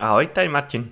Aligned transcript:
Ahoj, 0.00 0.26
tady 0.26 0.48
Martin. 0.48 0.88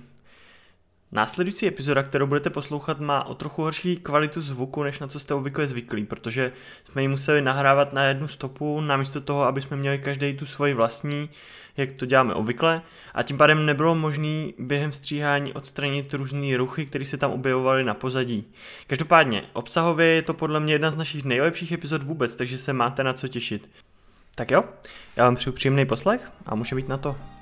Následující 1.11 1.67
epizoda, 1.67 2.03
kterou 2.03 2.27
budete 2.27 2.49
poslouchat, 2.49 2.99
má 2.99 3.23
o 3.23 3.35
trochu 3.35 3.61
horší 3.61 3.97
kvalitu 3.97 4.41
zvuku, 4.41 4.83
než 4.83 4.99
na 4.99 5.07
co 5.07 5.19
jste 5.19 5.33
obvykle 5.33 5.67
zvyklí, 5.67 6.05
protože 6.05 6.51
jsme 6.83 7.01
ji 7.01 7.07
museli 7.07 7.41
nahrávat 7.41 7.93
na 7.93 8.03
jednu 8.03 8.27
stopu, 8.27 8.81
namísto 8.81 9.21
toho, 9.21 9.43
aby 9.43 9.61
jsme 9.61 9.77
měli 9.77 9.99
každý 9.99 10.37
tu 10.37 10.45
svoji 10.45 10.73
vlastní, 10.73 11.29
jak 11.77 11.91
to 11.91 12.05
děláme 12.05 12.33
obvykle, 12.33 12.81
a 13.13 13.23
tím 13.23 13.37
pádem 13.37 13.65
nebylo 13.65 13.95
možné 13.95 14.47
během 14.59 14.93
stříhání 14.93 15.53
odstranit 15.53 16.13
různé 16.13 16.57
ruchy, 16.57 16.85
které 16.85 17.05
se 17.05 17.17
tam 17.17 17.31
objevovaly 17.31 17.83
na 17.83 17.93
pozadí. 17.93 18.45
Každopádně, 18.87 19.43
obsahově 19.53 20.07
je 20.07 20.21
to 20.21 20.33
podle 20.33 20.59
mě 20.59 20.73
jedna 20.73 20.91
z 20.91 20.95
našich 20.95 21.23
nejlepších 21.23 21.71
epizod 21.71 22.03
vůbec, 22.03 22.35
takže 22.35 22.57
se 22.57 22.73
máte 22.73 23.03
na 23.03 23.13
co 23.13 23.27
těšit. 23.27 23.69
Tak 24.35 24.51
jo, 24.51 24.63
já 25.15 25.23
vám 25.23 25.35
přeju 25.35 25.53
příjemný 25.53 25.85
poslech 25.85 26.31
a 26.45 26.55
může 26.55 26.75
být 26.75 26.87
na 26.87 26.97
to. 26.97 27.36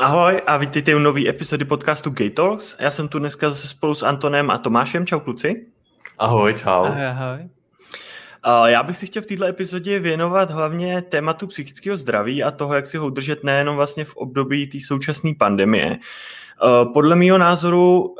Ahoj 0.00 0.42
a 0.46 0.56
vítejte 0.56 0.94
u 0.94 0.98
nové 0.98 1.28
epizody 1.28 1.64
podcastu 1.64 2.10
Gay 2.10 2.30
Talks. 2.30 2.76
Já 2.80 2.90
jsem 2.90 3.08
tu 3.08 3.18
dneska 3.18 3.48
zase 3.48 3.68
spolu 3.68 3.94
s 3.94 4.02
Antonem 4.02 4.50
a 4.50 4.58
Tomášem. 4.58 5.06
Čau 5.06 5.20
kluci. 5.20 5.66
Ahoj, 6.18 6.54
čau. 6.54 6.84
Ahoj, 6.84 7.06
ahoj. 7.06 7.48
Já 8.66 8.82
bych 8.82 8.96
si 8.96 9.06
chtěl 9.06 9.22
v 9.22 9.26
této 9.26 9.44
epizodě 9.44 9.98
věnovat 9.98 10.50
hlavně 10.50 11.02
tématu 11.02 11.46
psychického 11.46 11.96
zdraví 11.96 12.42
a 12.42 12.50
toho, 12.50 12.74
jak 12.74 12.86
si 12.86 12.96
ho 12.96 13.06
udržet 13.06 13.44
nejenom 13.44 13.76
vlastně 13.76 14.04
v 14.04 14.16
období 14.16 14.66
té 14.66 14.78
současné 14.86 15.30
pandemie. 15.38 15.98
Podle 16.92 17.16
mého 17.16 17.38
názoru 17.38 18.14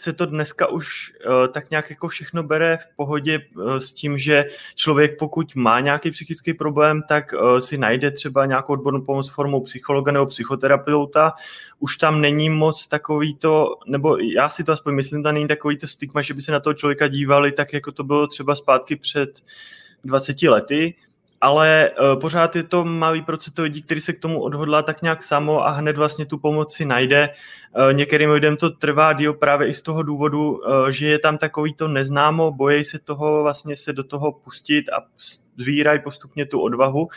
se 0.00 0.12
to 0.12 0.26
dneska 0.26 0.66
už 0.66 1.12
uh, 1.26 1.52
tak 1.52 1.70
nějak 1.70 1.90
jako 1.90 2.08
všechno 2.08 2.42
bere 2.42 2.76
v 2.76 2.96
pohodě 2.96 3.40
uh, 3.56 3.76
s 3.76 3.92
tím, 3.92 4.18
že 4.18 4.44
člověk 4.74 5.18
pokud 5.18 5.54
má 5.54 5.80
nějaký 5.80 6.10
psychický 6.10 6.54
problém, 6.54 7.02
tak 7.08 7.32
uh, 7.32 7.58
si 7.58 7.78
najde 7.78 8.10
třeba 8.10 8.46
nějakou 8.46 8.72
odbornou 8.72 9.00
pomoc 9.00 9.30
formou 9.30 9.60
psychologa 9.60 10.12
nebo 10.12 10.26
psychoterapeuta. 10.26 11.32
Už 11.78 11.96
tam 11.96 12.20
není 12.20 12.50
moc 12.50 12.86
takový 12.86 13.34
to, 13.34 13.76
nebo 13.86 14.16
já 14.16 14.48
si 14.48 14.64
to 14.64 14.72
aspoň 14.72 14.94
myslím, 14.94 15.22
tam 15.22 15.34
není 15.34 15.48
takový 15.48 15.78
to 15.78 15.86
stigma, 15.86 16.22
že 16.22 16.34
by 16.34 16.42
se 16.42 16.52
na 16.52 16.60
toho 16.60 16.74
člověka 16.74 17.08
dívali 17.08 17.52
tak, 17.52 17.72
jako 17.72 17.92
to 17.92 18.04
bylo 18.04 18.26
třeba 18.26 18.54
zpátky 18.54 18.96
před 18.96 19.42
20 20.04 20.42
lety, 20.42 20.94
ale 21.40 21.90
uh, 21.90 22.20
pořád 22.20 22.56
je 22.56 22.62
to 22.62 22.84
malý 22.84 23.22
procento 23.22 23.62
lidí, 23.62 23.82
který 23.82 24.00
se 24.00 24.12
k 24.12 24.20
tomu 24.20 24.42
odhodlá 24.42 24.82
tak 24.82 25.02
nějak 25.02 25.22
samo 25.22 25.66
a 25.66 25.70
hned 25.70 25.96
vlastně 25.96 26.26
tu 26.26 26.38
pomoci 26.38 26.84
najde. 26.84 27.28
Uh, 27.76 27.92
některým 27.92 28.30
lidem 28.30 28.56
to 28.56 28.70
trvá 28.70 29.12
díl 29.12 29.34
právě 29.34 29.68
i 29.68 29.74
z 29.74 29.82
toho 29.82 30.02
důvodu, 30.02 30.52
uh, 30.52 30.88
že 30.88 31.08
je 31.08 31.18
tam 31.18 31.38
takový 31.38 31.74
to 31.74 31.88
neznámo, 31.88 32.52
bojí 32.52 32.84
se 32.84 32.98
toho 32.98 33.42
vlastně 33.42 33.76
se 33.76 33.92
do 33.92 34.04
toho 34.04 34.32
pustit 34.32 34.88
a 34.88 35.02
zvírají 35.56 36.00
postupně 36.00 36.46
tu 36.46 36.60
odvahu. 36.60 37.02
Uh, 37.02 37.10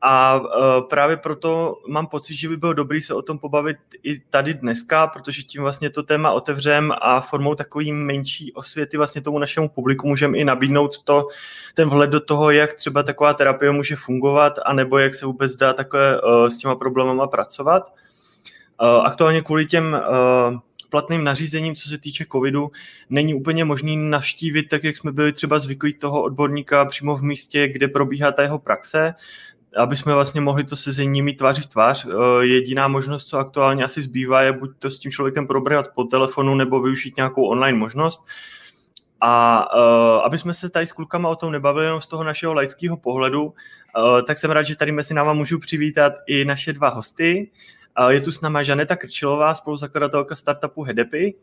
a 0.00 0.36
uh, 0.36 0.88
právě 0.88 1.16
proto 1.16 1.78
mám 1.88 2.06
pocit, 2.06 2.34
že 2.34 2.48
by 2.48 2.56
bylo 2.56 2.72
dobré 2.72 3.00
se 3.00 3.14
o 3.14 3.22
tom 3.22 3.38
pobavit 3.38 3.76
i 4.02 4.20
tady 4.30 4.54
dneska, 4.54 5.06
protože 5.06 5.42
tím 5.42 5.62
vlastně 5.62 5.90
to 5.90 6.02
téma 6.02 6.32
otevřem 6.32 6.92
a 7.00 7.20
formou 7.20 7.54
takový 7.54 7.92
menší 7.92 8.52
osvěty 8.52 8.96
vlastně 8.96 9.20
tomu 9.20 9.38
našemu 9.38 9.68
publiku 9.68 10.08
můžeme 10.08 10.38
i 10.38 10.44
nabídnout 10.44 11.04
to, 11.04 11.28
ten 11.74 11.88
vhled 11.88 12.10
do 12.10 12.20
toho, 12.20 12.50
jak 12.50 12.74
třeba 12.74 13.02
taková 13.02 13.34
terapie 13.34 13.72
může 13.72 13.96
fungovat, 13.96 14.58
anebo 14.66 14.98
jak 14.98 15.14
se 15.14 15.26
vůbec 15.26 15.56
dá 15.56 15.72
takhle 15.72 16.20
uh, 16.20 16.46
s 16.46 16.58
těma 16.58 16.74
problémama 16.74 17.26
pracovat. 17.26 17.92
Uh, 18.82 18.88
aktuálně 18.88 19.42
kvůli 19.42 19.66
těm 19.66 20.00
platným 20.90 21.24
nařízením, 21.24 21.74
co 21.74 21.88
se 21.88 21.98
týče 21.98 22.26
covidu, 22.32 22.70
není 23.10 23.34
úplně 23.34 23.64
možný 23.64 23.96
navštívit, 23.96 24.62
tak 24.62 24.84
jak 24.84 24.96
jsme 24.96 25.12
byli 25.12 25.32
třeba 25.32 25.58
zvyklí 25.58 25.94
toho 25.94 26.22
odborníka 26.22 26.84
přímo 26.84 27.16
v 27.16 27.22
místě, 27.22 27.68
kde 27.68 27.88
probíhá 27.88 28.32
ta 28.32 28.42
jeho 28.42 28.58
praxe 28.58 29.14
aby 29.76 29.96
jsme 29.96 30.14
vlastně 30.14 30.40
mohli 30.40 30.64
to 30.64 30.76
sezení 30.76 31.22
mít 31.22 31.36
tvář 31.36 31.60
v 31.60 31.66
tvář. 31.66 32.06
Eh, 32.06 32.46
jediná 32.46 32.88
možnost, 32.88 33.24
co 33.24 33.38
aktuálně 33.38 33.84
asi 33.84 34.02
zbývá, 34.02 34.42
je 34.42 34.52
buď 34.52 34.70
to 34.78 34.90
s 34.90 34.98
tím 34.98 35.10
člověkem 35.10 35.46
probrat 35.46 35.88
po 35.94 36.04
telefonu 36.04 36.54
nebo 36.54 36.80
využít 36.82 37.16
nějakou 37.16 37.44
online 37.48 37.78
možnost. 37.78 38.24
A 39.20 39.64
uh, 39.74 40.24
aby 40.24 40.38
jsme 40.38 40.54
se 40.54 40.70
tady 40.70 40.86
s 40.86 40.92
klukama 40.92 41.28
o 41.28 41.36
tom 41.36 41.52
nebavili 41.52 41.86
jenom 41.86 42.00
z 42.00 42.06
toho 42.06 42.24
našeho 42.24 42.54
laického 42.54 42.96
pohledu, 42.96 43.44
uh, 43.44 43.52
tak 44.26 44.38
jsem 44.38 44.50
rád, 44.50 44.62
že 44.62 44.76
tady 44.76 44.92
mezi 44.92 45.14
náma 45.14 45.32
můžu 45.32 45.58
přivítat 45.58 46.12
i 46.26 46.44
naše 46.44 46.72
dva 46.72 46.88
hosty. 46.88 47.50
Je 48.08 48.20
tu 48.20 48.32
s 48.32 48.40
náma 48.40 48.62
Žaneta 48.62 48.96
Krčilová, 48.96 49.54
spoluzakladatelka 49.54 50.36
startupu 50.36 50.82
Hedepy, 50.82 51.34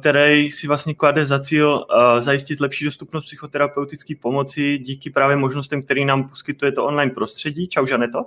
který 0.00 0.50
si 0.50 0.66
vlastně 0.66 0.94
klade 0.94 1.24
za 1.24 1.40
cíl 1.40 1.86
zajistit 2.18 2.60
lepší 2.60 2.84
dostupnost 2.84 3.24
psychoterapeutické 3.24 4.14
pomoci 4.20 4.78
díky 4.78 5.10
právě 5.10 5.36
možnostem, 5.36 5.82
který 5.82 6.04
nám 6.04 6.28
poskytuje 6.28 6.72
to 6.72 6.84
online 6.84 7.10
prostředí. 7.10 7.68
Čau, 7.68 7.86
Žaneto. 7.86 8.24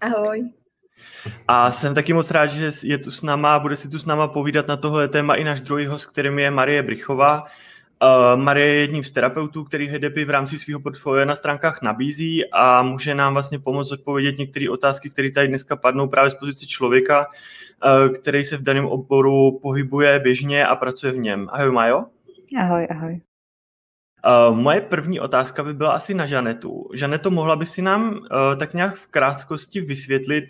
Ahoj. 0.00 0.50
A 1.48 1.70
jsem 1.70 1.94
taky 1.94 2.12
moc 2.12 2.30
rád, 2.30 2.46
že 2.46 2.70
je 2.82 2.98
tu 2.98 3.10
s 3.10 3.22
náma, 3.22 3.58
bude 3.58 3.76
si 3.76 3.88
tu 3.88 3.98
s 3.98 4.06
náma 4.06 4.28
povídat 4.28 4.68
na 4.68 4.76
tohle 4.76 5.08
téma 5.08 5.34
i 5.34 5.44
náš 5.44 5.60
druhý 5.60 5.86
host, 5.86 6.06
kterým 6.06 6.38
je 6.38 6.50
Marie 6.50 6.82
Brichová, 6.82 7.44
Uh, 8.04 8.40
Marie 8.40 8.66
je 8.66 8.80
jedním 8.80 9.04
z 9.04 9.10
terapeutů, 9.10 9.64
který 9.64 9.88
HDP 9.88 10.16
v 10.26 10.30
rámci 10.30 10.58
svého 10.58 10.80
portfolia 10.80 11.24
na 11.24 11.36
stránkách 11.36 11.82
nabízí 11.82 12.50
a 12.52 12.82
může 12.82 13.14
nám 13.14 13.32
vlastně 13.32 13.58
pomoct 13.58 13.92
odpovědět 13.92 14.38
některé 14.38 14.70
otázky, 14.70 15.10
které 15.10 15.30
tady 15.30 15.48
dneska 15.48 15.76
padnou 15.76 16.08
právě 16.08 16.30
z 16.30 16.34
pozice 16.34 16.66
člověka, 16.66 17.26
uh, 17.26 18.12
který 18.12 18.44
se 18.44 18.56
v 18.56 18.62
daném 18.62 18.86
oboru 18.86 19.58
pohybuje 19.62 20.18
běžně 20.18 20.66
a 20.66 20.76
pracuje 20.76 21.12
v 21.12 21.18
něm. 21.18 21.48
Ahoj 21.52 21.72
Majo. 21.72 22.04
Ahoj, 22.58 22.86
ahoj. 22.90 23.20
Uh, 24.50 24.56
moje 24.56 24.80
první 24.80 25.20
otázka 25.20 25.64
by 25.64 25.74
byla 25.74 25.92
asi 25.92 26.14
na 26.14 26.26
Žanetu. 26.26 26.88
Žaneto, 26.94 27.30
mohla 27.30 27.56
by 27.56 27.66
si 27.66 27.82
nám 27.82 28.10
uh, 28.12 28.18
tak 28.58 28.74
nějak 28.74 28.96
v 28.96 29.06
krátkosti 29.06 29.80
vysvětlit, 29.80 30.44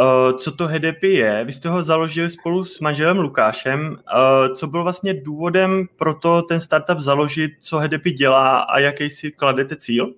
Uh, 0.00 0.38
co 0.38 0.52
to 0.52 0.68
HDP 0.68 1.02
je. 1.02 1.44
Vy 1.44 1.52
jste 1.52 1.68
ho 1.68 1.82
založili 1.82 2.30
spolu 2.30 2.64
s 2.64 2.80
manželem 2.80 3.18
Lukášem. 3.18 3.90
Uh, 3.90 4.54
co 4.54 4.66
byl 4.66 4.82
vlastně 4.82 5.14
důvodem 5.14 5.88
pro 5.96 6.14
to 6.14 6.42
ten 6.42 6.60
startup 6.60 6.98
založit, 6.98 7.50
co 7.60 7.78
HDP 7.78 8.04
dělá 8.04 8.60
a 8.60 8.78
jaký 8.78 9.10
si 9.10 9.30
kladete 9.30 9.76
cíl? 9.76 10.14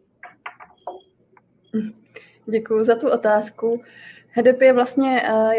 Děkuji 2.46 2.84
za 2.84 2.94
tu 2.94 3.10
otázku. 3.10 3.82
HDP 4.28 4.62
je 4.62 4.72
vlastně, 4.72 5.22
uh, 5.32 5.52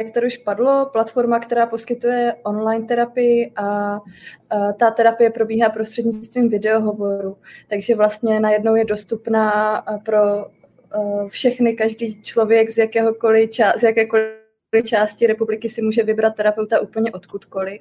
jak 0.00 0.14
to 0.14 0.20
už 0.26 0.36
padlo, 0.36 0.90
platforma, 0.92 1.38
která 1.38 1.66
poskytuje 1.66 2.34
online 2.42 2.86
terapii 2.86 3.52
a 3.56 3.98
ta 4.78 4.90
terapie 4.90 5.30
probíhá 5.30 5.68
prostřednictvím 5.68 6.48
videohovoru. 6.48 7.36
Takže 7.68 7.94
vlastně 7.94 8.40
najednou 8.40 8.74
je 8.74 8.84
dostupná 8.84 9.82
pro 10.04 10.20
Eh, 10.22 10.59
všechny, 11.28 11.74
každý 11.74 12.22
člověk 12.22 12.70
z, 12.70 12.78
jakéhokoliv 12.78 13.50
ča- 13.50 13.78
z 13.78 13.82
jakékoliv 13.82 14.40
části 14.84 15.26
republiky 15.26 15.68
si 15.68 15.82
může 15.82 16.02
vybrat 16.02 16.34
terapeuta 16.34 16.80
úplně 16.80 17.12
odkudkoliv. 17.12 17.80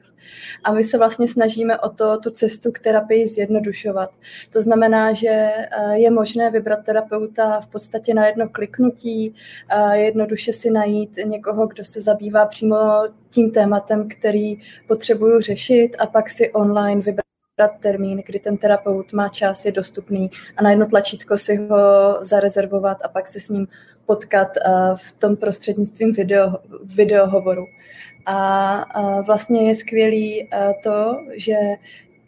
A 0.64 0.74
my 0.74 0.84
se 0.84 0.98
vlastně 0.98 1.28
snažíme 1.28 1.80
o 1.80 1.90
to 1.90 2.18
tu 2.18 2.32
cestu 2.32 2.72
k 2.72 2.80
terapii 2.80 3.28
zjednodušovat. 3.28 4.16
To 4.50 4.62
znamená, 4.62 5.14
že 5.14 5.28
eh, 5.28 5.98
je 5.98 6.12
možné 6.12 6.50
vybrat 6.50 6.80
terapeuta 6.86 7.62
v 7.62 7.68
podstatě 7.68 8.14
na 8.14 8.26
jedno 8.26 8.50
kliknutí, 8.50 9.36
jednoduše 9.94 10.54
si 10.54 10.70
najít 10.70 11.18
někoho, 11.26 11.68
kdo 11.68 11.86
se 11.86 12.02
zabývá 12.02 12.46
přímo 12.46 12.78
tím 13.30 13.52
tématem, 13.52 14.08
který 14.08 14.56
potřebuju 14.88 15.42
řešit 15.42 15.96
a 16.00 16.08
pak 16.08 16.30
si 16.30 16.52
online 16.52 17.02
vybrat 17.02 17.29
termín, 17.68 18.24
kdy 18.26 18.40
ten 18.40 18.58
terapeut 18.58 19.14
má 19.14 19.30
čas, 19.30 19.66
je 19.66 19.72
dostupný 19.72 20.32
a 20.58 20.64
na 20.64 20.70
jedno 20.70 20.86
tlačítko 20.86 21.38
si 21.38 21.56
ho 21.56 22.18
zarezervovat 22.22 22.98
a 23.04 23.08
pak 23.08 23.28
se 23.28 23.40
s 23.40 23.50
ním 23.50 23.68
potkat 24.06 24.58
eh, 24.58 24.72
v 24.96 25.12
tom 25.12 25.36
prostřednictvím 25.36 26.12
video, 26.12 26.58
videohovoru. 26.96 27.66
A 28.26 29.22
vlastně 29.28 29.68
je 29.68 29.76
skvělý 29.76 30.44
eh, 30.44 30.74
to, 30.84 31.18
že 31.36 31.56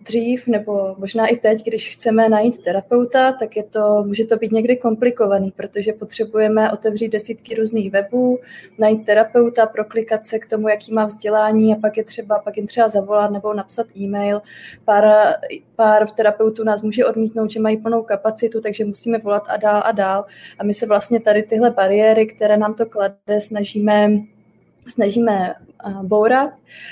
dřív 0.03 0.47
nebo 0.47 0.95
možná 0.97 1.27
i 1.27 1.35
teď, 1.35 1.65
když 1.65 1.89
chceme 1.89 2.29
najít 2.29 2.63
terapeuta, 2.63 3.31
tak 3.31 3.55
je 3.55 3.63
to, 3.63 4.03
může 4.05 4.25
to 4.25 4.37
být 4.37 4.51
někdy 4.51 4.77
komplikovaný, 4.77 5.51
protože 5.51 5.93
potřebujeme 5.93 6.71
otevřít 6.71 7.09
desítky 7.09 7.55
různých 7.55 7.91
webů, 7.91 8.39
najít 8.77 9.05
terapeuta, 9.05 9.65
proklikat 9.65 10.25
se 10.25 10.39
k 10.39 10.45
tomu, 10.45 10.69
jaký 10.69 10.93
má 10.93 11.05
vzdělání 11.05 11.75
a 11.75 11.79
pak 11.79 11.97
je 11.97 12.03
třeba, 12.03 12.39
pak 12.39 12.57
jim 12.57 12.67
třeba 12.67 12.87
zavolat 12.87 13.31
nebo 13.31 13.53
napsat 13.53 13.87
e-mail. 13.97 14.41
Pár, 14.85 15.05
pár 15.75 16.09
terapeutů 16.09 16.63
nás 16.63 16.81
může 16.81 17.05
odmítnout, 17.05 17.51
že 17.51 17.59
mají 17.59 17.77
plnou 17.77 18.03
kapacitu, 18.03 18.61
takže 18.61 18.85
musíme 18.85 19.17
volat 19.17 19.43
a 19.47 19.57
dál 19.57 19.81
a 19.85 19.91
dál. 19.91 20.25
A 20.59 20.63
my 20.63 20.73
se 20.73 20.85
vlastně 20.85 21.19
tady 21.19 21.43
tyhle 21.43 21.71
bariéry, 21.71 22.27
které 22.27 22.57
nám 22.57 22.73
to 22.73 22.85
klade, 22.85 23.39
snažíme 23.39 24.09
snažíme 24.87 25.53
bourat, 26.03 26.49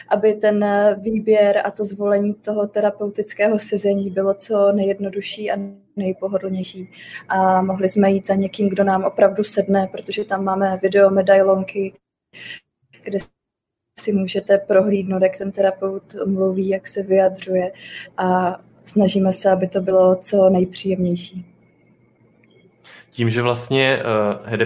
aby 0.10 0.34
ten 0.34 0.66
výběr 1.02 1.62
a 1.66 1.72
to 1.72 1.86
zvolení 1.86 2.34
toho 2.34 2.68
terapeutického 2.68 3.60
sezení 3.60 4.10
bylo 4.10 4.34
co 4.34 4.72
nejjednodušší 4.72 5.52
a 5.52 5.58
nejpohodlnější. 5.96 6.92
A 7.30 7.62
mohli 7.62 7.90
jsme 7.90 8.12
jít 8.12 8.28
za 8.28 8.36
někým, 8.36 8.70
kdo 8.70 8.84
nám 8.84 9.04
opravdu 9.04 9.44
sedne, 9.44 9.88
protože 9.92 10.26
tam 10.26 10.44
máme 10.44 10.78
video 10.82 11.10
medailonky, 11.10 11.94
kde 13.04 13.20
si 14.00 14.14
můžete 14.14 14.58
prohlídnout, 14.58 15.24
jak 15.24 15.38
ten 15.38 15.52
terapeut 15.52 16.16
mluví, 16.26 16.70
jak 16.70 16.88
se 16.88 17.04
vyjadřuje 17.04 17.72
a 18.18 18.60
snažíme 18.84 19.34
se, 19.34 19.52
aby 19.52 19.68
to 19.68 19.82
bylo 19.82 20.16
co 20.16 20.50
nejpříjemnější. 20.50 21.46
Tím, 23.12 23.30
že 23.30 23.42
vlastně 23.42 24.04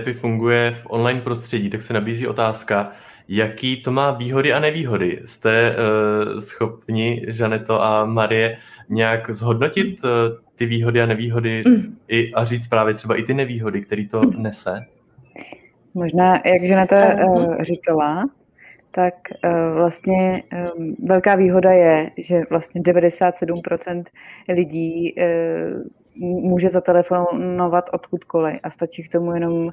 uh, 0.07 0.13
funguje 0.13 0.71
v 0.71 0.85
online 0.89 1.21
prostředí, 1.21 1.69
tak 1.69 1.81
se 1.81 1.93
nabízí 1.93 2.27
otázka, 2.27 2.91
jaký 3.27 3.81
to 3.81 3.91
má 3.91 4.11
výhody 4.11 4.53
a 4.53 4.59
nevýhody. 4.59 5.21
Jste 5.25 5.75
uh, 5.75 6.39
schopni, 6.39 7.25
Žaneto 7.27 7.83
a 7.83 8.05
Marie, 8.05 8.57
nějak 8.89 9.29
zhodnotit 9.29 10.03
uh, 10.03 10.09
ty 10.55 10.65
výhody 10.65 11.01
a 11.01 11.05
nevýhody 11.05 11.63
mm. 11.67 11.97
i, 12.07 12.33
a 12.33 12.45
říct 12.45 12.67
právě 12.67 12.93
třeba 12.93 13.15
i 13.15 13.23
ty 13.23 13.33
nevýhody, 13.33 13.81
které 13.81 14.05
to 14.11 14.21
mm. 14.21 14.43
nese? 14.43 14.85
Možná, 15.93 16.33
jak 16.45 16.63
Žaneta 16.63 17.25
uh, 17.25 17.55
říkala, 17.61 18.29
tak 18.91 19.13
uh, 19.45 19.75
vlastně 19.75 20.43
um, 20.77 20.95
velká 21.03 21.35
výhoda 21.35 21.71
je, 21.71 22.11
že 22.17 22.41
vlastně 22.49 22.81
97% 22.81 24.03
lidí 24.49 25.15
uh, 25.15 25.23
může 26.49 26.69
zatelefonovat 26.69 27.89
odkudkoliv 27.93 28.59
a 28.63 28.69
stačí 28.69 29.03
k 29.03 29.11
tomu 29.11 29.33
jenom 29.33 29.53
uh, 29.53 29.71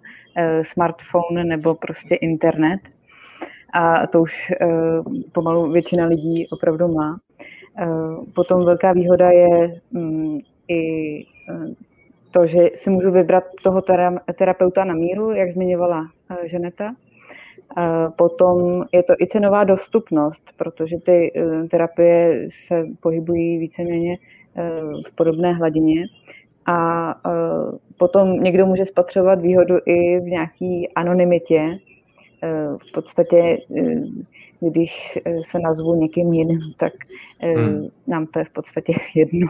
smartphone 0.63 1.45
nebo 1.45 1.75
prostě 1.75 2.15
internet. 2.15 2.81
A 3.73 4.07
to 4.07 4.23
už 4.23 4.53
uh, 4.63 5.15
pomalu 5.33 5.73
většina 5.73 6.07
lidí 6.07 6.47
opravdu 6.53 6.89
má. 6.89 7.21
Uh, 7.83 8.25
potom 8.35 8.65
velká 8.65 8.93
výhoda 8.93 9.31
je 9.31 9.81
um, 9.91 10.41
i 10.69 10.81
uh, 11.51 11.65
to, 12.31 12.47
že 12.47 12.71
si 12.75 12.91
můžu 12.91 13.11
vybrat 13.11 13.45
toho 13.63 13.83
terapeuta 14.35 14.85
na 14.85 14.95
míru, 14.95 15.33
jak 15.33 15.51
zmiňovala 15.51 16.07
Ženeta. 16.45 16.95
Potom 18.17 18.85
je 18.93 19.03
to 19.03 19.15
i 19.21 19.27
cenová 19.27 19.65
dostupnost, 19.65 20.43
protože 20.57 20.97
ty 20.97 21.33
terapie 21.71 22.47
se 22.49 22.87
pohybují 23.01 23.59
víceméně 23.59 24.17
v 25.07 25.15
podobné 25.15 25.53
hladině. 25.53 26.05
A 26.67 27.15
potom 27.99 28.43
někdo 28.43 28.67
může 28.67 28.87
spatřovat 28.87 29.41
výhodu 29.41 29.75
i 29.87 30.21
v 30.21 30.25
nějaké 30.25 30.83
anonymitě. 30.95 31.79
V 32.89 32.93
podstatě, 32.93 33.59
když 34.61 35.19
se 35.43 35.59
nazvu 35.59 35.95
někým 35.95 36.33
jiným, 36.33 36.61
tak 36.77 36.93
hmm. 37.41 37.89
nám 38.07 38.27
to 38.27 38.39
je 38.39 38.45
v 38.45 38.51
podstatě 38.51 38.93
jedno. 39.15 39.47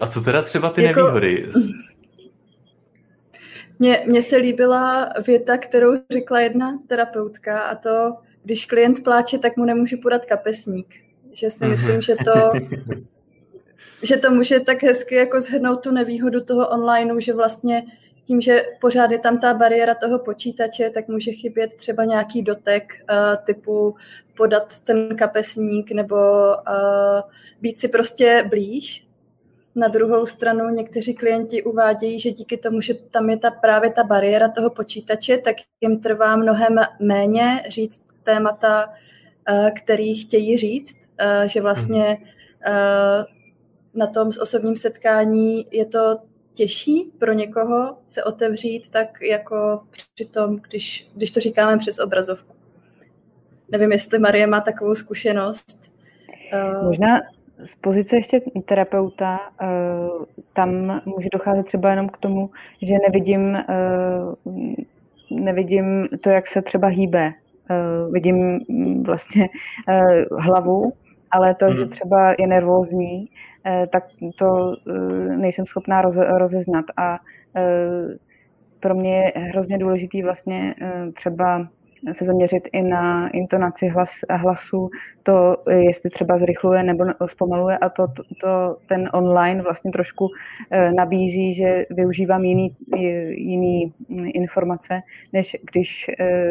A 0.00 0.06
co 0.06 0.20
teda 0.20 0.42
třeba 0.42 0.70
ty 0.70 0.82
jako... 0.82 1.00
nevýhody? 1.00 1.48
Mně, 3.78 4.04
mně 4.06 4.22
se 4.22 4.36
líbila 4.36 5.08
věta, 5.26 5.58
kterou 5.58 5.92
řekla 6.10 6.40
jedna 6.40 6.78
terapeutka 6.86 7.60
a 7.60 7.74
to, 7.74 8.14
když 8.44 8.66
klient 8.66 9.04
pláče, 9.04 9.38
tak 9.38 9.56
mu 9.56 9.64
nemůžu 9.64 9.96
podat 10.02 10.24
kapesník. 10.24 10.94
Že 11.32 11.50
si 11.50 11.66
myslím, 11.66 12.00
že 12.00 12.16
to 12.24 12.52
že 14.02 14.16
to 14.16 14.30
může 14.30 14.60
tak 14.60 14.82
hezky 14.82 15.14
jako 15.14 15.40
zhrnout 15.40 15.80
tu 15.80 15.90
nevýhodu 15.90 16.40
toho 16.40 16.68
onlineu, 16.68 17.20
že 17.20 17.34
vlastně 17.34 17.82
tím, 18.26 18.40
že 18.40 18.64
pořád 18.80 19.10
je 19.10 19.18
tam 19.18 19.40
ta 19.40 19.54
bariéra 19.54 19.94
toho 19.94 20.18
počítače, 20.18 20.90
tak 20.90 21.08
může 21.08 21.32
chybět 21.32 21.74
třeba 21.74 22.04
nějaký 22.04 22.42
dotek 22.42 22.92
uh, 23.10 23.44
typu 23.44 23.94
podat 24.36 24.80
ten 24.80 25.16
kapesník 25.16 25.92
nebo 25.92 26.16
uh, 26.16 27.20
být 27.60 27.80
si 27.80 27.88
prostě 27.88 28.46
blíž. 28.48 29.06
Na 29.74 29.88
druhou 29.88 30.26
stranu 30.26 30.70
někteří 30.70 31.14
klienti 31.14 31.62
uvádějí, 31.62 32.18
že 32.18 32.30
díky 32.30 32.56
tomu, 32.56 32.80
že 32.80 32.94
tam 32.94 33.30
je 33.30 33.36
ta 33.36 33.50
právě 33.50 33.90
ta 33.90 34.04
bariéra 34.04 34.48
toho 34.48 34.70
počítače, 34.70 35.38
tak 35.38 35.56
jim 35.80 36.00
trvá 36.00 36.36
mnohem 36.36 36.76
méně 37.00 37.62
říct 37.68 38.00
témata, 38.22 38.88
uh, 39.50 39.70
který 39.70 40.14
chtějí 40.14 40.56
říct, 40.56 40.96
uh, 40.96 41.48
že 41.48 41.60
vlastně 41.60 42.18
na 43.94 44.06
tom 44.06 44.30
osobním 44.40 44.76
setkání 44.76 45.66
je 45.70 45.86
to 45.86 46.18
těžší 46.56 47.12
pro 47.18 47.32
někoho 47.32 47.96
se 48.06 48.24
otevřít, 48.24 48.88
tak 48.88 49.18
jako 49.22 49.80
při 50.14 50.24
tom, 50.24 50.56
když, 50.56 51.10
když 51.14 51.30
to 51.30 51.40
říkáme 51.40 51.78
přes 51.78 51.98
obrazovku. 51.98 52.54
Nevím, 53.72 53.92
jestli 53.92 54.18
Marie 54.18 54.46
má 54.46 54.60
takovou 54.60 54.94
zkušenost. 54.94 55.90
Eh, 56.52 56.84
Možná 56.84 57.20
z 57.64 57.74
pozice 57.74 58.16
ještě 58.16 58.40
terapeuta 58.64 59.40
eh, 59.60 59.66
tam 60.52 61.00
může 61.04 61.28
docházet 61.32 61.66
třeba 61.66 61.90
jenom 61.90 62.08
k 62.08 62.18
tomu, 62.18 62.50
že 62.82 62.94
nevidím, 63.08 63.56
eh, 63.56 63.64
nevidím 65.30 66.08
to, 66.20 66.30
jak 66.30 66.46
se 66.46 66.62
třeba 66.62 66.88
hýbe. 66.88 67.32
Vidím 68.10 68.60
vlastně 69.02 69.48
hlavu, 70.38 70.92
ale 71.30 71.54
to, 71.54 71.74
že 71.74 71.80
mhm. 71.80 71.90
třeba 71.90 72.34
je 72.38 72.46
nervózní, 72.46 73.28
tak 73.92 74.04
to 74.38 74.76
eh, 74.88 75.36
nejsem 75.36 75.66
schopná 75.66 76.02
rozeznat. 76.38 76.84
A 76.96 77.18
eh, 77.56 78.18
pro 78.80 78.94
mě 78.94 79.16
je 79.16 79.32
hrozně 79.42 79.78
důležitý 79.78 80.22
vlastně 80.22 80.74
třeba 81.14 81.68
se 82.12 82.24
zaměřit 82.24 82.68
i 82.72 82.82
na 82.82 83.28
intonaci 83.28 83.88
hlas, 83.88 84.10
hlasu, 84.30 84.90
to, 85.22 85.56
jestli 85.70 86.10
třeba 86.10 86.38
zrychluje 86.38 86.82
nebo 86.82 87.04
zpomaluje 87.26 87.78
a 87.78 87.88
to, 87.88 88.06
to, 88.06 88.22
to 88.40 88.76
ten 88.88 89.10
online 89.12 89.62
vlastně 89.62 89.90
trošku 89.90 90.28
nabízí, 90.96 91.54
že 91.54 91.86
využívám 91.90 92.44
jiný, 92.44 92.76
jiný 93.30 93.94
informace, 94.34 95.02
než 95.32 95.56
když 95.70 96.10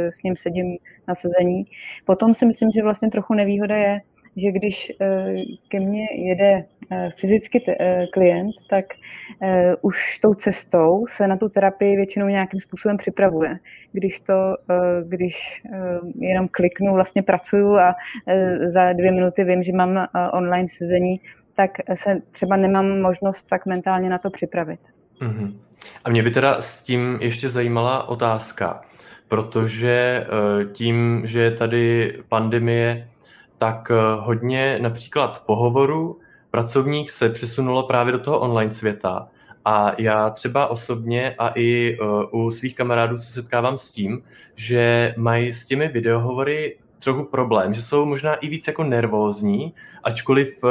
s 0.09 0.23
ním 0.23 0.35
sedím 0.35 0.77
na 1.07 1.15
sezení. 1.15 1.65
Potom 2.05 2.35
si 2.35 2.45
myslím, 2.45 2.71
že 2.71 2.83
vlastně 2.83 3.09
trochu 3.09 3.33
nevýhoda 3.33 3.75
je, 3.75 4.01
že 4.35 4.51
když 4.51 4.91
ke 5.67 5.79
mně 5.79 6.05
jede 6.13 6.65
Eh, 6.91 7.09
fyzicky 7.19 7.63
eh, 7.67 8.07
klient, 8.13 8.55
tak 8.69 8.85
už 9.81 10.19
tou 10.19 10.33
cestou 10.33 11.05
se 11.09 11.27
na 11.27 11.37
tu 11.37 11.49
terapii 11.49 11.95
většinou 11.95 12.27
nějakým 12.27 12.59
způsobem 12.59 12.97
připravuje. 12.97 13.59
Když 13.91 14.19
to, 14.19 14.33
když 15.07 15.63
jenom 16.15 16.47
kliknu, 16.47 16.93
vlastně 16.93 17.23
pracuju 17.23 17.75
a 17.75 17.95
za 18.65 18.93
dvě 18.93 19.11
minuty 19.11 19.43
vím, 19.43 19.63
že 19.63 19.71
mám 19.71 20.07
online 20.31 20.67
sezení, 20.69 21.19
tak 21.55 21.71
se 21.93 22.21
třeba 22.31 22.55
nemám 22.55 23.01
možnost 23.01 23.43
tak 23.49 23.65
mentálně 23.65 24.09
na 24.09 24.17
to 24.17 24.29
připravit. 24.29 24.79
Mm-hmm. 25.21 25.57
A 26.03 26.09
mě 26.09 26.23
by 26.23 26.31
teda 26.31 26.61
s 26.61 26.83
tím 26.83 27.17
ještě 27.21 27.49
zajímala 27.49 28.09
otázka, 28.09 28.81
protože 29.27 30.25
tím, 30.73 31.21
že 31.25 31.41
je 31.41 31.51
tady 31.51 32.13
pandemie, 32.29 33.07
tak 33.57 33.91
hodně 34.19 34.79
například 34.81 35.43
pohovoru 35.45 36.19
pracovník 36.51 37.09
se 37.09 37.29
přesunulo 37.29 37.83
právě 37.83 38.11
do 38.11 38.19
toho 38.19 38.39
online 38.39 38.71
světa. 38.71 39.27
A 39.65 39.91
já 39.97 40.29
třeba 40.29 40.67
osobně 40.67 41.35
a 41.37 41.51
i 41.55 41.97
uh, 42.31 42.45
u 42.45 42.51
svých 42.51 42.75
kamarádů 42.75 43.17
se 43.17 43.31
setkávám 43.31 43.77
s 43.77 43.91
tím, 43.91 44.23
že 44.55 45.13
mají 45.17 45.53
s 45.53 45.65
těmi 45.65 45.87
videohovory 45.87 46.77
trochu 47.03 47.23
problém, 47.23 47.73
že 47.73 47.81
jsou 47.81 48.05
možná 48.05 48.35
i 48.35 48.47
víc 48.47 48.67
jako 48.67 48.83
nervózní, 48.83 49.73
ačkoliv 50.03 50.63
uh, 50.63 50.69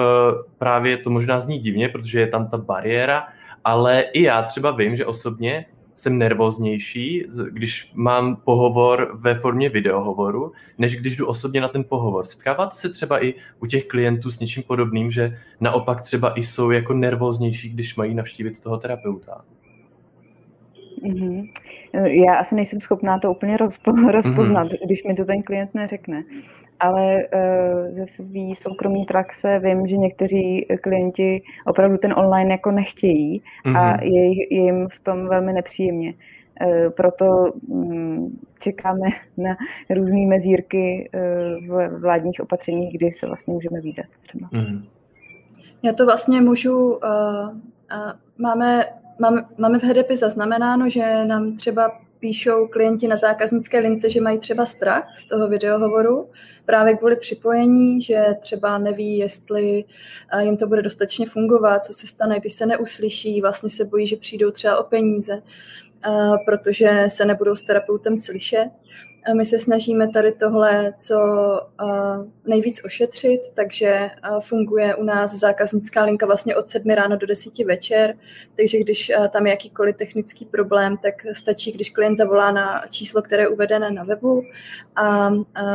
právě 0.58 0.96
to 0.96 1.10
možná 1.10 1.40
zní 1.40 1.58
divně, 1.58 1.88
protože 1.88 2.20
je 2.20 2.26
tam 2.26 2.48
ta 2.48 2.58
bariéra, 2.58 3.28
ale 3.64 4.00
i 4.00 4.22
já 4.22 4.42
třeba 4.42 4.70
vím, 4.70 4.96
že 4.96 5.06
osobně 5.06 5.66
jsem 6.04 6.18
nervóznější, 6.18 7.24
když 7.50 7.90
mám 7.94 8.36
pohovor 8.36 9.18
ve 9.20 9.34
formě 9.34 9.68
videohovoru, 9.68 10.52
než 10.78 10.96
když 10.96 11.16
jdu 11.16 11.26
osobně 11.26 11.60
na 11.60 11.68
ten 11.68 11.84
pohovor. 11.84 12.24
Setkáváte 12.24 12.76
se 12.76 12.88
třeba 12.88 13.24
i 13.24 13.34
u 13.60 13.66
těch 13.66 13.84
klientů 13.84 14.30
s 14.30 14.40
něčím 14.40 14.62
podobným, 14.62 15.10
že 15.10 15.38
naopak 15.60 16.00
třeba 16.00 16.38
i 16.38 16.42
jsou 16.42 16.70
jako 16.70 16.94
nervóznější, 16.94 17.70
když 17.70 17.96
mají 17.96 18.14
navštívit 18.14 18.60
toho 18.60 18.76
terapeuta? 18.76 19.44
Mm-hmm. 21.02 21.48
Já 22.24 22.34
asi 22.34 22.54
nejsem 22.54 22.80
schopná 22.80 23.18
to 23.18 23.30
úplně 23.30 23.56
rozpo- 23.56 24.10
rozpoznat, 24.18 24.66
mm-hmm. 24.66 24.86
když 24.86 25.04
mi 25.04 25.14
to 25.14 25.24
ten 25.24 25.42
klient 25.42 25.74
neřekne 25.74 26.24
ale 26.80 27.24
uh, 27.24 27.96
ze 27.96 28.06
svý 28.06 28.54
soukromí 28.54 29.04
praxe 29.04 29.58
vím, 29.58 29.86
že 29.86 29.96
někteří 29.96 30.66
klienti 30.80 31.42
opravdu 31.66 31.98
ten 31.98 32.12
online 32.16 32.50
jako 32.50 32.70
nechtějí 32.70 33.42
mm-hmm. 33.66 33.78
a 33.78 33.90
mhm. 33.90 34.02
je, 34.02 34.54
je 34.54 34.64
jim 34.64 34.88
v 34.88 35.00
tom 35.00 35.28
velmi 35.28 35.52
nepříjemně. 35.52 36.14
Uh, 36.66 36.90
proto 36.90 37.26
um, 37.68 38.38
čekáme 38.60 39.08
na 39.36 39.56
různé 39.90 40.26
mezírky 40.26 41.10
uh, 41.14 41.66
v 41.66 41.98
vládních 41.98 42.40
opatřeních, 42.40 42.98
kdy 42.98 43.12
se 43.12 43.26
vlastně 43.26 43.54
můžeme 43.54 43.80
výdat 43.80 44.06
třeba. 44.20 44.48
Mm-hmm. 44.48 44.84
Já 45.82 45.92
to 45.92 46.06
vlastně 46.06 46.40
můžu, 46.40 46.88
uh, 46.88 46.96
uh, 46.96 48.12
máme, 48.38 48.84
máme, 49.18 49.44
máme 49.58 49.78
v 49.78 49.82
HDP 49.82 50.10
zaznamenáno, 50.12 50.88
že 50.88 51.24
nám 51.24 51.56
třeba 51.56 52.00
píšou 52.24 52.68
klienti 52.68 53.08
na 53.08 53.16
zákaznické 53.16 53.78
lince, 53.78 54.10
že 54.10 54.20
mají 54.20 54.38
třeba 54.38 54.66
strach 54.66 55.18
z 55.18 55.28
toho 55.28 55.48
videohovoru 55.48 56.30
právě 56.64 56.96
kvůli 56.96 57.16
připojení, 57.16 58.00
že 58.00 58.24
třeba 58.40 58.78
neví, 58.78 59.18
jestli 59.18 59.84
eh, 60.32 60.44
jim 60.44 60.56
to 60.56 60.66
bude 60.66 60.82
dostatečně 60.82 61.26
fungovat, 61.26 61.84
co 61.84 61.92
se 61.92 62.06
stane, 62.06 62.40
když 62.40 62.52
se 62.52 62.66
neuslyší, 62.66 63.40
vlastně 63.40 63.70
se 63.70 63.84
bojí, 63.84 64.06
že 64.06 64.16
přijdou 64.16 64.50
třeba 64.50 64.78
o 64.78 64.82
peníze. 64.82 65.42
protože 66.46 67.06
se 67.08 67.24
nebudou 67.24 67.56
s 67.56 67.62
terapeutem 67.62 68.18
slyšet. 68.18 68.70
My 69.32 69.44
se 69.44 69.58
snažíme 69.58 70.08
tady 70.08 70.32
tohle 70.32 70.94
co 70.98 71.18
nejvíc 72.46 72.84
ošetřit, 72.84 73.40
takže 73.54 74.10
funguje 74.40 74.94
u 74.94 75.02
nás 75.02 75.34
zákaznická 75.34 76.02
linka 76.04 76.26
vlastně 76.26 76.56
od 76.56 76.68
7 76.68 76.90
ráno 76.90 77.16
do 77.16 77.26
10 77.26 77.58
večer, 77.58 78.14
takže 78.56 78.78
když 78.78 79.12
tam 79.32 79.46
je 79.46 79.50
jakýkoliv 79.50 79.96
technický 79.96 80.44
problém, 80.44 80.96
tak 80.96 81.14
stačí, 81.32 81.72
když 81.72 81.90
klient 81.90 82.16
zavolá 82.16 82.52
na 82.52 82.84
číslo, 82.90 83.22
které 83.22 83.42
je 83.42 83.48
uvedené 83.48 83.90
na 83.90 84.04
webu. 84.04 84.42
A 84.96 85.30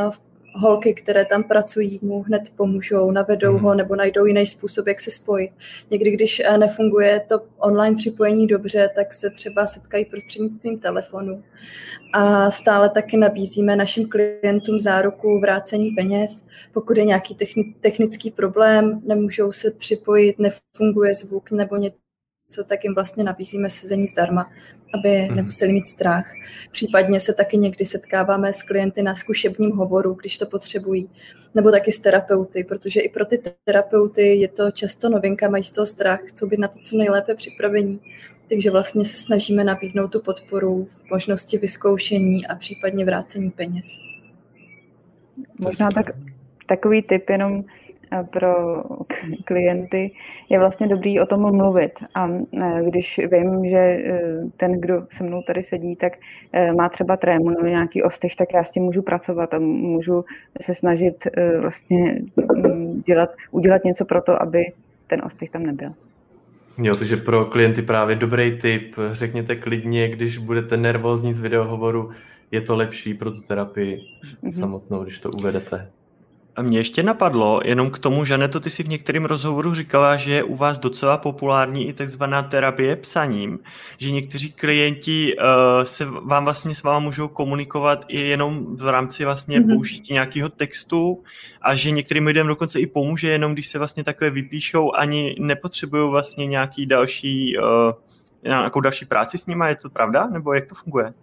v 0.10 0.20
holky, 0.56 0.94
které 0.94 1.25
tam 1.25 1.44
pracují, 1.44 2.00
mu 2.01 2.22
hned 2.22 2.41
pomůžou, 2.56 3.12
navedou 3.12 3.53
mhm. 3.53 3.63
ho 3.63 3.75
nebo 3.75 3.96
najdou 3.96 4.25
jiný 4.25 4.46
způsob, 4.46 4.88
jak 4.88 5.00
se 5.00 5.12
spojit. 5.12 5.51
Někdy, 5.91 6.12
když 6.12 6.39
eh, 6.39 6.58
nefunguje 6.58 7.20
to 7.29 7.41
online 7.58 7.96
připojení 7.96 8.48
dobře, 8.48 8.89
tak 8.96 9.13
se 9.13 9.29
třeba 9.29 9.68
setkají 9.68 10.06
prostřednictvím 10.06 10.79
telefonu. 10.79 11.44
A 12.13 12.51
stále 12.51 12.89
taky 12.89 13.18
nabízíme 13.18 13.75
našim 13.75 14.10
klientům 14.10 14.79
záruku 14.79 15.39
vrácení 15.39 15.91
peněz. 15.91 16.46
Pokud 16.74 16.98
je 16.98 17.06
nějaký 17.06 17.38
technický 17.82 18.32
problém, 18.32 19.01
nemůžou 19.06 19.51
se 19.51 19.72
připojit, 19.72 20.36
nefunguje 20.39 21.13
zvuk 21.13 21.51
nebo 21.51 21.77
něco, 21.77 22.09
co 22.51 22.63
tak 22.63 22.84
jim 22.84 22.96
vlastně 22.96 23.24
nabízíme 23.24 23.70
sezení 23.70 24.06
zdarma, 24.06 24.51
aby 24.94 25.10
hmm. 25.10 25.36
nemuseli 25.36 25.74
mít 25.74 25.88
strach. 25.88 26.32
Případně 26.72 27.20
se 27.20 27.34
taky 27.34 27.58
někdy 27.58 27.86
setkáváme 27.86 28.53
s 28.53 28.63
klienty 28.63 29.01
na 29.01 29.15
zkušebním 29.15 29.72
hovoru, 29.72 30.13
když 30.13 30.38
to 30.38 30.46
potřebují, 30.46 31.10
nebo 31.56 31.72
taky 31.72 31.91
s 31.91 32.00
terapeuty, 32.00 32.63
protože 32.63 33.00
i 33.00 33.10
pro 33.10 33.25
ty 33.25 33.41
terapeuty 33.65 34.22
je 34.22 34.48
to 34.48 34.72
často 34.72 35.10
novinka, 35.10 35.50
mají 35.50 35.63
z 35.63 35.72
toho 35.72 35.86
strach, 35.86 36.20
chcou 36.25 36.48
být 36.48 36.60
na 36.60 36.68
to 36.68 36.79
co 36.84 36.98
nejlépe 36.98 37.36
připravení. 37.36 38.00
Takže 38.50 38.72
vlastně 38.72 39.06
se 39.06 39.18
snažíme 39.18 39.63
nabídnout 39.63 40.08
tu 40.08 40.22
podporu 40.22 40.88
v 40.89 41.10
možnosti 41.12 41.58
vyzkoušení 41.58 42.48
a 42.48 42.56
případně 42.56 43.06
vrácení 43.06 43.51
peněz. 43.51 43.88
Možná 45.60 45.91
tak, 45.91 46.06
takový 46.68 47.01
tip 47.01 47.29
jenom 47.29 47.63
pro 48.32 48.84
klienty, 49.46 50.12
je 50.50 50.60
vlastně 50.60 50.88
dobrý 50.88 51.20
o 51.20 51.25
tom 51.25 51.56
mluvit. 51.56 51.92
A 52.16 52.28
e, 52.28 52.84
když 52.84 53.20
vím, 53.32 53.70
že 53.70 53.78
e, 53.78 54.22
ten, 54.58 54.82
kdo 54.82 55.08
se 55.12 55.24
mnou 55.24 55.42
tady 55.42 55.63
sedí, 55.63 55.96
tak 55.96 56.13
e, 56.54 56.74
má 56.74 56.89
třeba 56.89 57.18
trému 57.18 57.50
nebo 57.50 57.66
nějaký 57.66 58.04
ostych, 58.04 58.36
tak 58.36 58.54
já 58.54 58.63
s 58.63 58.72
tím 58.72 58.84
můžu 58.84 59.01
pracovat 59.01 59.54
a 59.54 59.60
můžu 59.60 60.25
se 60.62 60.74
snažit 60.74 61.28
vlastně 61.62 62.22
mm, 62.56 63.01
dělat, 63.06 63.30
udělat 63.51 63.84
něco 63.84 64.06
pro 64.06 64.22
to, 64.22 64.42
aby 64.42 64.66
ten 65.08 65.22
ostych 65.25 65.50
tam 65.50 65.63
nebyl. 65.63 65.92
Jo, 66.78 66.96
takže 66.96 67.18
pro 67.18 67.46
klienty 67.46 67.82
právě 67.82 68.16
dobrý 68.16 68.58
tip. 68.58 68.96
Řekněte 69.12 69.56
klidně, 69.56 70.10
když 70.10 70.38
budete 70.38 70.78
nervózní 70.78 71.34
z 71.34 71.39
videohovoru, 71.39 72.12
je 72.51 72.62
to 72.62 72.75
lepší 72.75 73.13
pro 73.13 73.32
tu 73.32 73.42
terapii 73.42 73.98
mm-hmm. 74.44 74.51
samotnou, 74.51 75.04
když 75.04 75.20
to 75.20 75.30
uvedete. 75.30 75.89
A 76.60 76.62
mě 76.62 76.78
ještě 76.78 77.04
napadlo, 77.04 77.62
jenom 77.66 77.92
k 77.92 78.00
tomu, 78.00 78.25
Žaneto, 78.25 78.60
ty 78.60 78.70
si 78.70 78.84
v 78.84 78.88
některém 78.88 79.25
rozhovoru 79.25 79.75
říkala, 79.75 80.16
že 80.16 80.34
je 80.34 80.44
u 80.44 80.56
vás 80.56 80.80
docela 80.80 81.18
populární 81.18 81.88
i 81.88 81.94
takzvaná 81.94 82.44
terapie 82.44 82.96
psaním, 82.96 83.60
že 83.98 84.12
někteří 84.12 84.51
klienti 84.51 85.36
uh, 85.38 85.44
se 85.84 86.06
vám 86.06 86.44
vlastně 86.44 86.75
s 86.75 86.84
váma 86.84 87.00
můžou 87.00 87.28
komunikovat 87.28 88.06
i 88.08 88.20
jenom 88.20 88.75
v 88.75 88.88
rámci 88.88 89.25
vlastně 89.25 89.60
mm-hmm. 89.60 89.74
použití 89.74 90.13
nějakého 90.13 90.50
textu 90.50 91.24
a 91.62 91.75
že 91.75 91.92
některým 91.92 92.28
lidem 92.28 92.48
dokonce 92.48 92.80
i 92.80 92.88
pomůže, 92.88 93.32
jenom 93.32 93.54
když 93.54 93.68
se 93.68 93.78
vlastně 93.78 94.04
takové 94.04 94.30
vypíšou, 94.30 94.92
ani 94.96 95.36
nepotřebují 95.39 96.10
vlastně 96.10 96.48
nějaký 96.48 96.86
další, 96.86 97.58
uh, 97.58 97.92
nějakou 98.44 98.80
další 98.80 99.06
práci 99.06 99.38
s 99.38 99.46
nimi, 99.46 99.66
je 99.68 99.75
to 99.75 99.89
pravda? 99.89 100.28
Nebo 100.28 100.54
jak 100.54 100.66
to 100.66 100.75
funguje? 100.75 101.13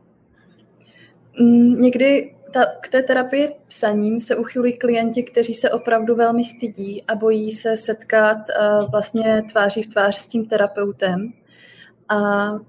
Mm, 1.41 1.75
někdy 1.75 2.36
ta, 2.53 2.67
k 2.81 2.89
té 2.89 3.03
terapii 3.03 3.55
psaním 3.69 4.21
se 4.21 4.37
uchylují 4.37 4.79
klienti, 4.79 5.23
kteří 5.23 5.55
se 5.55 5.71
opravdu 5.71 6.15
velmi 6.15 6.45
stydí 6.45 7.03
a 7.09 7.15
bojí 7.15 7.53
se 7.53 7.77
setkat 7.77 8.37
uh, 8.37 8.91
vlastně 8.91 9.43
tváří 9.51 9.83
v 9.83 9.87
tvář 9.87 10.17
s 10.17 10.27
tím 10.27 10.47
terapeutem. 10.47 11.33
A 12.09 12.53
uh, 12.53 12.61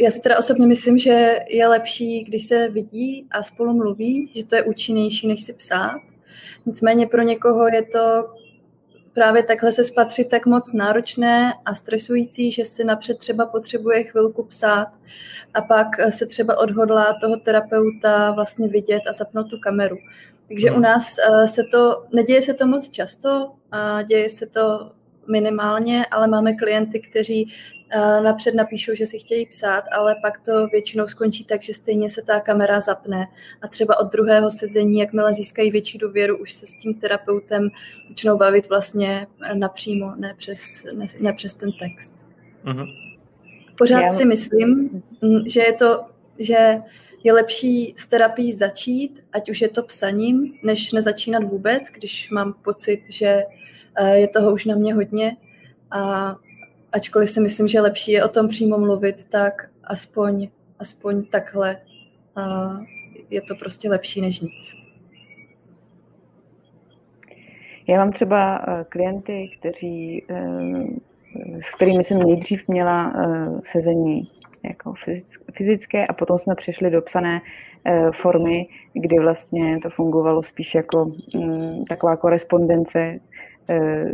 já 0.00 0.10
si 0.10 0.20
teda 0.20 0.38
osobně 0.38 0.66
myslím, 0.66 0.98
že 0.98 1.38
je 1.48 1.68
lepší, 1.68 2.24
když 2.24 2.46
se 2.46 2.68
vidí 2.68 3.26
a 3.30 3.42
spolu 3.42 3.72
mluví, 3.72 4.30
že 4.34 4.44
to 4.44 4.56
je 4.56 4.62
účinnější, 4.62 5.26
než 5.28 5.42
si 5.42 5.52
psát. 5.52 6.00
Nicméně 6.66 7.06
pro 7.06 7.22
někoho 7.22 7.68
je 7.68 7.82
to 7.82 8.28
právě 9.16 9.42
takhle 9.42 9.72
se 9.72 9.84
spatřit 9.84 10.28
tak 10.28 10.46
moc 10.46 10.72
náročné 10.72 11.52
a 11.64 11.74
stresující, 11.74 12.50
že 12.50 12.64
si 12.64 12.84
napřed 12.84 13.18
třeba 13.18 13.46
potřebuje 13.46 14.04
chvilku 14.04 14.42
psát 14.42 14.88
a 15.54 15.62
pak 15.62 15.86
se 16.10 16.26
třeba 16.26 16.58
odhodlá 16.58 17.14
toho 17.20 17.36
terapeuta 17.36 18.30
vlastně 18.30 18.68
vidět 18.68 19.02
a 19.10 19.12
zapnout 19.12 19.50
tu 19.50 19.58
kameru. 19.58 19.96
Takže 20.48 20.70
u 20.70 20.74
hmm. 20.74 20.82
nás 20.82 21.16
eh, 21.18 21.46
se 21.46 21.62
to, 21.72 22.04
neděje 22.14 22.42
se 22.42 22.54
to 22.54 22.66
moc 22.66 22.90
často, 22.90 23.52
a 23.72 24.02
děje 24.02 24.28
se 24.28 24.46
to 24.46 24.90
minimálně, 25.28 26.06
ale 26.10 26.26
máme 26.26 26.54
klienty, 26.54 27.00
kteří 27.00 27.52
eh, 27.90 28.20
napřed 28.20 28.54
napíšou, 28.54 28.94
že 28.94 29.06
si 29.06 29.18
chtějí 29.18 29.46
psát, 29.46 29.84
ale 29.92 30.16
pak 30.22 30.38
to 30.38 30.66
většinou 30.66 31.08
skončí 31.08 31.44
tak, 31.44 31.62
že 31.62 31.74
stejně 31.74 32.08
se 32.08 32.22
ta 32.22 32.40
kamera 32.40 32.80
zapne 32.80 33.26
a 33.62 33.68
třeba 33.68 34.00
od 34.00 34.12
druhého 34.12 34.50
sezení, 34.50 34.98
jakmile 34.98 35.32
získají 35.32 35.70
větší 35.70 35.98
důvěru, 35.98 36.38
už 36.38 36.52
se 36.52 36.66
s 36.66 36.74
tím 36.74 36.94
terapeutem 36.94 37.68
začnou 38.08 38.36
bavit 38.36 38.68
vlastně 38.68 39.26
napřímo, 39.54 40.14
ne 40.16 40.34
přes, 40.36 40.84
ne, 40.92 41.06
ne 41.20 41.32
přes 41.32 41.54
ten 41.54 41.72
text. 41.72 42.12
Mm-hmm. 42.64 42.86
Pořád 43.78 44.00
Já... 44.00 44.10
si 44.10 44.24
myslím, 44.24 45.02
mm, 45.22 45.40
že 45.46 45.60
je 45.60 45.72
to, 45.72 46.04
že 46.38 46.82
je 47.24 47.32
lepší 47.32 47.94
s 47.96 48.06
terapií 48.06 48.52
začít, 48.52 49.22
ať 49.32 49.50
už 49.50 49.60
je 49.60 49.68
to 49.68 49.82
psaním, 49.82 50.54
než 50.62 50.92
nezačínat 50.92 51.44
vůbec, 51.44 51.82
když 51.92 52.30
mám 52.30 52.52
pocit, 52.52 53.00
že 53.10 53.42
je 54.04 54.28
toho 54.28 54.52
už 54.52 54.64
na 54.64 54.74
mě 54.76 54.94
hodně 54.94 55.36
a 55.90 56.34
ačkoliv 56.92 57.28
si 57.28 57.40
myslím, 57.40 57.68
že 57.68 57.80
lepší 57.80 58.12
je 58.12 58.24
o 58.24 58.28
tom 58.28 58.48
přímo 58.48 58.78
mluvit, 58.78 59.24
tak 59.24 59.68
aspoň, 59.84 60.48
aspoň 60.78 61.24
takhle 61.24 61.76
je 63.30 63.42
to 63.42 63.54
prostě 63.54 63.88
lepší 63.88 64.20
než 64.20 64.40
nic. 64.40 64.86
Já 67.88 67.96
mám 67.96 68.12
třeba 68.12 68.64
eh, 68.68 68.84
klienty, 68.88 69.50
kteří, 69.58 70.24
eh, 70.30 71.60
s 71.60 71.74
kterými 71.74 72.04
jsem 72.04 72.18
nejdřív 72.18 72.68
měla 72.68 73.12
eh, 73.16 73.60
sezení 73.64 74.30
jako 74.62 74.94
fyzické 75.52 76.06
a 76.06 76.12
potom 76.12 76.38
jsme 76.38 76.54
přešli 76.54 76.90
do 76.90 77.02
psané 77.02 77.40
formy, 78.12 78.66
kdy 78.92 79.18
vlastně 79.18 79.78
to 79.82 79.90
fungovalo 79.90 80.42
spíš 80.42 80.74
jako 80.74 81.12
mm, 81.34 81.84
taková 81.84 82.16
korespondence 82.16 83.18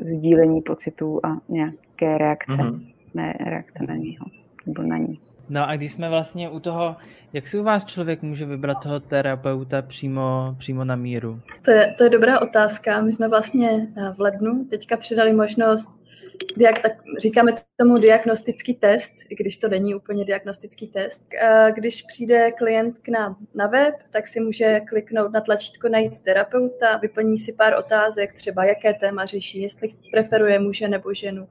sdílení 0.02 0.62
pocitů 0.62 1.20
a 1.26 1.40
nějaké 1.48 2.18
reakce, 2.18 2.52
mm-hmm. 2.52 2.86
ne 3.14 3.34
reakce 3.40 3.84
na 3.88 3.94
něho 3.94 4.26
nebo 4.66 4.82
na 4.82 4.98
ní. 4.98 5.20
No 5.48 5.68
a 5.68 5.76
když 5.76 5.92
jsme 5.92 6.08
vlastně 6.08 6.48
u 6.48 6.60
toho, 6.60 6.96
jak 7.32 7.48
si 7.48 7.58
u 7.58 7.62
vás 7.62 7.84
člověk 7.84 8.22
může 8.22 8.46
vybrat 8.46 8.82
toho 8.82 9.00
terapeuta 9.00 9.82
přímo, 9.82 10.56
přímo 10.58 10.84
na 10.84 10.96
míru? 10.96 11.40
To 11.62 11.70
je, 11.70 11.94
to 11.98 12.04
je 12.04 12.10
dobrá 12.10 12.40
otázka. 12.40 13.00
My 13.00 13.12
jsme 13.12 13.28
vlastně 13.28 13.88
v 14.12 14.20
lednu 14.20 14.64
teďka 14.64 14.96
přidali 14.96 15.32
možnost 15.32 16.01
diak, 16.56 16.78
tak 16.78 16.92
říkáme 17.18 17.52
tomu 17.76 17.98
diagnostický 17.98 18.74
test, 18.74 19.12
i 19.28 19.34
když 19.34 19.56
to 19.56 19.68
není 19.68 19.94
úplně 19.94 20.24
diagnostický 20.24 20.86
test. 20.86 21.22
Když 21.74 22.02
přijde 22.02 22.52
klient 22.52 22.98
k 22.98 23.08
nám 23.08 23.36
na 23.54 23.66
web, 23.66 23.94
tak 24.10 24.26
si 24.26 24.40
může 24.40 24.80
kliknout 24.80 25.32
na 25.32 25.40
tlačítko 25.40 25.88
najít 25.88 26.20
terapeuta, 26.20 26.96
vyplní 26.96 27.38
si 27.38 27.52
pár 27.52 27.74
otázek, 27.78 28.32
třeba 28.32 28.64
jaké 28.64 28.94
téma 28.94 29.24
řeší, 29.24 29.62
jestli 29.62 29.88
preferuje 30.12 30.58
muže 30.58 30.88
nebo 30.88 31.14
ženu, 31.14 31.48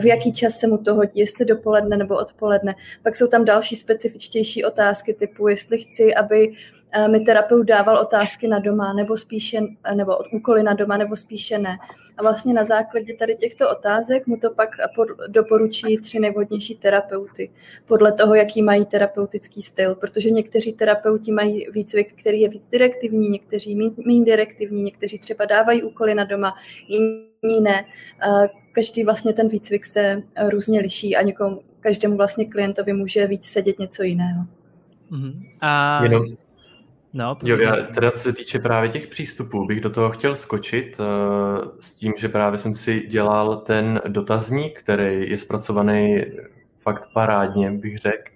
v 0.00 0.06
jaký 0.06 0.32
čas 0.32 0.58
se 0.58 0.66
mu 0.66 0.78
to 0.78 0.94
hodí, 0.94 1.20
jestli 1.20 1.44
dopoledne 1.44 1.96
nebo 1.96 2.16
odpoledne. 2.16 2.74
Pak 3.02 3.16
jsou 3.16 3.26
tam 3.26 3.44
další 3.44 3.76
specifičtější 3.76 4.64
otázky 4.64 5.14
typu, 5.14 5.48
jestli 5.48 5.78
chci, 5.78 6.14
aby 6.14 6.56
Eh, 6.87 6.87
mi 7.10 7.20
terapeut 7.20 7.66
dával 7.66 7.96
otázky 7.96 8.48
na 8.48 8.58
doma, 8.58 8.92
nebo 8.92 9.16
spíše, 9.16 9.58
eh, 9.84 9.94
nebo 9.94 10.12
úkoly 10.32 10.62
na 10.62 10.74
doma, 10.74 10.96
nebo 10.96 11.16
spíše 11.16 11.58
ne. 11.58 11.78
A 12.16 12.22
vlastně 12.22 12.54
na 12.54 12.64
základě 12.64 13.14
tady 13.14 13.34
těchto 13.34 13.70
otázek 13.70 14.26
mu 14.26 14.36
to 14.36 14.50
pak 14.50 14.68
doporučí 15.28 15.98
tři 15.98 16.18
nejvhodnější 16.18 16.74
terapeuty, 16.74 17.50
podle 17.86 18.12
toho, 18.12 18.34
jaký 18.34 18.62
mají 18.62 18.84
terapeutický 18.84 19.62
styl, 19.62 19.94
protože 19.94 20.30
někteří 20.30 20.72
terapeuti 20.72 21.32
mají 21.32 21.66
výcvik, 21.72 22.20
který 22.20 22.40
je 22.40 22.48
víc 22.48 22.66
direktivní, 22.66 23.28
někteří 23.28 23.92
méně 24.06 24.24
direktivní, 24.24 24.82
někteří 24.82 25.18
třeba 25.18 25.44
dávají 25.44 25.82
úkoly 25.82 26.14
na 26.14 26.24
doma, 26.24 26.54
jiní 26.88 27.60
ne. 27.60 27.84
Eh, 28.22 28.48
každý 28.72 29.04
vlastně 29.04 29.32
ten 29.32 29.48
výcvik 29.48 29.84
se 29.84 30.22
různě 30.48 30.80
liší 30.80 31.16
a 31.16 31.22
někomu, 31.22 31.60
každému 31.80 32.16
vlastně 32.16 32.44
klientovi 32.44 32.92
může 32.92 33.26
víc 33.26 33.44
sedět 33.44 33.78
něco 33.78 34.02
jiného. 34.02 34.44
Mm-hmm. 35.10 35.48
A 35.60 36.00
Jenom, 36.02 36.24
No, 37.18 37.38
jo, 37.42 37.56
já 37.56 37.76
teda 37.76 38.10
co 38.10 38.18
se 38.18 38.32
týče 38.32 38.58
právě 38.58 38.88
těch 38.88 39.06
přístupů, 39.06 39.66
bych 39.66 39.80
do 39.80 39.90
toho 39.90 40.10
chtěl 40.10 40.36
skočit 40.36 41.00
uh, 41.00 41.06
s 41.80 41.94
tím, 41.94 42.14
že 42.18 42.28
právě 42.28 42.58
jsem 42.58 42.74
si 42.74 43.06
dělal 43.06 43.56
ten 43.56 44.00
dotazník, 44.08 44.78
který 44.78 45.30
je 45.30 45.38
zpracovaný 45.38 46.24
fakt 46.80 47.08
parádně, 47.12 47.70
bych 47.70 47.98
řekl. 47.98 48.30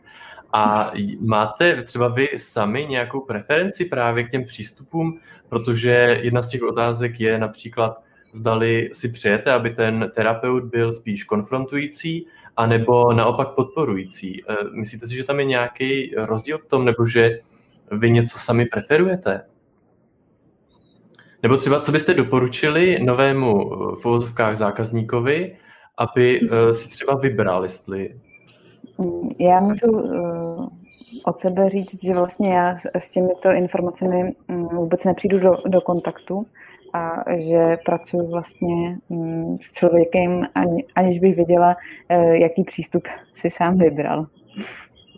A 0.53 0.93
máte 1.21 1.83
třeba 1.83 2.09
vy 2.09 2.29
sami 2.37 2.87
nějakou 2.87 3.21
preferenci 3.21 3.85
právě 3.85 4.25
k 4.25 4.31
těm 4.31 4.45
přístupům, 4.45 5.19
protože 5.49 6.21
jedna 6.23 6.43
z 6.43 6.49
těch 6.49 6.62
otázek 6.62 7.21
je 7.21 7.39
například, 7.39 8.03
zdali 8.33 8.91
si 8.93 9.09
přejete, 9.09 9.53
aby 9.53 9.71
ten 9.71 10.11
terapeut 10.15 10.65
byl 10.65 10.93
spíš 10.93 11.25
konfrontující, 11.25 12.27
anebo 12.57 13.12
naopak 13.12 13.49
podporující. 13.49 14.43
Eh, 14.49 14.55
myslíte 14.73 15.09
si, 15.09 15.15
že 15.15 15.25
tam 15.25 15.39
je 15.39 15.45
nějaký 15.45 16.15
rozdíl 16.17 16.59
v 16.59 16.67
tom, 16.67 16.85
nebo 16.85 17.07
že 17.07 17.41
vy 17.91 18.11
něco 18.11 18.39
sami 18.39 18.67
preferujete? 18.67 19.41
Nebo 21.43 21.57
třeba, 21.57 21.81
co 21.81 21.93
byste 21.93 22.15
doporučili 22.15 22.99
novému 23.05 23.61
eh, 23.62 23.77
v 24.03 24.07
uvozovkách 24.07 24.57
zákazníkovi, 24.57 25.57
aby 25.99 26.41
eh, 26.41 26.75
si 26.75 26.89
třeba 26.89 27.15
vybral, 27.15 27.62
jestli... 27.62 28.17
Mm, 28.99 29.31
já 29.41 29.61
můžu 29.61 30.12
od 31.25 31.41
sebe 31.41 31.71
říct, 31.71 32.05
že 32.05 32.15
vlastně 32.15 32.55
já 32.55 32.77
s 32.95 33.11
těmito 33.11 33.51
informacemi 33.51 34.33
mm, 34.49 34.65
vůbec 34.65 35.05
nepřijdu 35.05 35.39
do, 35.39 35.57
do 35.67 35.81
kontaktu 35.81 36.47
a 36.93 37.25
že 37.39 37.77
pracuji 37.85 38.31
vlastně 38.31 38.99
mm, 39.09 39.59
s 39.62 39.73
člověkem, 39.73 40.47
aniž 40.95 41.19
bych 41.19 41.37
věděla, 41.37 41.77
eh, 42.09 42.39
jaký 42.39 42.65
přístup 42.65 43.09
si 43.35 43.51
sám 43.51 43.79
vybral. 43.79 44.27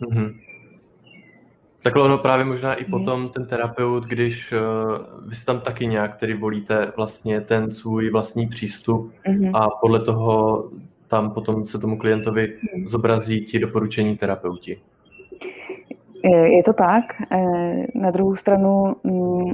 Mm-hmm. 0.01 0.44
Takhle 1.85 2.03
ono 2.03 2.17
právě 2.17 2.45
možná 2.45 2.73
i 2.73 2.85
potom 2.85 3.29
ten 3.29 3.45
terapeut, 3.45 4.03
když 4.03 4.51
uh, 4.51 4.59
vy 5.29 5.35
si 5.35 5.45
tam 5.45 5.59
taky 5.59 5.87
nějak 5.87 6.15
tedy 6.15 6.33
volíte 6.33 6.91
vlastně 6.95 7.41
ten 7.41 7.71
svůj 7.71 8.09
vlastní 8.09 8.47
přístup 8.47 9.13
mm-hmm. 9.27 9.51
a 9.53 9.69
podle 9.81 9.99
toho 9.99 10.63
tam 11.07 11.31
potom 11.31 11.65
se 11.65 11.79
tomu 11.79 11.97
klientovi 11.97 12.53
mm. 12.77 12.87
zobrazí 12.87 13.41
ti 13.41 13.59
doporučení 13.59 14.17
terapeuti. 14.17 14.81
Je 16.43 16.63
to 16.63 16.73
tak. 16.73 17.03
Eh, 17.31 17.87
na 17.95 18.11
druhou 18.11 18.35
stranu 18.35 18.95
mm, 19.03 19.49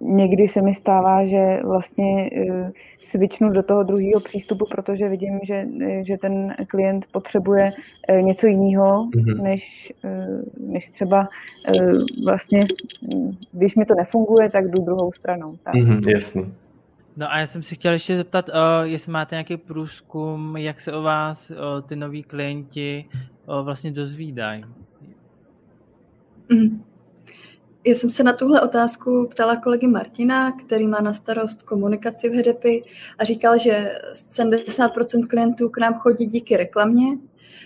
někdy 0.00 0.48
se 0.48 0.62
mi 0.62 0.74
stává, 0.74 1.26
že 1.26 1.60
vlastně 1.64 2.30
eh, 2.32 2.72
switchnu 3.02 3.50
do 3.50 3.62
toho 3.62 3.82
druhého 3.82 4.20
přístupu, 4.20 4.66
protože 4.70 5.08
vidím, 5.08 5.40
že, 5.42 5.66
eh, 5.82 6.04
že 6.04 6.16
ten 6.16 6.54
klient 6.68 7.06
potřebuje 7.12 7.72
něco 8.20 8.46
jiného, 8.46 9.06
mm-hmm. 9.06 9.42
než, 9.42 9.92
než 10.60 10.88
třeba 10.88 11.28
vlastně, 12.24 12.60
když 13.52 13.76
mi 13.76 13.84
to 13.84 13.94
nefunguje, 13.94 14.50
tak 14.50 14.70
jdu 14.70 14.82
druhou 14.82 15.12
stranou. 15.12 15.56
Tak. 15.62 15.74
Mm-hmm, 15.74 16.08
jasný. 16.08 16.54
No 17.16 17.32
a 17.32 17.38
já 17.38 17.46
jsem 17.46 17.62
si 17.62 17.74
chtěl 17.74 17.92
ještě 17.92 18.16
zeptat, 18.16 18.50
jestli 18.82 19.12
máte 19.12 19.34
nějaký 19.34 19.56
průzkum, 19.56 20.56
jak 20.56 20.80
se 20.80 20.92
o 20.92 21.02
vás 21.02 21.52
ty 21.88 21.96
noví 21.96 22.22
klienti 22.22 23.04
vlastně 23.62 23.90
dozvídají. 23.90 24.64
Mm. 26.52 26.82
Já 27.86 27.94
jsem 27.94 28.10
se 28.10 28.22
na 28.22 28.32
tuhle 28.32 28.60
otázku 28.60 29.28
ptala 29.30 29.56
kolegy 29.56 29.86
Martina, 29.86 30.52
který 30.52 30.86
má 30.86 31.00
na 31.00 31.12
starost 31.12 31.62
komunikaci 31.62 32.28
v 32.28 32.32
HDPy 32.32 32.84
a 33.18 33.24
říkal, 33.24 33.58
že 33.58 33.98
70% 34.12 35.26
klientů 35.26 35.68
k 35.68 35.78
nám 35.78 35.94
chodí 35.94 36.26
díky 36.26 36.56
reklamě. 36.56 37.06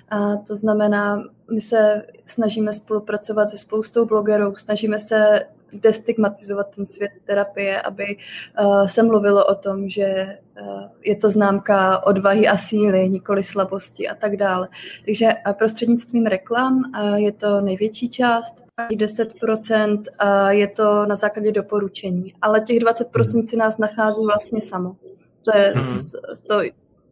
A 0.08 0.36
to 0.36 0.56
znamená, 0.56 1.22
my 1.52 1.60
se 1.60 2.02
snažíme 2.26 2.72
spolupracovat 2.72 3.50
se 3.50 3.56
spoustou 3.56 4.06
blogerů, 4.06 4.56
snažíme 4.56 4.98
se 4.98 5.40
destigmatizovat 5.72 6.76
ten 6.76 6.86
svět 6.86 7.10
terapie, 7.24 7.82
aby 7.82 8.16
uh, 8.60 8.86
se 8.86 9.02
mluvilo 9.02 9.46
o 9.46 9.54
tom, 9.54 9.88
že 9.88 10.38
je 11.02 11.16
to 11.16 11.30
známka 11.30 12.06
odvahy 12.06 12.48
a 12.48 12.56
síly, 12.56 13.08
nikoli 13.08 13.42
slabosti 13.42 14.08
a 14.08 14.14
tak 14.14 14.36
dále. 14.36 14.68
Takže 15.04 15.26
uh, 15.26 15.52
prostřednictvím 15.52 16.26
reklam 16.26 16.74
uh, 16.74 17.14
je 17.14 17.32
to 17.32 17.60
největší 17.60 18.08
část, 18.08 18.54
10% 18.90 19.98
uh, 19.98 20.48
je 20.48 20.68
to 20.68 21.06
na 21.06 21.14
základě 21.14 21.52
doporučení, 21.52 22.34
ale 22.42 22.60
těch 22.60 22.78
20% 22.78 23.46
si 23.46 23.56
nás 23.56 23.78
nachází 23.78 24.26
vlastně 24.26 24.60
samo. 24.60 24.96
To 25.44 25.56
je 25.56 25.74
mhm. 25.76 25.98
to 26.48 26.60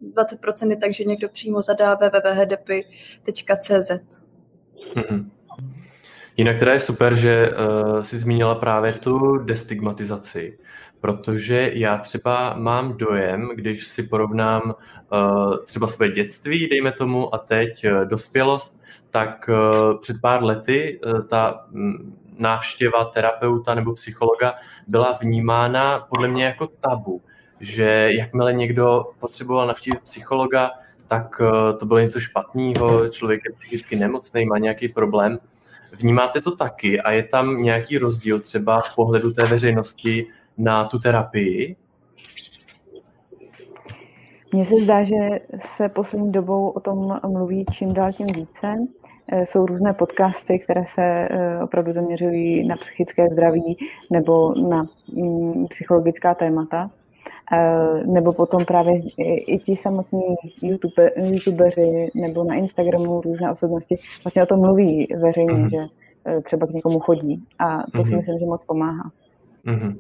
20% 0.03 0.71
je 0.71 0.77
tak, 0.77 0.95
že 0.95 1.05
někdo 1.05 1.29
přímo 1.29 1.63
zadá 1.63 1.95
www.hdepy.cz. 1.95 3.91
Mm-hmm. 4.95 5.31
Jinak 6.37 6.59
teda 6.59 6.73
je 6.73 6.81
super, 6.81 7.15
že 7.15 7.51
uh, 7.51 8.03
si 8.03 8.19
zmínila 8.19 8.55
právě 8.55 8.93
tu 8.93 9.39
destigmatizaci, 9.39 10.59
protože 11.01 11.71
já 11.75 11.99
třeba 11.99 12.55
mám 12.55 12.97
dojem, 12.97 13.51
když 13.55 13.87
si 13.87 14.03
porovnám 14.03 14.75
uh, 15.13 15.57
třeba 15.65 15.89
své 15.89 16.09
dětství, 16.09 16.69
dejme 16.69 16.93
tomu, 16.93 17.35
a 17.35 17.39
teď 17.39 17.85
uh, 17.85 18.05
dospělost, 18.05 18.81
tak 19.11 19.49
uh, 19.49 19.99
před 20.01 20.17
pár 20.23 20.45
lety 20.45 21.01
ta 21.29 21.67
um, 21.73 22.17
návštěva 22.39 23.05
terapeuta 23.05 23.75
nebo 23.75 23.95
psychologa 23.95 24.55
byla 24.87 25.19
vnímána 25.21 26.07
podle 26.11 26.29
mě 26.29 26.45
jako 26.45 26.67
tabu, 26.67 27.23
že 27.61 28.09
jakmile 28.13 28.53
někdo 28.53 29.05
potřeboval 29.21 29.67
navštívit 29.67 30.01
psychologa, 30.01 30.71
tak 31.07 31.41
to 31.79 31.87
bylo 31.87 31.99
něco 31.99 32.21
špatného, 32.21 33.09
člověk 33.09 33.41
je 33.45 33.55
psychicky 33.55 33.97
nemocný, 33.97 34.47
má 34.47 34.59
nějaký 34.59 34.89
problém. 34.89 35.39
Vnímáte 35.93 36.41
to 36.41 36.57
taky 36.57 37.01
a 37.01 37.11
je 37.11 37.23
tam 37.23 37.63
nějaký 37.63 37.99
rozdíl 37.99 38.41
třeba 38.41 38.81
v 38.81 38.95
pohledu 38.95 39.33
té 39.33 39.47
veřejnosti 39.47 40.27
na 40.59 40.85
tu 40.85 40.99
terapii? 40.99 41.77
Mně 44.53 44.65
se 44.65 44.75
zdá, 44.77 45.05
že 45.05 45.41
se 45.59 45.89
poslední 45.89 46.33
dobou 46.33 46.69
o 46.69 46.81
tom 46.81 47.21
mluví 47.27 47.65
čím 47.73 47.93
dál 47.93 48.13
tím 48.13 48.27
více. 48.27 48.77
Eh, 49.33 49.47
jsou 49.47 49.67
různé 49.67 49.93
podcasty, 49.93 50.59
které 50.59 50.85
se 50.85 51.03
eh, 51.03 51.63
opravdu 51.63 51.93
zaměřují 51.93 52.67
na 52.67 52.77
psychické 52.77 53.29
zdraví 53.29 53.77
nebo 54.11 54.55
na 54.55 54.87
mm, 55.13 55.67
psychologická 55.67 56.35
témata. 56.35 56.91
Eh, 57.53 58.07
nebo 58.07 58.33
potom 58.33 58.65
právě 58.65 59.01
i 59.37 59.59
ti 59.59 59.77
samotní 59.77 60.35
YouTube, 60.63 61.11
youtubeři 61.17 62.11
nebo 62.15 62.45
na 62.45 62.55
Instagramu 62.55 63.21
různé 63.21 63.53
osobnosti 63.53 63.97
vlastně 64.25 64.43
o 64.43 64.47
tom 64.47 64.61
mluví 64.61 65.07
veřejně, 65.23 65.53
mm-hmm. 65.53 65.71
že 65.71 66.41
třeba 66.43 66.67
k 66.67 66.71
někomu 66.71 67.01
chodí 67.01 67.45
a 67.59 67.79
to 67.79 67.99
mm-hmm. 67.99 68.05
si 68.05 68.11
mhm. 68.11 68.17
myslím, 68.17 68.39
že 68.39 68.47
moc 68.47 68.65
pomáhá. 68.65 69.11
Mm-hmm. 69.67 69.97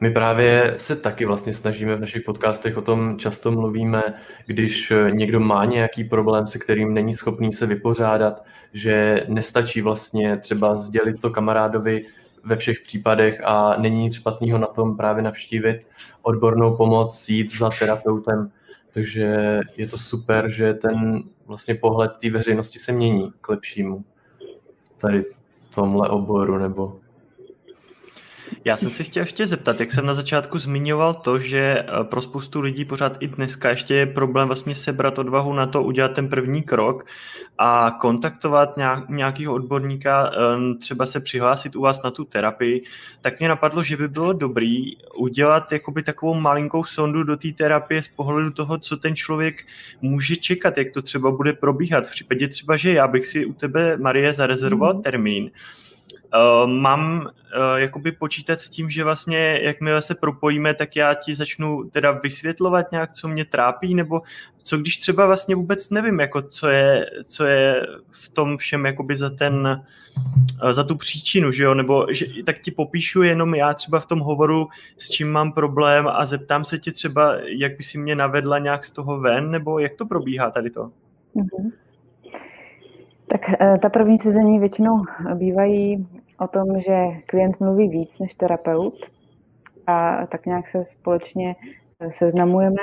My 0.00 0.10
právě 0.10 0.74
se 0.76 0.96
taky 0.96 1.24
vlastně 1.24 1.54
snažíme 1.54 1.96
v 1.96 2.00
našich 2.00 2.22
podcastech 2.22 2.76
o 2.76 2.82
tom 2.82 3.18
často 3.18 3.50
mluvíme, 3.50 4.02
když 4.46 4.92
někdo 5.10 5.40
má 5.40 5.64
nějaký 5.64 6.04
problém, 6.04 6.48
se 6.48 6.58
kterým 6.58 6.94
není 6.94 7.14
schopný 7.14 7.52
se 7.52 7.66
vypořádat, 7.66 8.44
že 8.72 9.24
nestačí 9.28 9.80
vlastně 9.80 10.36
třeba 10.36 10.74
sdělit 10.74 11.20
to 11.20 11.30
kamarádovi 11.30 12.06
ve 12.44 12.56
všech 12.56 12.80
případech 12.80 13.40
a 13.44 13.76
není 13.76 14.02
nic 14.02 14.14
špatného 14.14 14.58
na 14.58 14.66
tom 14.66 14.96
právě 14.96 15.22
navštívit 15.22 15.86
odbornou 16.22 16.76
pomoc, 16.76 17.28
jít 17.28 17.58
za 17.58 17.70
terapeutem. 17.70 18.50
Takže 18.92 19.60
je 19.76 19.88
to 19.88 19.98
super, 19.98 20.50
že 20.50 20.74
ten 20.74 21.22
vlastně 21.46 21.74
pohled 21.74 22.12
té 22.20 22.30
veřejnosti 22.30 22.78
se 22.78 22.92
mění 22.92 23.32
k 23.40 23.48
lepšímu 23.48 24.04
tady 24.98 25.24
v 25.70 25.74
tomhle 25.74 26.08
oboru 26.08 26.58
nebo 26.58 26.98
já 28.66 28.76
jsem 28.76 28.90
si 28.90 29.04
chtěl 29.04 29.22
ještě 29.22 29.46
zeptat, 29.46 29.80
jak 29.80 29.92
jsem 29.92 30.06
na 30.06 30.14
začátku 30.14 30.58
zmiňoval 30.58 31.14
to, 31.14 31.38
že 31.38 31.58
eh, 31.60 32.04
pro 32.04 32.22
spoustu 32.22 32.60
lidí 32.60 32.84
pořád 32.84 33.16
i 33.20 33.26
dneska 33.26 33.70
ještě 33.70 33.94
je 33.94 34.06
problém 34.06 34.48
vlastně 34.48 34.74
sebrat 34.74 35.18
odvahu 35.18 35.52
na 35.52 35.66
to 35.66 35.82
udělat 35.82 36.12
ten 36.12 36.28
první 36.28 36.62
krok 36.62 37.06
a 37.58 37.90
kontaktovat 38.00 38.74
nějakého 39.08 39.54
odborníka, 39.54 40.30
eh, 40.30 40.74
třeba 40.74 41.06
se 41.06 41.20
přihlásit 41.20 41.76
u 41.76 41.80
vás 41.80 42.02
na 42.02 42.10
tu 42.10 42.24
terapii, 42.24 42.84
tak 43.20 43.38
mě 43.38 43.48
napadlo, 43.48 43.82
že 43.82 43.96
by 43.96 44.08
bylo 44.08 44.32
dobrý 44.32 44.96
udělat 45.16 45.72
jakoby 45.72 46.02
takovou 46.02 46.34
malinkou 46.34 46.84
sondu 46.84 47.22
do 47.22 47.36
té 47.36 47.48
terapie 47.52 48.02
z 48.02 48.08
pohledu 48.08 48.50
toho, 48.50 48.78
co 48.78 48.96
ten 48.96 49.16
člověk 49.16 49.66
může 50.02 50.36
čekat, 50.36 50.78
jak 50.78 50.92
to 50.92 51.02
třeba 51.02 51.30
bude 51.30 51.52
probíhat. 51.52 52.06
V 52.06 52.10
případě 52.10 52.48
třeba, 52.48 52.76
že 52.76 52.92
já 52.92 53.08
bych 53.08 53.26
si 53.26 53.46
u 53.46 53.52
tebe, 53.52 53.96
Marie, 53.96 54.32
zarezervoval 54.32 54.94
mm. 54.94 55.02
termín, 55.02 55.50
Uh, 56.36 56.70
mám 56.70 57.20
uh, 57.20 57.76
jakoby 57.76 58.12
počítat 58.12 58.56
s 58.56 58.70
tím, 58.70 58.90
že 58.90 59.04
vlastně 59.04 59.60
jakmile 59.62 60.02
se 60.02 60.14
propojíme, 60.14 60.74
tak 60.74 60.96
já 60.96 61.14
ti 61.14 61.34
začnu 61.34 61.84
teda 61.90 62.10
vysvětlovat 62.10 62.92
nějak, 62.92 63.12
co 63.12 63.28
mě 63.28 63.44
trápí, 63.44 63.94
nebo 63.94 64.22
co 64.62 64.78
když 64.78 64.98
třeba 64.98 65.26
vlastně 65.26 65.54
vůbec 65.54 65.90
nevím, 65.90 66.20
jako 66.20 66.42
co 66.42 66.68
je, 66.68 67.06
co 67.26 67.44
je 67.44 67.86
v 68.10 68.28
tom 68.28 68.56
všem 68.56 68.86
jakoby 68.86 69.16
za 69.16 69.30
ten, 69.30 69.84
uh, 70.62 70.72
za 70.72 70.84
tu 70.84 70.96
příčinu, 70.96 71.50
že 71.52 71.64
jo, 71.64 71.74
nebo 71.74 72.06
že, 72.10 72.26
tak 72.44 72.58
ti 72.58 72.70
popíšu 72.70 73.22
jenom 73.22 73.54
já 73.54 73.74
třeba 73.74 74.00
v 74.00 74.06
tom 74.06 74.20
hovoru, 74.20 74.68
s 74.98 75.08
čím 75.08 75.32
mám 75.32 75.52
problém 75.52 76.08
a 76.08 76.26
zeptám 76.26 76.64
se 76.64 76.78
tě 76.78 76.92
třeba, 76.92 77.36
jak 77.58 77.76
by 77.76 77.82
si 77.82 77.98
mě 77.98 78.14
navedla 78.14 78.58
nějak 78.58 78.84
z 78.84 78.90
toho 78.90 79.20
ven, 79.20 79.50
nebo 79.50 79.78
jak 79.78 79.94
to 79.94 80.06
probíhá 80.06 80.50
tady 80.50 80.70
to? 80.70 80.90
Mm-hmm. 81.36 81.72
Tak 83.28 83.40
ta 83.82 83.88
první 83.88 84.18
sezení 84.18 84.58
většinou 84.58 85.04
bývají 85.34 86.06
o 86.40 86.48
tom, 86.48 86.80
že 86.80 86.96
klient 87.26 87.60
mluví 87.60 87.88
víc 87.88 88.18
než 88.18 88.34
terapeut 88.34 88.94
a 89.86 90.26
tak 90.26 90.46
nějak 90.46 90.68
se 90.68 90.84
společně 90.84 91.56
eh, 92.00 92.12
seznamujeme. 92.12 92.82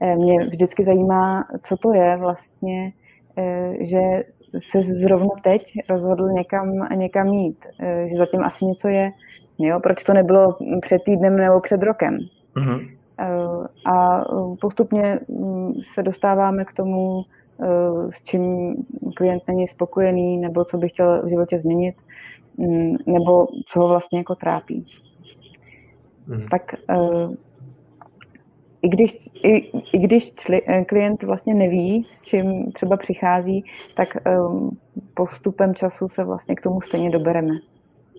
Eh, 0.00 0.16
mě 0.16 0.46
vždycky 0.46 0.84
zajímá, 0.84 1.44
co 1.62 1.76
to 1.76 1.92
je 1.92 2.16
vlastně, 2.16 2.92
eh, 3.36 3.72
že 3.80 4.00
se 4.58 4.82
zrovna 4.82 5.30
teď 5.42 5.72
rozhodl 5.88 6.28
někam, 6.28 6.88
někam 6.94 7.28
jít, 7.28 7.66
že 8.06 8.16
zatím 8.16 8.44
asi 8.44 8.64
něco 8.64 8.88
je. 8.88 9.10
Jo? 9.58 9.80
Proč 9.80 10.04
to 10.04 10.14
nebylo 10.14 10.56
před 10.80 11.02
týdnem 11.04 11.36
nebo 11.36 11.60
před 11.60 11.82
rokem? 11.82 12.18
Mm-hmm. 12.56 12.88
A 13.86 14.24
postupně 14.60 15.20
mm, 15.28 15.72
se 15.94 16.02
dostáváme 16.02 16.64
k 16.64 16.72
tomu, 16.72 17.22
s 18.10 18.22
čím 18.22 18.74
klient 19.16 19.42
není 19.48 19.66
spokojený, 19.66 20.38
nebo 20.38 20.64
co 20.64 20.78
by 20.78 20.88
chtěl 20.88 21.22
v 21.22 21.28
životě 21.28 21.60
změnit, 21.60 21.94
nebo 23.06 23.48
co 23.66 23.80
ho 23.80 23.88
vlastně 23.88 24.18
jako 24.18 24.34
trápí. 24.34 24.86
Mm. 26.26 26.48
Tak 26.48 26.74
i 28.86 28.88
když, 28.88 29.16
i, 29.42 29.56
i 29.92 29.98
když 29.98 30.34
čli, 30.34 30.62
eh, 30.66 30.84
klient 30.84 31.22
vlastně 31.22 31.54
neví, 31.54 32.06
s 32.10 32.22
čím 32.22 32.72
třeba 32.72 32.96
přichází, 32.96 33.64
tak 33.94 34.08
um, 34.48 34.78
postupem 35.14 35.74
času 35.74 36.08
se 36.08 36.24
vlastně 36.24 36.54
k 36.54 36.60
tomu 36.60 36.80
stejně 36.80 37.10
dobereme. 37.10 37.54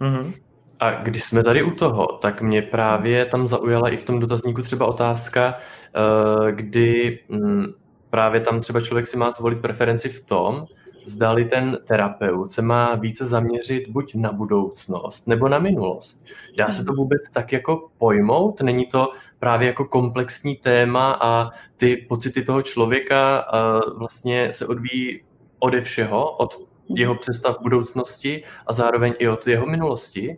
Mm-hmm. 0.01 0.33
A 0.79 0.91
když 0.91 1.23
jsme 1.23 1.43
tady 1.43 1.63
u 1.63 1.71
toho, 1.71 2.05
tak 2.05 2.41
mě 2.41 2.61
právě 2.61 3.25
tam 3.25 3.47
zaujala 3.47 3.89
i 3.89 3.97
v 3.97 4.03
tom 4.03 4.19
dotazníku 4.19 4.61
třeba 4.61 4.85
otázka, 4.85 5.55
uh, 5.55 6.47
kdy 6.51 7.19
um, 7.29 7.65
právě 8.09 8.41
tam 8.41 8.61
třeba 8.61 8.81
člověk 8.81 9.07
si 9.07 9.17
má 9.17 9.31
zvolit 9.31 9.61
preferenci 9.61 10.09
v 10.09 10.21
tom, 10.21 10.65
zdali 11.07 11.45
ten 11.45 11.77
terapeut 11.85 12.51
se 12.51 12.61
má 12.61 12.95
více 12.95 13.27
zaměřit 13.27 13.89
buď 13.89 14.15
na 14.15 14.31
budoucnost 14.31 15.27
nebo 15.27 15.49
na 15.49 15.59
minulost. 15.59 16.23
Dá 16.57 16.67
se 16.67 16.83
to 16.83 16.91
mhm. 16.91 16.97
vůbec 16.97 17.21
tak 17.33 17.53
jako 17.53 17.89
pojmout? 17.97 18.61
Není 18.61 18.85
to 18.85 19.11
právě 19.39 19.67
jako 19.67 19.85
komplexní 19.85 20.55
téma 20.55 21.17
a 21.21 21.49
ty 21.77 21.97
pocity 22.09 22.43
toho 22.43 22.61
člověka 22.61 23.45
vlastně 23.97 24.51
se 24.51 24.67
odvíjí 24.67 25.21
ode 25.59 25.81
všeho, 25.81 26.31
od 26.31 26.67
jeho 26.89 27.15
představ 27.15 27.61
budoucnosti 27.61 28.43
a 28.67 28.73
zároveň 28.73 29.13
i 29.19 29.27
od 29.27 29.47
jeho 29.47 29.65
minulosti? 29.65 30.37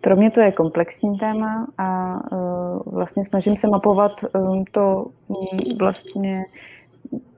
Pro 0.00 0.16
mě 0.16 0.30
to 0.30 0.40
je 0.40 0.52
komplexní 0.52 1.18
téma 1.18 1.66
a 1.78 2.18
uh, 2.32 2.80
vlastně 2.86 3.24
snažím 3.24 3.56
se 3.56 3.68
mapovat 3.68 4.12
um, 4.34 4.64
to 4.70 5.06
um, 5.28 5.36
vlastně, 5.78 6.44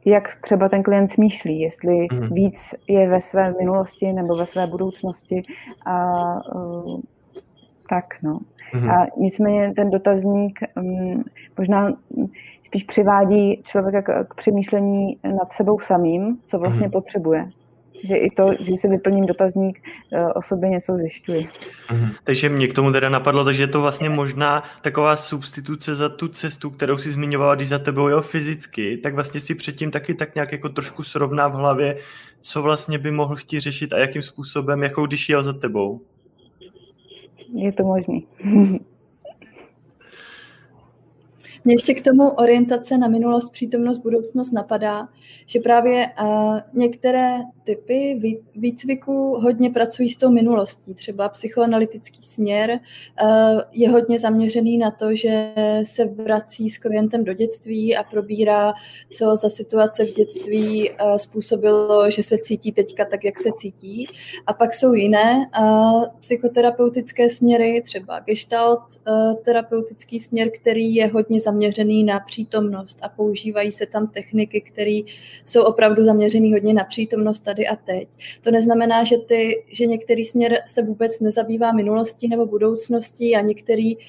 jak 0.08 0.34
třeba 0.40 0.68
ten 0.68 0.82
klient 0.82 1.08
smýšlí, 1.08 1.60
jestli 1.60 2.06
mm. 2.12 2.34
víc 2.34 2.74
je 2.88 3.08
ve 3.08 3.20
své 3.20 3.54
minulosti 3.58 4.12
nebo 4.12 4.36
ve 4.36 4.46
své 4.46 4.66
budoucnosti 4.66 5.42
a 5.86 6.24
uh, 6.54 7.00
tak, 7.88 8.04
no. 8.22 8.38
Mm-hmm. 8.74 8.90
A 8.90 9.06
nicméně 9.16 9.72
ten 9.76 9.90
dotazník 9.90 10.60
um, 10.76 11.24
možná 11.58 11.92
spíš 12.62 12.84
přivádí 12.84 13.62
člověka 13.64 14.02
k, 14.02 14.28
k 14.28 14.34
přemýšlení 14.34 15.18
nad 15.24 15.52
sebou 15.52 15.80
samým, 15.80 16.38
co 16.46 16.58
vlastně 16.58 16.88
mm-hmm. 16.88 16.92
potřebuje. 16.92 17.48
Že 18.04 18.16
i 18.16 18.30
to, 18.30 18.50
že 18.60 18.76
si 18.76 18.88
vyplním 18.88 19.26
dotazník, 19.26 19.80
uh, 20.12 20.30
o 20.34 20.42
sobě 20.42 20.68
něco 20.68 20.96
zjišťuji. 20.96 21.48
Mm-hmm. 21.88 22.14
Takže 22.24 22.48
mě 22.48 22.68
k 22.68 22.74
tomu 22.74 22.92
teda 22.92 23.08
napadlo, 23.08 23.44
takže 23.44 23.62
je 23.62 23.66
to 23.66 23.80
vlastně 23.80 24.10
možná 24.10 24.62
taková 24.82 25.16
substituce 25.16 25.94
za 25.94 26.08
tu 26.08 26.28
cestu, 26.28 26.70
kterou 26.70 26.98
si 26.98 27.12
zmiňovala, 27.12 27.54
když 27.54 27.68
za 27.68 27.78
tebou 27.78 28.08
jel 28.08 28.22
fyzicky, 28.22 28.96
tak 28.96 29.14
vlastně 29.14 29.40
si 29.40 29.54
předtím 29.54 29.90
taky 29.90 30.14
tak 30.14 30.34
nějak 30.34 30.52
jako 30.52 30.68
trošku 30.68 31.04
srovná 31.04 31.48
v 31.48 31.52
hlavě, 31.52 31.96
co 32.40 32.62
vlastně 32.62 32.98
by 32.98 33.10
mohl 33.10 33.36
chtít 33.36 33.60
řešit 33.60 33.92
a 33.92 33.98
jakým 33.98 34.22
způsobem, 34.22 34.82
jako 34.82 35.06
když 35.06 35.28
jel 35.28 35.42
za 35.42 35.52
tebou 35.52 36.00
je 37.54 37.72
to 37.72 37.84
možný. 37.84 38.26
Mě 41.64 41.74
ještě 41.74 41.94
k 41.94 42.04
tomu 42.04 42.28
orientace 42.28 42.98
na 42.98 43.08
minulost, 43.08 43.50
přítomnost, 43.52 43.98
budoucnost 43.98 44.52
napadá, 44.52 45.08
že 45.46 45.60
právě 45.60 46.06
uh, 46.22 46.58
některé 46.72 47.38
typy 47.64 48.20
výcviku 48.54 49.12
hodně 49.42 49.70
pracují 49.70 50.10
s 50.10 50.16
tou 50.16 50.30
minulostí. 50.30 50.94
Třeba 50.94 51.28
psychoanalytický 51.28 52.22
směr 52.22 52.70
uh, 53.22 53.60
je 53.72 53.90
hodně 53.90 54.18
zaměřený 54.18 54.78
na 54.78 54.90
to, 54.90 55.14
že 55.14 55.52
se 55.82 56.04
vrací 56.04 56.70
s 56.70 56.78
klientem 56.78 57.24
do 57.24 57.32
dětství 57.32 57.96
a 57.96 58.02
probírá, 58.02 58.72
co 59.10 59.36
za 59.36 59.48
situace 59.48 60.04
v 60.04 60.14
dětství 60.14 60.90
uh, 60.90 61.16
způsobilo, 61.16 62.10
že 62.10 62.22
se 62.22 62.38
cítí 62.38 62.72
teďka 62.72 63.04
tak, 63.04 63.24
jak 63.24 63.38
se 63.38 63.48
cítí. 63.56 64.08
A 64.46 64.52
pak 64.52 64.74
jsou 64.74 64.92
jiné 64.92 65.50
uh, 65.60 66.04
psychoterapeutické 66.20 67.28
směry, 67.28 67.82
třeba 67.84 68.20
gestalt 68.20 68.80
uh, 68.80 69.34
terapeutický 69.34 70.20
směr, 70.20 70.50
který 70.50 70.94
je 70.94 71.06
hodně 71.06 71.40
zaměřený 71.48 72.04
na 72.04 72.20
přítomnost 72.20 72.98
a 73.02 73.08
používají 73.08 73.72
se 73.72 73.86
tam 73.86 74.06
techniky, 74.06 74.60
které 74.60 75.00
jsou 75.46 75.62
opravdu 75.62 76.04
zaměřený 76.04 76.52
hodně 76.52 76.74
na 76.74 76.84
přítomnost 76.84 77.40
tady 77.40 77.68
a 77.68 77.76
teď. 77.76 78.08
To 78.40 78.50
neznamená, 78.50 79.04
že, 79.04 79.18
ty, 79.18 79.64
že 79.72 79.86
některý 79.86 80.24
směr 80.24 80.58
se 80.66 80.82
vůbec 80.82 81.20
nezabývá 81.20 81.72
minulostí 81.72 82.28
nebo 82.28 82.46
budoucností 82.46 83.36
a 83.36 83.40
některý 83.40 83.96
uh, 83.96 84.02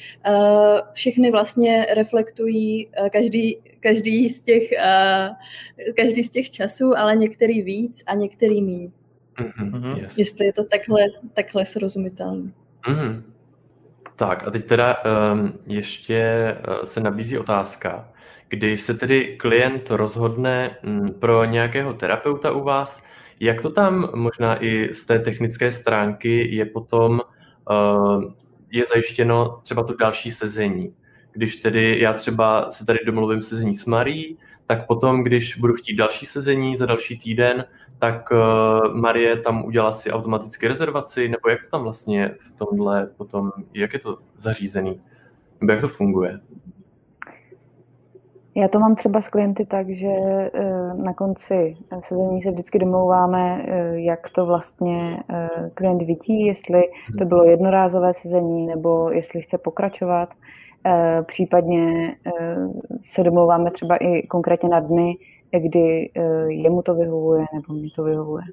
všechny 0.93 1.31
vlastně 1.31 1.85
reflektují 1.95 2.87
uh, 2.87 3.09
každý, 3.09 3.57
každý, 3.79 4.29
z 4.29 4.41
těch, 4.41 4.63
uh, 4.71 5.93
každý 5.95 6.23
z 6.23 6.29
těch 6.29 6.49
časů, 6.49 6.97
ale 6.97 7.15
některý 7.15 7.61
víc 7.61 8.03
a 8.05 8.15
některý 8.15 8.61
míň. 8.61 8.91
Mm-hmm, 9.39 9.97
yes. 9.97 10.17
Jestli 10.17 10.45
je 10.45 10.53
to 10.53 10.63
takhle, 10.63 11.01
takhle 11.33 11.65
srozumitelné. 11.65 12.51
Mm-hmm. 12.87 13.21
Tak 14.19 14.47
a 14.47 14.51
teď 14.51 14.65
teda 14.65 14.97
um, 15.33 15.53
ještě 15.67 16.55
uh, 16.67 16.83
se 16.83 16.99
nabízí 16.99 17.37
otázka. 17.37 18.09
Když 18.49 18.81
se 18.81 18.93
tedy 18.93 19.37
klient 19.37 19.89
rozhodne 19.89 20.77
um, 20.83 21.13
pro 21.13 21.45
nějakého 21.45 21.93
terapeuta 21.93 22.51
u 22.51 22.63
vás, 22.63 23.03
jak 23.39 23.61
to 23.61 23.69
tam 23.69 24.09
možná 24.15 24.63
i 24.63 24.93
z 24.93 25.05
té 25.05 25.19
technické 25.19 25.71
stránky 25.71 26.55
je 26.55 26.65
potom 26.65 27.21
uh, 27.69 28.23
je 28.71 28.85
zajištěno 28.85 29.59
třeba 29.63 29.83
to 29.83 29.93
další 29.95 30.31
sezení? 30.31 30.93
Když 31.31 31.55
tedy 31.55 31.99
já 31.99 32.13
třeba 32.13 32.71
se 32.71 32.85
tady 32.85 32.99
domluvím 33.05 33.41
sezení 33.41 33.73
s 33.73 33.85
Marí, 33.85 34.37
tak 34.65 34.87
potom, 34.87 35.23
když 35.23 35.55
budu 35.55 35.73
chtít 35.73 35.95
další 35.95 36.25
sezení 36.25 36.75
za 36.75 36.85
další 36.85 37.19
týden, 37.19 37.65
tak 37.99 38.31
uh, 38.31 38.95
Marie 38.95 39.37
tam 39.37 39.65
udělá 39.65 39.91
si 39.91 40.11
automaticky 40.11 40.67
rezervaci, 40.67 41.29
nebo 41.29 41.49
jak 41.49 41.63
to 41.63 41.69
tam 41.69 41.83
vlastně 41.83 42.35
v 42.39 42.51
tomhle 42.51 43.07
potom, 43.17 43.51
jak 43.73 43.93
je 43.93 43.99
to 43.99 44.17
zařízený, 44.37 45.01
nebo 45.61 45.71
jak 45.71 45.81
to 45.81 45.87
funguje? 45.87 46.39
Já 48.55 48.67
to 48.67 48.79
mám 48.79 48.95
třeba 48.95 49.21
s 49.21 49.27
klienty 49.27 49.65
tak, 49.65 49.89
že 49.89 50.07
eh, 50.07 50.93
na 50.93 51.13
konci 51.13 51.77
sezení 52.03 52.41
se 52.41 52.51
vždycky 52.51 52.79
domlouváme, 52.79 53.65
eh, 53.67 53.99
jak 53.99 54.29
to 54.29 54.45
vlastně 54.45 55.23
klient 55.73 56.01
vidí, 56.01 56.45
jestli 56.45 56.83
to 57.17 57.25
bylo 57.25 57.43
jednorázové 57.43 58.13
sezení, 58.13 58.67
nebo 58.67 59.09
jestli 59.11 59.41
chce 59.41 59.57
pokračovat. 59.57 60.29
Případně 61.25 62.15
se 63.05 63.23
domlouváme 63.23 63.71
třeba 63.71 63.97
i 63.97 64.21
konkrétně 64.21 64.69
na 64.69 64.79
dny, 64.79 65.17
kdy 65.57 66.11
eh, 66.15 66.51
jemu 66.53 66.81
to 66.81 66.95
vyhovuje 66.95 67.45
nebo 67.53 67.73
mi 67.73 67.89
to 67.89 68.03
vyhovuje. 68.03 68.43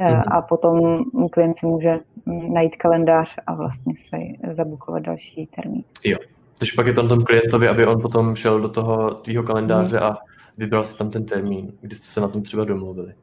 Mm-hmm. 0.00 0.22
A 0.26 0.42
potom 0.42 1.04
klient 1.32 1.56
si 1.56 1.66
může 1.66 1.98
mm, 2.26 2.52
najít 2.52 2.76
kalendář 2.76 3.36
a 3.46 3.54
vlastně 3.54 3.94
se 3.96 4.16
zabukovat 4.52 5.02
další 5.02 5.46
termín. 5.46 5.84
Jo, 6.04 6.18
takže 6.58 6.72
pak 6.76 6.86
je 6.86 6.92
tam 6.92 7.08
tom 7.08 7.24
klientovi, 7.24 7.68
aby 7.68 7.86
on 7.86 8.00
potom 8.00 8.36
šel 8.36 8.60
do 8.60 8.68
toho 8.68 9.14
tvýho 9.14 9.42
kalendáře 9.42 9.96
mm. 9.96 10.02
a 10.02 10.18
vybral 10.58 10.84
si 10.84 10.98
tam 10.98 11.10
ten 11.10 11.24
termín, 11.24 11.72
kdy 11.80 11.96
jste 11.96 12.06
se 12.06 12.20
na 12.20 12.28
tom 12.28 12.42
třeba 12.42 12.64
domluvili. 12.64 13.14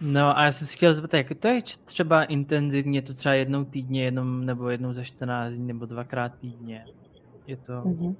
No 0.00 0.38
a 0.38 0.44
já 0.44 0.52
jsem 0.52 0.66
si 0.66 0.76
chtěl 0.76 0.94
zeptat, 0.94 1.16
jak 1.16 1.32
to 1.38 1.48
je 1.48 1.62
třeba 1.84 2.24
intenzivně, 2.24 3.02
to 3.02 3.14
třeba 3.14 3.34
jednou 3.34 3.64
týdně, 3.64 4.04
jednou 4.04 4.24
nebo 4.24 4.68
jednou 4.68 4.92
za 4.92 5.04
14 5.04 5.54
dní, 5.54 5.66
nebo 5.66 5.86
dvakrát 5.86 6.32
týdně? 6.40 6.84
Je 7.46 7.56
to... 7.56 7.72
Mm-hmm. 7.72 8.14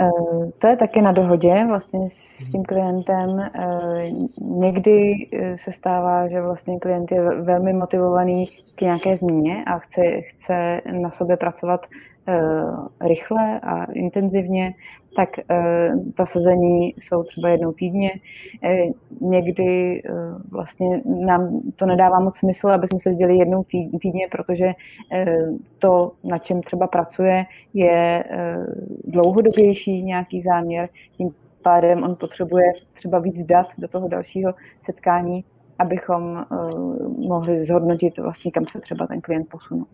Eh, 0.00 0.50
to 0.58 0.66
je 0.66 0.76
taky 0.76 1.02
na 1.02 1.12
dohodě 1.12 1.64
vlastně 1.68 2.10
s 2.10 2.50
tím 2.52 2.64
klientem. 2.64 3.40
Eh, 3.40 4.10
někdy 4.40 5.28
eh, 5.32 5.56
se 5.58 5.72
stává, 5.72 6.28
že 6.28 6.40
vlastně 6.40 6.78
klient 6.78 7.12
je 7.12 7.22
velmi 7.42 7.72
motivovaný 7.72 8.46
k 8.74 8.80
nějaké 8.80 9.16
změně 9.16 9.64
a 9.64 9.78
chce, 9.78 10.02
chce 10.20 10.80
na 11.00 11.10
sobě 11.10 11.36
pracovat 11.36 11.86
rychle 13.00 13.60
a 13.60 13.84
intenzivně, 13.84 14.74
tak 15.16 15.28
ta 16.14 16.26
sezení 16.26 16.94
jsou 16.98 17.22
třeba 17.22 17.48
jednou 17.48 17.72
týdně. 17.72 18.10
Někdy 19.20 20.02
vlastně 20.50 21.00
nám 21.26 21.60
to 21.76 21.86
nedává 21.86 22.20
moc 22.20 22.36
smysl, 22.36 22.68
aby 22.68 22.88
jsme 22.88 23.00
se 23.00 23.10
viděli 23.10 23.36
jednou 23.36 23.64
týdně, 24.00 24.26
protože 24.30 24.72
to, 25.78 26.12
na 26.24 26.38
čem 26.38 26.62
třeba 26.62 26.86
pracuje, 26.86 27.44
je 27.74 28.24
dlouhodobější 29.04 30.02
nějaký 30.02 30.40
záměr, 30.40 30.88
tím 31.16 31.30
pádem 31.62 32.02
on 32.02 32.16
potřebuje 32.20 32.72
třeba 32.92 33.18
víc 33.18 33.44
dat 33.44 33.66
do 33.78 33.88
toho 33.88 34.08
dalšího 34.08 34.54
setkání, 34.80 35.44
abychom 35.78 36.44
mohli 37.18 37.64
zhodnotit 37.64 38.18
vlastně, 38.18 38.50
kam 38.50 38.66
se 38.66 38.80
třeba 38.80 39.06
ten 39.06 39.20
klient 39.20 39.48
posunul. 39.50 39.86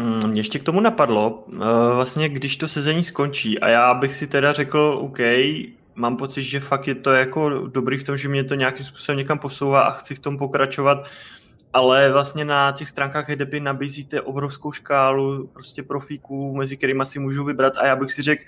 Mm, 0.00 0.30
mě 0.30 0.40
ještě 0.40 0.58
k 0.58 0.62
tomu 0.64 0.80
napadlo, 0.80 1.44
vlastně 1.94 2.28
když 2.28 2.56
to 2.56 2.68
sezení 2.68 3.04
skončí 3.04 3.58
a 3.58 3.68
já 3.68 3.94
bych 3.94 4.14
si 4.14 4.26
teda 4.26 4.52
řekl, 4.52 4.98
OK, 5.00 5.18
mám 5.94 6.16
pocit, 6.16 6.42
že 6.42 6.60
fakt 6.60 6.88
je 6.88 6.94
to 6.94 7.12
jako 7.12 7.48
dobrý 7.66 7.98
v 7.98 8.04
tom, 8.04 8.16
že 8.16 8.28
mě 8.28 8.44
to 8.44 8.54
nějakým 8.54 8.86
způsobem 8.86 9.18
někam 9.18 9.38
posouvá 9.38 9.82
a 9.82 9.90
chci 9.90 10.14
v 10.14 10.18
tom 10.18 10.38
pokračovat 10.38 11.08
ale 11.72 12.12
vlastně 12.12 12.44
na 12.44 12.72
těch 12.72 12.88
stránkách 12.88 13.28
HDP 13.28 13.54
nabízíte 13.58 14.20
obrovskou 14.20 14.72
škálu 14.72 15.46
prostě 15.46 15.82
profíků, 15.82 16.54
mezi 16.54 16.76
kterými 16.76 17.06
si 17.06 17.18
můžu 17.18 17.44
vybrat 17.44 17.72
a 17.76 17.86
já 17.86 17.96
bych 17.96 18.12
si 18.12 18.22
řekl, 18.22 18.42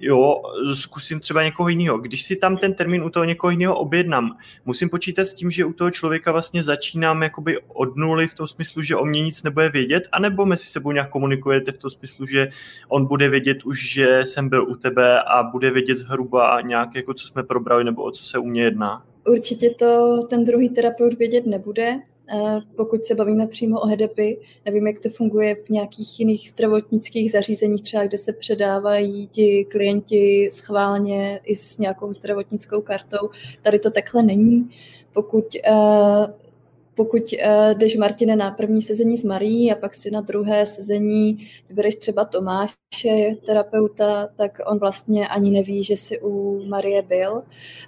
jo, 0.00 0.42
zkusím 0.74 1.20
třeba 1.20 1.42
někoho 1.42 1.68
jiného. 1.68 1.98
Když 1.98 2.22
si 2.22 2.36
tam 2.36 2.56
ten 2.56 2.74
termín 2.74 3.02
u 3.02 3.10
toho 3.10 3.24
někoho 3.24 3.50
jiného 3.50 3.78
objednám, 3.78 4.36
musím 4.64 4.88
počítat 4.88 5.24
s 5.24 5.34
tím, 5.34 5.50
že 5.50 5.64
u 5.64 5.72
toho 5.72 5.90
člověka 5.90 6.32
vlastně 6.32 6.62
začínám 6.62 7.22
jakoby 7.22 7.58
od 7.68 7.96
nuly 7.96 8.28
v 8.28 8.34
tom 8.34 8.48
smyslu, 8.48 8.82
že 8.82 8.96
o 8.96 9.04
mě 9.04 9.22
nic 9.22 9.42
nebude 9.42 9.68
vědět, 9.68 10.08
anebo 10.12 10.46
mezi 10.46 10.64
sebou 10.64 10.92
nějak 10.92 11.10
komunikujete 11.10 11.72
v 11.72 11.78
tom 11.78 11.90
smyslu, 11.90 12.26
že 12.26 12.48
on 12.88 13.06
bude 13.06 13.28
vědět 13.28 13.64
už, 13.64 13.90
že 13.90 14.20
jsem 14.24 14.48
byl 14.48 14.68
u 14.68 14.74
tebe 14.74 15.22
a 15.22 15.42
bude 15.42 15.70
vědět 15.70 15.94
zhruba 15.94 16.60
nějak, 16.60 16.94
jako 16.94 17.14
co 17.14 17.26
jsme 17.26 17.42
probrali, 17.42 17.84
nebo 17.84 18.02
o 18.02 18.10
co 18.10 18.24
se 18.24 18.38
u 18.38 18.46
mě 18.46 18.62
jedná? 18.62 19.04
Určitě 19.26 19.70
to 19.70 20.20
ten 20.30 20.44
druhý 20.44 20.68
terapeut 20.68 21.14
vědět 21.14 21.46
nebude, 21.46 22.00
pokud 22.76 23.04
se 23.04 23.14
bavíme 23.14 23.46
přímo 23.46 23.80
o 23.80 23.86
HEDEPy, 23.86 24.38
nevím, 24.66 24.86
jak 24.86 24.98
to 24.98 25.08
funguje 25.08 25.54
v 25.54 25.68
nějakých 25.68 26.20
jiných 26.20 26.48
zdravotnických 26.48 27.32
zařízeních, 27.32 27.82
třeba 27.82 28.04
kde 28.04 28.18
se 28.18 28.32
předávají 28.32 29.26
ti 29.26 29.64
klienti 29.64 30.48
schválně 30.52 31.40
i 31.44 31.56
s 31.56 31.78
nějakou 31.78 32.12
zdravotnickou 32.12 32.80
kartou. 32.80 33.30
Tady 33.62 33.78
to 33.78 33.90
takhle 33.90 34.22
není. 34.22 34.70
Pokud 35.12 35.44
eh, 35.54 35.72
pokud 36.98 37.22
uh, 37.32 37.78
jdeš, 37.78 37.96
Martine, 37.96 38.36
na 38.36 38.50
první 38.50 38.82
sezení 38.82 39.16
s 39.16 39.24
Marí 39.24 39.72
a 39.72 39.74
pak 39.74 39.94
si 39.94 40.10
na 40.10 40.20
druhé 40.20 40.66
sezení 40.66 41.48
vybereš 41.68 41.94
třeba 41.94 42.24
Tomáše, 42.24 43.36
terapeuta, 43.46 44.28
tak 44.36 44.58
on 44.66 44.78
vlastně 44.78 45.28
ani 45.28 45.50
neví, 45.50 45.84
že 45.84 45.96
si 45.96 46.20
u 46.20 46.64
Marie 46.68 47.02
byl 47.02 47.42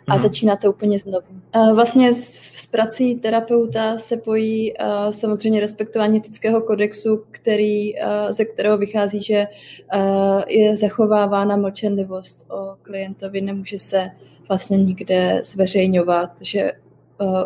a 0.08 0.14
hmm. 0.14 0.22
začíná 0.22 0.56
to 0.56 0.70
úplně 0.70 0.98
znovu. 0.98 1.26
Uh, 1.56 1.74
vlastně 1.74 2.12
s, 2.12 2.40
s 2.56 2.66
prací 2.66 3.14
terapeuta 3.14 3.96
se 3.96 4.16
pojí 4.16 4.72
uh, 4.72 5.10
samozřejmě 5.10 5.60
respektování 5.60 6.18
etického 6.18 6.60
kodexu, 6.60 7.24
který, 7.30 7.94
uh, 7.94 8.00
ze 8.30 8.44
kterého 8.44 8.78
vychází, 8.78 9.22
že 9.22 9.46
uh, 9.94 10.42
je 10.48 10.76
zachovávána 10.76 11.56
mlčenlivost 11.56 12.50
o 12.50 12.76
klientovi, 12.82 13.40
nemůže 13.40 13.78
se 13.78 14.10
vlastně 14.48 14.76
nikde 14.76 15.40
zveřejňovat, 15.44 16.30
že 16.42 16.72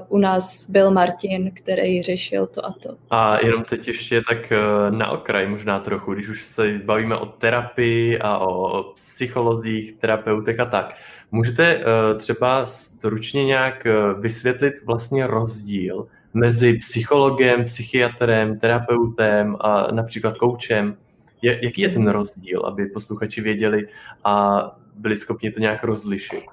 u 0.08 0.18
nás 0.18 0.70
byl 0.70 0.90
Martin, 0.90 1.50
který 1.54 2.02
řešil 2.02 2.46
to 2.46 2.66
a 2.66 2.72
to. 2.72 2.96
A 3.10 3.44
jenom 3.46 3.64
teď 3.64 3.88
ještě 3.88 4.20
tak 4.28 4.52
uh, 4.52 4.96
na 4.96 5.10
okraj 5.10 5.48
možná 5.48 5.80
trochu, 5.80 6.14
když 6.14 6.28
už 6.28 6.42
se 6.42 6.80
bavíme 6.84 7.16
o 7.16 7.26
terapii 7.26 8.18
a 8.18 8.38
o 8.38 8.82
psycholozích, 8.82 9.92
terapeutech 9.92 10.60
a 10.60 10.64
tak. 10.64 10.94
Můžete 11.30 11.76
uh, 11.76 12.18
třeba 12.18 12.66
stručně 12.66 13.44
nějak 13.44 13.86
uh, 13.86 14.20
vysvětlit 14.20 14.74
vlastně 14.86 15.26
rozdíl 15.26 16.06
mezi 16.34 16.74
psychologem, 16.74 17.64
psychiatrem, 17.64 18.58
terapeutem 18.58 19.56
a 19.60 19.92
například 19.92 20.36
koučem? 20.36 20.96
Jaký 21.42 21.82
je 21.82 21.88
ten 21.88 22.06
rozdíl, 22.08 22.62
aby 22.66 22.86
posluchači 22.86 23.40
věděli 23.40 23.88
a 24.24 24.64
byli 24.96 25.16
schopni 25.16 25.50
to 25.50 25.60
nějak 25.60 25.84
rozlišit? 25.84 26.44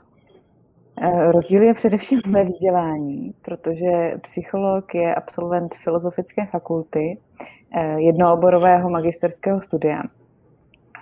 Eh, 0.97 1.31
rozdíl 1.31 1.63
je 1.63 1.73
především 1.73 2.21
ve 2.31 2.43
vzdělání, 2.43 3.33
protože 3.41 4.17
psycholog 4.21 4.95
je 4.95 5.15
absolvent 5.15 5.75
filozofické 5.75 6.45
fakulty, 6.45 7.17
eh, 7.75 8.01
jednooborového 8.01 8.89
magisterského 8.89 9.61
studia 9.61 10.01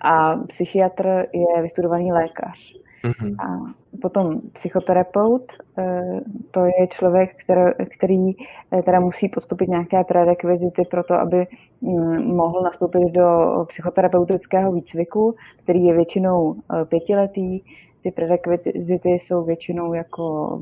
a 0.01 0.35
psychiatr 0.35 1.25
je 1.33 1.61
vystudovaný 1.61 2.11
lékař. 2.11 2.73
Mm-hmm. 3.03 3.35
A 3.39 3.73
potom 4.01 4.41
psychoterapeut, 4.53 5.43
eh, 5.77 6.21
to 6.51 6.65
je 6.65 6.87
člověk, 6.87 7.35
který, 7.43 7.87
který 7.89 8.33
teda 8.83 8.99
musí 8.99 9.29
podstupit 9.29 9.69
nějaké 9.69 10.03
prerekvizity 10.03 10.85
pro 10.91 11.03
to, 11.03 11.13
aby 11.13 11.47
mm, 11.81 12.35
mohl 12.35 12.61
nastoupit 12.61 13.11
do 13.11 13.25
psychoterapeutického 13.67 14.71
výcviku, 14.71 15.35
který 15.63 15.85
je 15.85 15.93
většinou 15.93 16.55
pětiletý, 16.89 17.61
ty 18.03 18.11
prerekvizity 18.11 19.09
jsou 19.09 19.43
většinou 19.43 19.93
jako 19.93 20.59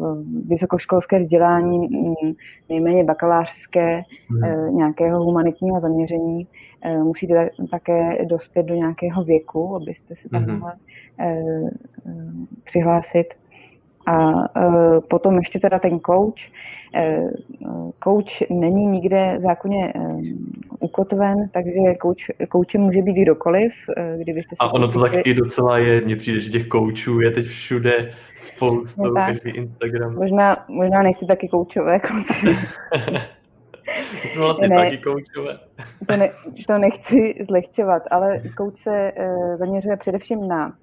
vysokoškolské 0.48 1.20
vzdělání, 1.20 1.80
mm, 1.80 2.34
nejméně 2.70 3.04
bakalářské, 3.04 4.02
hmm. 4.30 4.76
nějakého 4.78 5.24
humanitního 5.24 5.80
zaměření. 5.80 6.48
Eh, 6.82 6.98
musíte 6.98 7.50
také 7.72 8.26
dospět 8.26 8.64
do 8.64 8.76
nějakého 8.76 9.24
věku, 9.24 9.76
abyste 9.76 10.16
se 10.16 10.30
tam 10.30 10.44
hmm. 10.44 10.60
mohli 10.60 10.74
eh, 11.20 11.42
přihlásit. 12.64 13.34
A 14.10 14.34
potom 15.08 15.38
ještě 15.38 15.60
teda 15.60 15.80
ten 15.80 16.00
coach. 16.00 16.40
Coach 18.04 18.50
není 18.50 18.86
nikde 18.86 19.36
zákonně 19.40 19.94
ukotven, 20.80 21.50
takže 21.54 21.72
coach, 22.02 22.50
coachem 22.52 22.82
může 22.82 23.02
být 23.02 23.22
kdokoliv. 23.22 23.74
Uh, 23.88 24.22
kdybyste 24.22 24.56
a 24.60 24.74
ono 24.74 24.88
to 24.88 25.02
taky 25.02 25.34
docela 25.34 25.78
je, 25.78 26.02
mně 26.02 26.16
přijde, 26.16 26.40
že 26.40 26.52
těch 26.52 26.68
coachů 26.68 27.20
je 27.20 27.32
teď 27.32 27.46
všude 27.46 28.14
spoustu, 28.36 29.14
každý 29.14 29.50
Instagram. 29.50 30.16
Možná, 30.16 30.66
možná 30.68 31.04
nejste 31.04 31.26
taky 31.26 31.48
koučové. 31.48 32.00
jsme 34.24 34.42
vlastně 34.42 34.68
ne, 34.68 34.76
taky 34.76 34.98
koučové. 34.98 35.60
to, 36.08 36.18
ne, 36.18 36.30
to 36.68 36.78
nechci 36.78 37.36
zlehčovat, 37.48 38.04
ale 38.12 38.42
coach 38.58 38.78
se 38.78 39.12
uh, 39.20 39.58
zaměřuje 39.58 39.98
především 39.98 40.48
na 40.48 40.74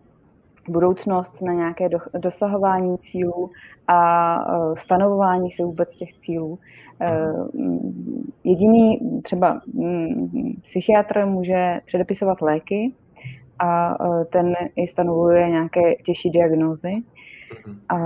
budoucnost, 0.69 1.43
na 1.43 1.53
nějaké 1.53 1.89
dosahování 2.19 2.99
cílů 2.99 3.51
a 3.89 4.37
e, 4.37 4.77
stanovování 4.77 5.51
si 5.51 5.63
vůbec 5.63 5.97
těch 5.97 6.13
cílů. 6.13 6.59
E, 7.01 7.19
jediný 8.45 9.01
třeba 9.23 9.61
psychiatr 10.63 11.27
může 11.27 11.81
předepisovat 11.87 12.43
léky 12.43 12.93
a 13.59 13.91
e, 13.93 14.25
ten 14.25 14.55
i 14.77 14.87
stanovuje 14.87 15.49
nějaké 15.49 15.95
těžší 15.95 16.31
diagnózy. 16.31 16.93
A 17.89 17.99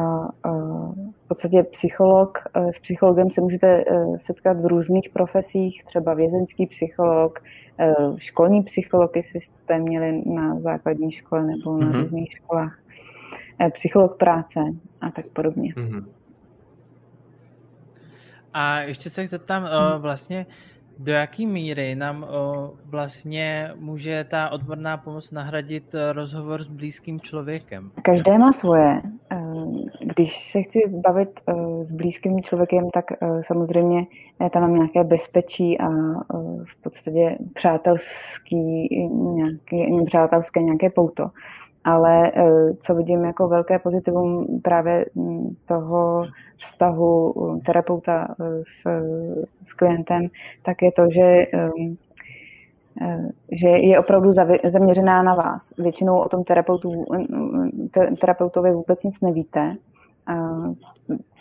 v 1.25 1.29
podstatě 1.29 1.63
psycholog, 1.63 2.39
s 2.55 2.79
psychologem 2.79 3.31
se 3.31 3.41
můžete 3.41 3.85
setkat 4.17 4.61
v 4.61 4.67
různých 4.67 5.09
profesích, 5.09 5.85
třeba 5.85 6.15
vězenský 6.15 6.67
psycholog, 6.67 7.41
Eh, 7.81 7.95
školní 8.17 8.63
psycholog, 8.63 9.17
jestli 9.17 9.41
jste 9.41 9.79
měli 9.79 10.23
na 10.27 10.61
základní 10.61 11.13
škole 11.13 11.45
nebo 11.45 11.79
na 11.79 11.87
mm-hmm. 11.87 12.03
různých 12.03 12.33
školách, 12.33 12.79
eh, 13.59 13.71
psycholog 13.71 14.19
práce 14.19 14.61
a 15.01 15.11
tak 15.11 15.27
podobně. 15.27 15.73
Mm-hmm. 15.77 16.05
A 18.55 18.81
ještě 18.81 19.11
se 19.11 19.27
zeptám, 19.27 19.63
mm. 19.63 20.03
vlastně 20.03 20.47
do 20.99 21.13
jaké 21.13 21.47
míry 21.47 21.95
nám 21.95 22.23
o, 22.23 22.73
vlastně 22.85 23.71
může 23.77 24.25
ta 24.31 24.49
odborná 24.49 24.97
pomoc 24.97 25.31
nahradit 25.31 25.95
e, 25.95 26.13
rozhovor 26.13 26.63
s 26.63 26.69
blízkým 26.69 27.21
člověkem? 27.21 27.91
Každé 28.03 28.39
má 28.39 28.53
svoje. 28.53 29.03
E, 29.31 29.39
když 30.05 30.51
se 30.53 30.63
chci 30.63 30.79
bavit 30.89 31.41
e, 31.47 31.55
s 31.85 31.93
blízkým 31.93 32.43
člověkem, 32.43 32.91
tak 32.91 33.05
samozřejmě 33.41 34.07
tam 34.51 34.63
mám 34.63 34.75
nějaké 34.75 35.05
bezpečí 35.05 35.81
a 35.81 35.89
v 36.65 36.83
podstatě 36.83 37.39
přátelský, 37.55 38.89
nějaký, 39.35 40.05
přátelské 40.07 40.63
nějaké 40.63 40.91
pouto 40.91 41.31
ale 41.85 42.33
eh, 42.35 42.75
co 42.81 42.95
vidím 42.95 43.25
jako 43.25 43.49
velké 43.49 43.79
pozitivum 43.79 44.61
právě 44.63 45.07
mm, 45.15 45.57
toho 45.67 46.27
vztahu 46.57 47.35
mm, 47.37 47.61
terapeuta 47.61 48.35
eh, 48.41 48.45
s, 48.63 48.87
s 49.65 49.73
klientem, 49.73 50.29
tak 50.63 50.83
je 50.83 50.93
to, 50.93 51.07
že 51.11 51.23
ehm, 51.53 51.97
eh, 53.03 53.29
že 53.53 53.69
je 53.69 53.99
opravdu 53.99 54.33
zaměřená 54.65 55.23
na 55.23 55.35
vás. 55.35 55.75
Většinou 55.79 56.19
o 56.19 56.29
tom 56.29 56.45
terapeutu, 56.45 57.05
mm, 57.29 57.89
terapeutovi 58.21 58.73
vůbec 58.73 59.03
nic 59.03 59.21
nevíte, 59.21 59.77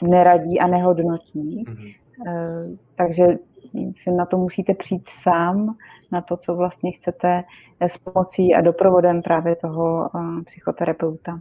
neradí 0.02 0.60
a 0.60 0.67
nehodnotí. 0.67 1.65
Mm-hmm. 1.67 1.93
Takže 2.95 3.38
si 3.95 4.12
na 4.12 4.25
to 4.25 4.38
musíte 4.38 4.73
přijít 4.73 5.10
sám, 5.10 5.75
na 6.12 6.21
to, 6.21 6.38
co 6.38 6.56
vlastně 6.56 6.91
chcete 6.91 7.43
s 7.82 7.97
pomocí 7.97 8.56
a 8.56 8.62
doprovodem 8.62 9.21
právě 9.21 9.56
toho 9.56 10.10
psychoterapeuta. 10.45 11.39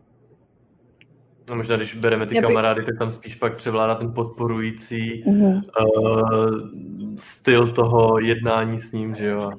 No 1.51 1.57
možná, 1.57 1.77
když 1.77 1.95
bereme 1.95 2.27
ty 2.27 2.35
by... 2.35 2.41
kamarády, 2.41 2.85
tak 2.85 2.99
tam 2.99 3.11
spíš 3.11 3.35
pak 3.35 3.55
převládá 3.55 3.95
ten 3.95 4.13
podporující 4.13 5.25
mm-hmm. 5.25 5.63
uh, 5.81 7.17
styl 7.19 7.73
toho 7.73 8.19
jednání 8.19 8.79
s 8.79 8.93
ním, 8.93 9.15
že 9.15 9.27
jo? 9.27 9.51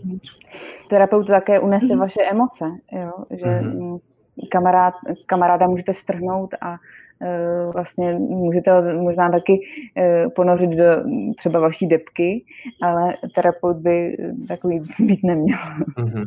Terapeut 0.90 1.28
také 1.28 1.60
unese 1.60 1.86
mm-hmm. 1.86 2.00
vaše 2.00 2.24
emoce, 2.24 2.66
jo? 2.92 3.12
že 3.30 3.46
mm-hmm. 3.46 4.00
kamarád, 4.52 4.94
kamaráda 5.26 5.68
můžete 5.68 5.94
strhnout 5.94 6.54
a 6.62 6.72
Eh, 6.74 6.78
vlastně 7.74 8.14
můžete 8.14 8.72
ho 8.72 9.04
možná 9.04 9.32
taky 9.32 9.60
eh, 9.98 10.26
ponořit 10.36 10.70
do 10.70 10.84
třeba 11.38 11.60
vaší 11.60 11.88
depky, 11.88 12.46
ale 12.82 13.18
terapeut 13.36 13.78
by 13.78 14.18
takový 14.48 14.80
být 15.00 15.24
neměl. 15.24 15.58
Mm-hmm. 15.98 16.26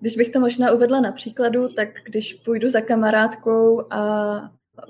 Když 0.00 0.16
bych 0.16 0.28
to 0.28 0.40
možná 0.40 0.72
uvedla 0.72 1.00
na 1.00 1.12
příkladu, 1.12 1.68
tak 1.68 1.88
když 2.04 2.34
půjdu 2.34 2.68
za 2.68 2.80
kamarádkou 2.80 3.82
a 3.90 4.40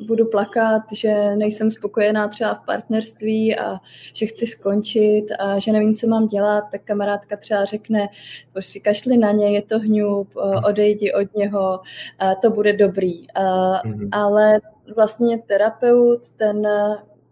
budu 0.07 0.27
plakat, 0.27 0.83
že 0.93 1.37
nejsem 1.37 1.71
spokojená 1.71 2.29
třeba 2.29 2.55
v 2.55 2.67
partnerství 2.67 3.59
a 3.59 3.77
že 4.13 4.27
chci 4.27 4.47
skončit 4.47 5.27
a 5.39 5.59
že 5.59 5.73
nevím, 5.73 5.95
co 5.95 6.07
mám 6.07 6.27
dělat, 6.27 6.65
tak 6.73 6.83
kamarádka 6.85 7.37
třeba 7.37 7.65
řekne, 7.65 8.09
si 8.61 8.81
kašli 8.81 9.17
na 9.17 9.31
ně, 9.31 9.55
je 9.55 9.63
to 9.63 9.79
hňub, 9.79 10.35
mhm. 10.35 10.65
odejdi 10.65 11.13
od 11.13 11.35
něho, 11.35 11.81
to 12.43 12.51
bude 12.51 12.73
dobrý. 12.73 13.27
Mm-hmm. 13.27 14.09
Ale 14.13 14.61
vlastně 14.97 15.39
terapeut, 15.39 16.29
ten, 16.29 16.63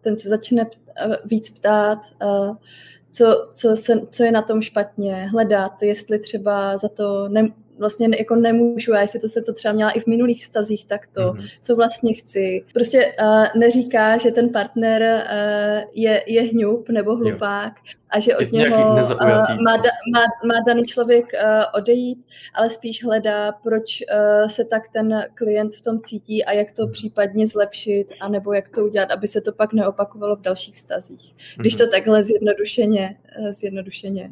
ten 0.00 0.18
se 0.18 0.28
začne 0.28 0.66
víc 1.24 1.50
ptát, 1.50 1.98
co, 3.10 3.48
co, 3.52 3.76
se, 3.76 4.00
co 4.10 4.24
je 4.24 4.32
na 4.32 4.42
tom 4.42 4.62
špatně, 4.62 5.28
hledat, 5.32 5.82
jestli 5.82 6.18
třeba 6.18 6.76
za 6.76 6.88
to 6.88 7.28
ne, 7.28 7.48
vlastně 7.78 8.08
jako 8.18 8.36
nemůžu, 8.36 8.94
a 8.94 9.00
jestli 9.00 9.20
to 9.20 9.28
se 9.28 9.42
to 9.42 9.52
třeba 9.52 9.74
měla 9.74 9.90
i 9.90 10.00
v 10.00 10.06
minulých 10.06 10.42
vztazích 10.42 10.84
takto, 10.86 11.20
mm-hmm. 11.20 11.48
co 11.60 11.76
vlastně 11.76 12.14
chci. 12.14 12.64
Prostě 12.74 13.12
uh, 13.22 13.46
neříká, 13.60 14.16
že 14.16 14.30
ten 14.30 14.48
partner 14.48 15.02
uh, 15.02 15.90
je, 15.94 16.22
je 16.26 16.42
hňup 16.42 16.88
nebo 16.88 17.16
hlupák 17.16 17.72
jo. 17.76 17.92
a 18.10 18.20
že 18.20 18.36
od 18.36 18.52
něho 18.52 18.92
uh, 18.92 18.96
má, 19.62 19.76
da, 19.76 19.90
má, 20.14 20.24
má 20.46 20.54
daný 20.66 20.84
člověk 20.84 21.24
uh, 21.24 21.64
odejít, 21.74 22.18
ale 22.54 22.70
spíš 22.70 23.04
hledá, 23.04 23.52
proč 23.52 24.02
uh, 24.02 24.48
se 24.48 24.64
tak 24.64 24.82
ten 24.92 25.22
klient 25.34 25.74
v 25.74 25.80
tom 25.80 26.00
cítí 26.00 26.44
a 26.44 26.52
jak 26.52 26.72
to 26.72 26.82
mm-hmm. 26.82 26.92
případně 26.92 27.46
zlepšit, 27.46 28.06
anebo 28.20 28.52
jak 28.52 28.68
to 28.68 28.84
udělat, 28.84 29.10
aby 29.10 29.28
se 29.28 29.40
to 29.40 29.52
pak 29.52 29.72
neopakovalo 29.72 30.36
v 30.36 30.40
dalších 30.40 30.74
vztazích. 30.74 31.34
Když 31.56 31.74
mm-hmm. 31.74 31.78
to 31.78 31.90
takhle 31.90 32.22
zjednodušeně, 32.22 33.16
uh, 33.38 33.50
zjednodušeně 33.50 34.30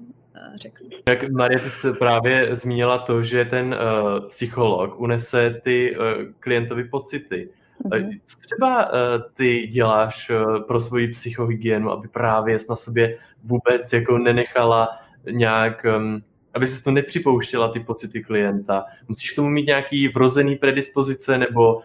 řeknu. 0.54 0.88
Jak 1.08 1.30
Marie, 1.30 1.60
ty 1.60 1.70
jsi 1.70 1.92
právě 1.92 2.56
zmínila 2.56 2.98
to, 2.98 3.22
že 3.22 3.44
ten 3.44 3.74
uh, 3.74 4.28
psycholog 4.28 5.00
unese 5.00 5.60
ty 5.64 5.96
uh, 5.96 6.04
klientovi 6.40 6.84
pocity. 6.84 7.48
Mm-hmm. 7.84 8.20
Co 8.24 8.36
třeba 8.38 8.92
uh, 8.92 8.98
ty 9.32 9.66
děláš 9.66 10.30
uh, 10.30 10.62
pro 10.62 10.80
svoji 10.80 11.08
psychohygienu, 11.08 11.90
aby 11.90 12.08
právě 12.08 12.56
na 12.68 12.76
sobě 12.76 13.18
vůbec 13.44 13.92
jako 13.92 14.18
nenechala 14.18 14.88
nějak, 15.30 15.86
um, 15.96 16.22
aby 16.54 16.66
se 16.66 16.84
to 16.84 16.90
nepřipouštěla 16.90 17.68
ty 17.68 17.80
pocity 17.80 18.22
klienta? 18.22 18.84
Musíš 19.08 19.32
k 19.32 19.36
tomu 19.36 19.48
mít 19.48 19.66
nějaký 19.66 20.08
vrozený 20.08 20.56
predispozice 20.56 21.38
nebo 21.38 21.74
uh, 21.74 21.82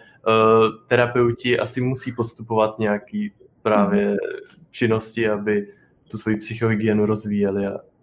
terapeuti 0.88 1.60
asi 1.60 1.82
musí 1.82 2.12
postupovat 2.12 2.80
nějaký 2.80 3.32
právě 3.62 4.08
mm-hmm. 4.08 4.18
činnosti, 4.72 5.30
aby 5.30 5.68
tu 6.12 6.18
svoji 6.18 6.38
psychohygienu 6.38 7.06
rozvíjeli 7.06 7.68
a 7.68 7.78
Eh, 7.78 7.97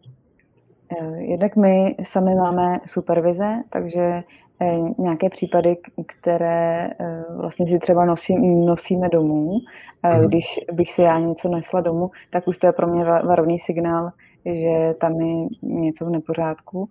jednak 1.17 1.57
my 1.57 1.97
sami 2.03 2.35
máme 2.35 2.81
supervize, 2.87 3.63
takže 3.71 4.23
eh, 4.61 4.79
nějaké 4.99 5.31
případy, 5.31 5.77
které 6.07 6.91
eh, 7.01 7.25
vlastně 7.37 7.67
si 7.67 7.79
třeba 7.79 8.05
nosí, 8.05 8.37
nosíme 8.67 9.09
domů. 9.09 9.59
Mhm. 10.03 10.27
Když 10.27 10.45
bych 10.73 10.93
si 10.93 11.03
já 11.03 11.19
něco 11.19 11.49
nesla 11.49 11.81
domů, 11.81 12.11
tak 12.31 12.49
už 12.49 12.59
to 12.59 12.67
je 12.67 12.73
pro 12.73 12.87
mě 12.87 13.05
varovný 13.05 13.59
signál, 13.59 14.11
že 14.45 14.95
tam 15.01 15.21
je 15.21 15.49
něco 15.63 16.05
v 16.05 16.11
nepořádku. 16.11 16.89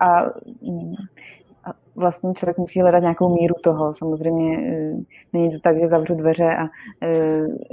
A 0.00 0.22
a 1.66 1.72
vlastně 1.96 2.34
člověk 2.34 2.58
musí 2.58 2.80
hledat 2.80 2.98
nějakou 2.98 3.34
míru 3.34 3.54
toho. 3.62 3.94
Samozřejmě 3.94 4.58
není 5.32 5.50
to 5.50 5.58
tak, 5.58 5.78
že 5.78 5.88
zavřu 5.88 6.14
dveře 6.14 6.56
a 6.56 6.68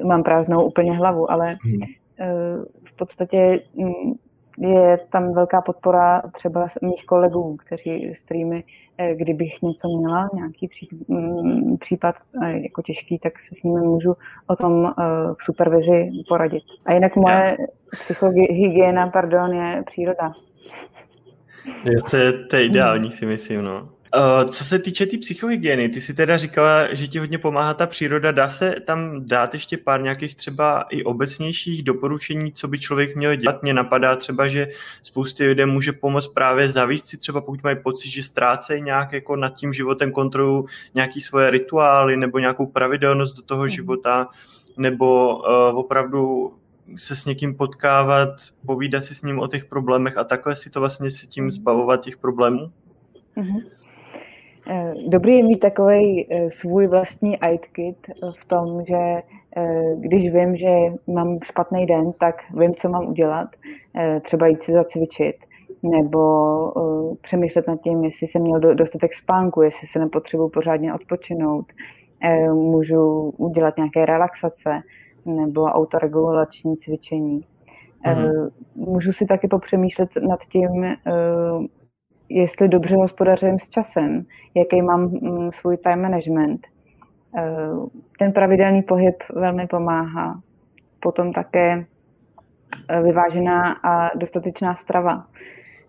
mám 0.06 0.24
prázdnou 0.24 0.66
úplně 0.66 0.98
hlavu, 0.98 1.32
ale 1.32 1.58
mhm. 1.66 1.82
v 2.86 2.96
podstatě 2.96 3.60
mm, 3.76 4.14
je 4.58 5.00
tam 5.10 5.34
velká 5.34 5.62
podpora 5.62 6.22
třeba 6.34 6.68
mých 6.82 7.06
kolegů, 7.06 7.58
kteří, 7.66 8.14
s 8.14 8.20
kterými, 8.20 8.64
eh, 8.98 9.16
kdybych 9.16 9.62
něco 9.62 9.88
měla, 9.88 10.30
nějaký 10.34 10.68
pří, 10.68 10.90
mm, 11.08 11.78
případ 11.78 12.16
eh, 12.44 12.60
jako 12.60 12.82
těžký, 12.82 13.20
tak 13.20 13.40
se 13.40 13.56
s 13.56 13.64
nimi 13.64 13.80
můžu 13.80 14.16
o 14.48 14.56
tom 14.56 14.86
eh, 14.86 15.04
v 15.38 15.44
supervizi 15.44 16.10
poradit. 16.30 16.64
A 16.86 16.94
jinak 16.94 17.16
moje 17.16 17.58
psychohygiena, 17.92 19.08
pardon, 19.08 19.54
je 19.54 19.84
příroda. 19.86 20.34
Je, 21.84 22.02
to, 22.12 22.18
je, 22.18 22.34
to 22.34 22.56
je 22.56 22.66
ideální, 22.66 23.12
si 23.12 23.26
myslím, 23.26 23.62
no. 23.62 23.90
Uh, 24.16 24.46
co 24.46 24.66
se 24.66 24.80
týče 24.80 25.06
té 25.06 25.10
tý 25.10 25.18
psychohygieny, 25.18 25.90
ty 25.90 26.02
si 26.02 26.14
teda 26.14 26.38
říkala, 26.38 26.94
že 26.94 27.08
ti 27.08 27.20
hodně 27.20 27.38
pomáhá 27.38 27.74
ta 27.74 27.88
příroda. 27.88 28.32
Dá 28.32 28.50
se 28.50 28.76
tam 28.86 29.26
dát 29.26 29.54
ještě 29.54 29.78
pár 29.78 30.02
nějakých 30.02 30.36
třeba 30.36 30.82
i 30.82 31.04
obecnějších 31.04 31.84
doporučení, 31.84 32.52
co 32.52 32.68
by 32.68 32.80
člověk 32.80 33.16
měl 33.16 33.36
dělat? 33.36 33.64
Mně 33.64 33.74
napadá 33.74 34.16
třeba, 34.16 34.48
že 34.48 34.68
spoustě 35.04 35.46
lidem 35.46 35.70
může 35.70 35.92
pomoct 35.92 36.28
právě 36.28 36.70
zavíst 36.70 37.06
si 37.06 37.18
třeba, 37.18 37.42
pokud 37.42 37.64
mají 37.64 37.76
pocit, 37.84 38.10
že 38.10 38.24
ztrácejí 38.24 38.82
nějak 38.82 39.14
jako 39.14 39.36
nad 39.36 39.50
tím 39.50 39.74
životem 39.74 40.12
kontrolu 40.12 40.66
nějaký 40.94 41.22
svoje 41.22 41.50
rituály 41.50 42.18
nebo 42.18 42.40
nějakou 42.40 42.66
pravidelnost 42.66 43.36
do 43.36 43.42
toho 43.42 43.64
mhm. 43.64 43.70
života, 43.70 44.28
nebo 44.78 45.36
uh, 45.36 45.80
opravdu 45.80 46.54
se 46.96 47.16
s 47.16 47.26
někým 47.26 47.56
potkávat, 47.56 48.30
povídat 48.66 49.04
si 49.04 49.16
s 49.16 49.22
ním 49.22 49.40
o 49.40 49.48
těch 49.48 49.66
problémech 49.66 50.18
a 50.18 50.24
takhle 50.24 50.56
si 50.56 50.70
to 50.70 50.80
vlastně 50.80 51.12
se 51.12 51.28
tím 51.28 51.52
zbavovat 51.52 52.04
těch 52.04 52.18
problémů? 52.18 52.72
Mm-hmm. 53.38 53.62
Eh, 54.68 54.94
dobrý 55.08 55.38
je 55.38 55.44
mít 55.44 55.60
takový 55.60 56.28
eh, 56.30 56.52
svůj 56.52 56.88
vlastní 56.88 57.38
kit 57.72 57.98
v 58.40 58.46
tom, 58.46 58.86
že 58.86 59.22
eh, 59.58 59.96
když 59.96 60.34
vím, 60.34 60.56
že 60.56 60.70
mám 61.08 61.40
špatný 61.44 61.86
den, 61.86 62.14
tak 62.20 62.36
vím, 62.54 62.76
co 62.76 62.90
mám 62.90 63.08
udělat. 63.08 63.50
Třeba 64.22 64.48
jít 64.48 64.64
si 64.64 64.74
zacvičit, 64.74 65.36
nebo 65.84 66.20
přemýšlet 67.22 67.68
nad 67.68 67.82
tím, 67.82 68.04
jestli 68.04 68.28
jsem 68.28 68.42
měl 68.42 68.60
dostatek 68.60 69.14
spánku, 69.14 69.62
jestli 69.62 69.88
se 69.88 70.00
nepotřebuji 70.00 70.50
pořádně 70.50 70.94
odpočinout. 70.94 71.66
Můžu 72.54 73.34
udělat 73.38 73.78
nějaké 73.78 74.06
relaxace 74.06 74.82
nebo 75.26 75.64
autoregulační 75.64 76.78
cvičení. 76.78 77.46
Mm-hmm. 78.06 78.50
Můžu 78.76 79.14
si 79.14 79.26
taky 79.26 79.48
popřemýšlet 79.48 80.10
nad 80.28 80.40
tím, 80.46 80.86
jestli 82.34 82.68
dobře 82.68 82.96
hospodařím 82.96 83.60
s 83.60 83.70
časem, 83.70 84.26
jaký 84.56 84.82
mám 84.82 85.02
mm, 85.02 85.52
svůj 85.52 85.78
time 85.78 86.02
management. 86.02 86.68
Eh, 87.38 87.70
ten 88.20 88.32
pravidelný 88.32 88.82
pohyb 88.82 89.16
velmi 89.36 89.68
pomáhá. 89.68 90.42
Potom 91.00 91.34
také 91.34 91.86
eh, 92.90 93.02
vyvážená 93.02 93.72
a 93.84 94.18
dostatečná 94.18 94.76
strava. 94.76 95.26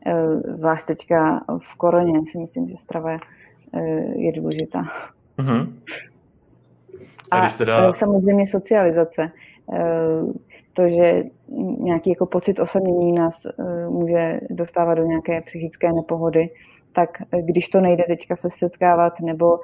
Eh, 0.06 0.36
zvlášť 0.36 0.86
teďka 0.86 1.40
v 1.58 1.74
koroně 1.76 2.20
si 2.30 2.38
myslím, 2.38 2.68
že 2.68 2.76
strava 2.76 3.18
je 4.16 4.32
důležitá. 4.32 4.84
Mm-hmm. 5.38 5.72
A, 7.30 7.40
a 7.40 7.48
teda... 7.48 7.92
samozřejmě 7.92 8.46
socializace 8.46 9.30
to, 10.72 10.88
že 10.88 11.24
nějaký 11.78 12.10
jako 12.10 12.26
pocit 12.26 12.60
osamění 12.60 13.12
nás 13.12 13.46
eh, 13.46 13.88
může 13.88 14.40
dostávat 14.50 14.94
do 14.94 15.04
nějaké 15.04 15.40
psychické 15.40 15.92
nepohody, 15.92 16.50
tak 16.94 17.22
když 17.40 17.68
to 17.68 17.80
nejde 17.80 18.04
teďka 18.08 18.36
se 18.36 18.50
setkávat 18.50 19.20
nebo 19.20 19.58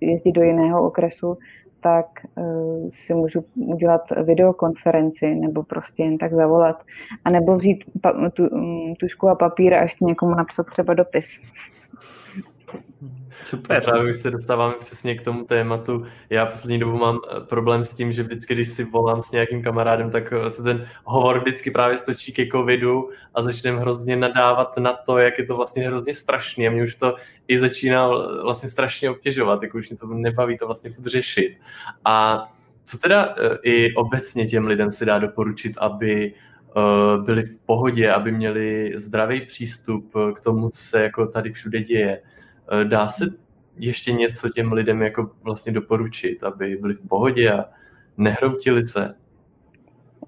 jezdit 0.00 0.32
do 0.32 0.42
jiného 0.42 0.86
okresu, 0.86 1.38
tak 1.80 2.06
eh, 2.38 2.42
si 2.90 3.14
můžu 3.14 3.44
udělat 3.54 4.02
videokonferenci 4.24 5.34
nebo 5.34 5.62
prostě 5.62 6.02
jen 6.02 6.18
tak 6.18 6.34
zavolat. 6.34 6.82
A 7.24 7.30
nebo 7.30 7.56
vzít 7.56 7.84
tu, 8.32 8.42
mm, 8.56 8.94
tušku 8.94 9.28
a 9.28 9.34
papír 9.34 9.74
a 9.74 9.82
ještě 9.82 10.04
někomu 10.04 10.34
napsat 10.34 10.66
třeba 10.66 10.94
dopis. 10.94 11.40
Super. 13.44 13.84
Právě 13.84 14.10
už 14.10 14.16
se 14.16 14.30
dostáváme 14.30 14.74
přesně 14.80 15.14
k 15.14 15.22
tomu 15.22 15.44
tématu. 15.44 16.06
Já 16.30 16.46
poslední 16.46 16.78
dobu 16.78 16.98
mám 16.98 17.18
eh, 17.18 17.40
problém 17.40 17.84
s 17.84 17.94
tím, 17.94 18.12
že 18.12 18.22
vždycky, 18.22 18.54
když 18.54 18.68
si 18.68 18.84
volám 18.84 19.22
s 19.22 19.30
nějakým 19.30 19.62
kamarádem, 19.62 20.10
tak 20.10 20.32
eh, 20.32 20.50
se 20.50 20.62
ten 20.62 20.88
hovor 21.04 21.38
vždycky 21.40 21.70
právě 21.70 21.98
stočí 21.98 22.32
ke 22.32 22.46
covidu 22.46 23.10
a 23.34 23.42
začneme 23.42 23.80
hrozně 23.80 24.16
nadávat 24.16 24.78
na 24.78 24.92
to, 24.92 25.18
jak 25.18 25.38
je 25.38 25.46
to 25.46 25.56
vlastně 25.56 25.88
hrozně 25.88 26.14
strašný. 26.14 26.68
A 26.68 26.70
mě 26.70 26.84
už 26.84 26.94
to 26.94 27.16
i 27.48 27.58
začíná 27.58 28.08
vlastně 28.42 28.68
strašně 28.68 29.10
obtěžovat, 29.10 29.62
jako 29.62 29.78
už 29.78 29.90
mě 29.90 29.98
to 29.98 30.06
nebaví 30.06 30.58
to 30.58 30.66
vlastně 30.66 30.90
furt 30.90 31.06
řešit. 31.06 31.56
A 32.04 32.46
co 32.84 32.98
teda 32.98 33.34
eh, 33.38 33.58
i 33.62 33.94
obecně 33.94 34.46
těm 34.46 34.66
lidem 34.66 34.92
se 34.92 35.04
dá 35.04 35.18
doporučit, 35.18 35.72
aby 35.78 36.34
byli 37.24 37.42
v 37.42 37.58
pohodě, 37.58 38.12
aby 38.12 38.32
měli 38.32 38.92
zdravý 38.96 39.40
přístup 39.40 40.12
k 40.34 40.40
tomu, 40.40 40.70
co 40.70 40.82
se 40.82 41.02
jako 41.02 41.26
tady 41.26 41.52
všude 41.52 41.82
děje. 41.82 42.20
Eh, 42.72 42.84
dá 42.84 43.08
se 43.08 43.24
ještě 43.76 44.12
něco 44.12 44.48
těm 44.48 44.72
lidem 44.72 45.02
jako 45.02 45.30
vlastně 45.42 45.72
doporučit, 45.72 46.44
aby 46.44 46.76
byli 46.76 46.94
v 46.94 47.08
pohodě 47.08 47.52
a 47.52 47.64
nehroutili 48.16 48.84
se? 48.84 49.14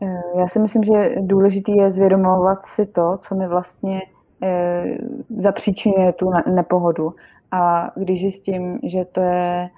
Eh, 0.03 0.23
já 0.39 0.49
si 0.49 0.59
myslím, 0.59 0.85
že 0.85 1.15
důležité 1.21 1.73
je 1.73 1.91
zvědomovat 1.91 2.67
si 2.67 2.87
to, 2.87 3.19
co 3.23 3.35
mi 3.35 3.49
vlastně 3.49 4.01
eh, 4.43 4.99
zapříčinuje 5.39 6.13
tu 6.13 6.31
nepohodu. 6.47 7.15
A 7.53 7.93
když 7.97 8.21
zjistím, 8.21 8.79
že 8.83 9.05
to 9.05 9.21
je 9.21 9.69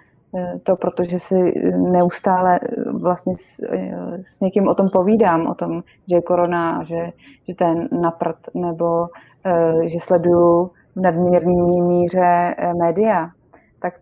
to, 0.63 0.77
protože 0.77 1.19
si 1.19 1.35
neustále 1.77 2.61
vlastně 2.93 3.35
s, 3.37 3.61
s 4.23 4.41
někým 4.41 4.69
o 4.69 4.75
tom 4.75 4.89
povídám, 4.89 5.47
o 5.47 5.55
tom, 5.55 5.83
že 6.09 6.17
je 6.17 6.23
korona, 6.23 6.85
že, 6.85 7.13
že 7.49 7.55
ten 7.55 7.89
naprt, 8.01 8.37
nebo 8.55 9.09
že 9.85 10.01
sleduju 10.01 10.71
v 10.97 11.01
nadměrné 11.01 11.83
míře 11.83 12.55
média, 12.79 13.31
tak 13.81 13.95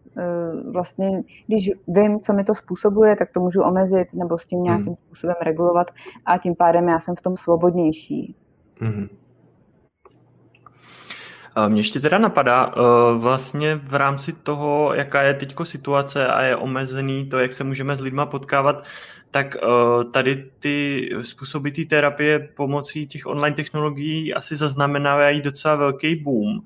vlastně, 0.72 1.22
když 1.46 1.70
vím, 1.88 2.20
co 2.20 2.32
mi 2.32 2.44
to 2.44 2.54
způsobuje, 2.54 3.16
tak 3.16 3.30
to 3.32 3.40
můžu 3.40 3.62
omezit 3.62 4.08
nebo 4.12 4.38
s 4.38 4.46
tím 4.46 4.62
nějakým 4.62 4.86
hmm. 4.86 4.96
způsobem 5.06 5.36
regulovat 5.42 5.86
a 6.26 6.38
tím 6.38 6.54
pádem 6.54 6.88
já 6.88 7.00
jsem 7.00 7.16
v 7.16 7.22
tom 7.22 7.36
svobodnější. 7.36 8.34
Hmm. 8.80 9.08
Mně 11.68 11.80
ještě 11.80 12.00
teda 12.00 12.18
napadá, 12.18 12.74
vlastně 13.18 13.76
v 13.76 13.94
rámci 13.94 14.32
toho, 14.32 14.94
jaká 14.94 15.22
je 15.22 15.34
teď 15.34 15.54
situace 15.62 16.26
a 16.26 16.42
je 16.42 16.56
omezený 16.56 17.28
to, 17.28 17.38
jak 17.38 17.52
se 17.52 17.64
můžeme 17.64 17.96
s 17.96 18.00
lidma 18.00 18.26
potkávat, 18.26 18.84
tak 19.30 19.56
tady 20.12 20.50
ty 20.58 21.08
způsoby 21.22 21.70
té 21.70 21.84
terapie 21.84 22.38
pomocí 22.38 23.06
těch 23.06 23.26
online 23.26 23.56
technologií 23.56 24.34
asi 24.34 24.56
zaznamenávají 24.56 25.42
docela 25.42 25.74
velký 25.74 26.16
boom. 26.16 26.60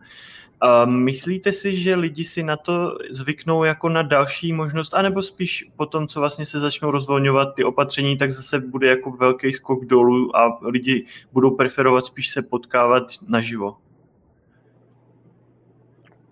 Myslíte 0.84 1.52
si, 1.52 1.76
že 1.76 1.94
lidi 1.94 2.24
si 2.24 2.42
na 2.42 2.56
to 2.56 2.98
zvyknou 3.10 3.64
jako 3.64 3.88
na 3.88 4.02
další 4.02 4.52
možnost, 4.52 4.94
anebo 4.94 5.22
spíš 5.22 5.70
po 5.76 5.86
tom, 5.86 6.06
co 6.06 6.20
vlastně 6.20 6.46
se 6.46 6.60
začnou 6.60 6.90
rozvolňovat 6.90 7.54
ty 7.54 7.64
opatření, 7.64 8.18
tak 8.18 8.30
zase 8.30 8.58
bude 8.58 8.88
jako 8.88 9.10
velký 9.10 9.52
skok 9.52 9.84
dolů 9.84 10.36
a 10.36 10.58
lidi 10.62 11.06
budou 11.32 11.50
preferovat 11.50 12.04
spíš 12.04 12.30
se 12.30 12.42
potkávat 12.42 13.02
naživo? 13.28 13.76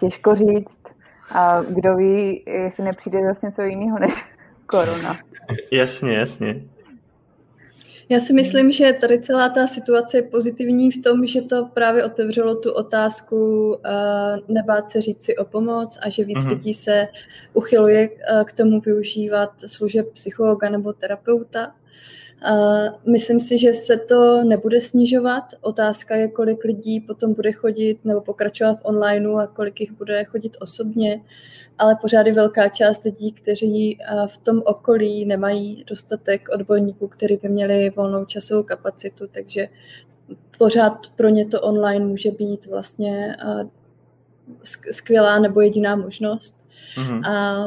Těžko 0.01 0.35
říct. 0.35 0.81
A 1.31 1.63
kdo 1.63 1.97
ví, 1.97 2.43
jestli 2.47 2.85
nepřijde 2.85 3.19
zase 3.27 3.47
něco 3.47 3.63
jiného 3.63 3.99
než 3.99 4.25
korona. 4.73 5.19
jasně, 5.71 6.15
jasně. 6.15 6.63
Já 8.09 8.21
si 8.21 8.33
myslím, 8.33 8.73
že 8.73 8.93
tady 8.93 9.21
celá 9.21 9.49
ta 9.49 9.67
situace 9.67 10.19
je 10.19 10.23
pozitivní 10.23 10.91
v 10.91 11.03
tom, 11.03 11.27
že 11.27 11.43
to 11.43 11.67
právě 11.75 12.05
otevřelo 12.05 12.55
tu 12.55 12.73
otázku 12.73 13.69
uh, 13.69 14.55
nebát 14.55 14.91
se 14.91 15.01
říct 15.01 15.23
si 15.23 15.37
o 15.37 15.45
pomoc 15.45 15.99
a 16.03 16.09
že 16.09 16.25
víc 16.25 16.39
mm-hmm. 16.39 16.49
lidí 16.49 16.75
se 16.75 17.07
uchyluje 17.53 18.09
uh, 18.09 18.45
k 18.45 18.53
tomu 18.53 18.81
využívat 18.81 19.51
služeb 19.67 20.13
psychologa 20.13 20.71
nebo 20.71 20.93
terapeuta. 20.93 21.75
Uh, 22.51 23.13
myslím 23.13 23.41
si, 23.41 23.59
že 23.59 23.73
se 23.73 23.97
to 23.97 24.45
nebude 24.45 24.81
snižovat. 24.81 25.45
Otázka 25.61 26.17
je, 26.17 26.29
kolik 26.29 26.65
lidí 26.65 27.01
potom 27.01 27.35
bude 27.35 27.53
chodit 27.53 28.05
nebo 28.05 28.21
pokračovat 28.21 28.75
v 28.81 28.85
onlineu 28.85 29.37
a 29.37 29.47
kolik 29.47 29.81
jich 29.81 29.93
bude 29.93 30.25
chodit 30.25 30.57
osobně 30.61 31.21
ale 31.79 31.97
pořád 32.01 32.27
je 32.27 32.33
velká 32.33 32.69
část 32.69 33.05
lidí, 33.05 33.33
kteří 33.33 33.99
eh, 34.01 34.27
v 34.27 34.37
tom 34.37 34.63
okolí 34.65 35.25
nemají 35.25 35.85
dostatek 35.87 36.49
odborníků, 36.55 37.09
kteří 37.09 37.37
by 37.43 37.49
měli 37.49 37.91
volnou 37.91 38.25
časovou 38.25 38.63
kapacitu, 38.63 39.27
takže 39.27 39.69
pořád 40.59 40.99
pro 41.17 41.29
ně 41.29 41.47
to 41.47 41.61
online 41.61 42.05
může 42.05 42.31
být 42.31 42.67
vlastně 42.67 43.37
eh, 43.47 43.65
skvělá 44.91 45.39
nebo 45.39 45.61
jediná 45.61 45.97
možnost. 45.97 46.55
Mm-hmm. 46.97 47.31
A 47.31 47.67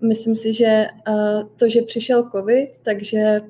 myslím 0.00 0.34
si, 0.34 0.52
že 0.52 0.86
eh, 1.08 1.42
to, 1.56 1.68
že 1.68 1.82
přišel 1.82 2.30
covid, 2.30 2.78
takže 2.82 3.40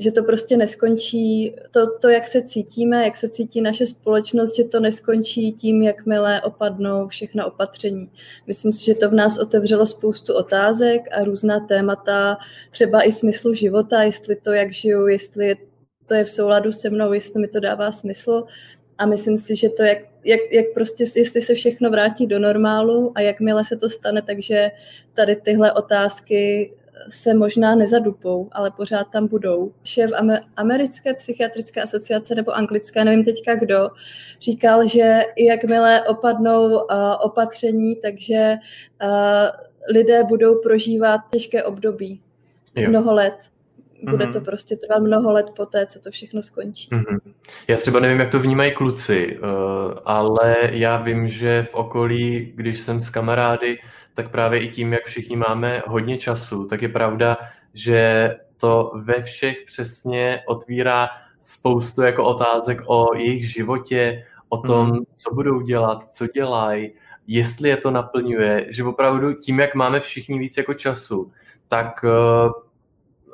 že 0.00 0.12
to 0.12 0.22
prostě 0.22 0.56
neskončí, 0.56 1.54
to, 1.70 1.98
to, 1.98 2.08
jak 2.08 2.26
se 2.26 2.42
cítíme, 2.42 3.04
jak 3.04 3.16
se 3.16 3.28
cítí 3.28 3.60
naše 3.60 3.86
společnost, 3.86 4.56
že 4.56 4.64
to 4.64 4.80
neskončí 4.80 5.52
tím, 5.52 5.82
jakmile 5.82 6.40
opadnou 6.40 7.08
všechna 7.08 7.46
opatření. 7.46 8.10
Myslím 8.46 8.72
si, 8.72 8.84
že 8.84 8.94
to 8.94 9.10
v 9.10 9.14
nás 9.14 9.38
otevřelo 9.38 9.86
spoustu 9.86 10.34
otázek 10.34 11.02
a 11.12 11.24
různá 11.24 11.60
témata, 11.60 12.36
třeba 12.70 13.02
i 13.02 13.12
smyslu 13.12 13.54
života, 13.54 14.02
jestli 14.02 14.36
to, 14.36 14.52
jak 14.52 14.72
žiju, 14.72 15.06
jestli 15.06 15.56
to 16.06 16.14
je 16.14 16.24
v 16.24 16.30
souladu 16.30 16.72
se 16.72 16.90
mnou, 16.90 17.12
jestli 17.12 17.40
mi 17.40 17.48
to 17.48 17.60
dává 17.60 17.92
smysl. 17.92 18.44
A 18.98 19.06
myslím 19.06 19.38
si, 19.38 19.56
že 19.56 19.68
to, 19.68 19.82
jak, 19.82 19.98
jak, 20.24 20.40
jak 20.52 20.66
prostě, 20.74 21.04
jestli 21.16 21.42
se 21.42 21.54
všechno 21.54 21.90
vrátí 21.90 22.26
do 22.26 22.38
normálu 22.38 23.12
a 23.14 23.20
jakmile 23.20 23.64
se 23.64 23.76
to 23.76 23.88
stane, 23.88 24.22
takže 24.22 24.70
tady 25.14 25.36
tyhle 25.36 25.72
otázky 25.72 26.72
se 27.08 27.34
možná 27.34 27.74
nezadupou, 27.74 28.48
ale 28.52 28.70
pořád 28.70 29.04
tam 29.12 29.26
budou. 29.26 29.72
Šéf 29.84 30.10
americké 30.56 31.14
psychiatrické 31.14 31.82
asociace 31.82 32.34
nebo 32.34 32.56
anglické, 32.56 33.04
nevím 33.04 33.24
teďka 33.24 33.54
kdo, 33.54 33.90
říkal, 34.40 34.88
že 34.88 35.20
jakmile 35.48 36.02
opadnou 36.02 36.68
uh, 36.68 36.84
opatření, 37.20 37.96
takže 37.96 38.54
uh, 39.02 39.08
lidé 39.94 40.24
budou 40.24 40.62
prožívat 40.62 41.20
těžké 41.30 41.62
období. 41.62 42.20
Jo. 42.74 42.88
Mnoho 42.88 43.14
let. 43.14 43.34
Bude 44.02 44.24
mm-hmm. 44.24 44.32
to 44.32 44.40
prostě 44.40 44.76
trvat 44.76 45.02
mnoho 45.02 45.32
let 45.32 45.46
poté, 45.56 45.86
co 45.86 46.00
to 46.00 46.10
všechno 46.10 46.42
skončí. 46.42 46.88
Mm-hmm. 46.90 47.18
Já 47.68 47.76
třeba 47.76 48.00
nevím, 48.00 48.20
jak 48.20 48.30
to 48.30 48.38
vnímají 48.38 48.72
kluci, 48.72 49.38
uh, 49.38 49.48
ale 50.04 50.56
já 50.72 50.96
vím, 50.96 51.28
že 51.28 51.62
v 51.62 51.74
okolí, 51.74 52.52
když 52.56 52.80
jsem 52.80 53.02
s 53.02 53.10
kamarády, 53.10 53.78
tak 54.22 54.30
právě 54.30 54.60
i 54.60 54.68
tím, 54.68 54.92
jak 54.92 55.06
všichni 55.06 55.36
máme 55.36 55.82
hodně 55.86 56.18
času, 56.18 56.64
tak 56.64 56.82
je 56.82 56.88
pravda, 56.88 57.36
že 57.74 58.30
to 58.56 58.92
ve 58.94 59.22
všech 59.22 59.56
přesně 59.66 60.42
otvírá 60.46 61.08
spoustu 61.38 62.02
jako 62.02 62.24
otázek 62.24 62.80
o 62.86 63.14
jejich 63.14 63.52
životě, 63.52 64.24
o 64.48 64.58
tom, 64.58 64.88
mm. 64.88 64.98
co 65.14 65.34
budou 65.34 65.60
dělat, 65.60 66.04
co 66.04 66.26
dělají, 66.26 66.92
jestli 67.26 67.68
je 67.68 67.76
to 67.76 67.90
naplňuje, 67.90 68.66
že 68.68 68.84
opravdu 68.84 69.32
tím, 69.34 69.60
jak 69.60 69.74
máme 69.74 70.00
všichni 70.00 70.38
víc 70.38 70.56
jako 70.56 70.74
času, 70.74 71.32
tak 71.68 72.04
uh, 72.04 72.52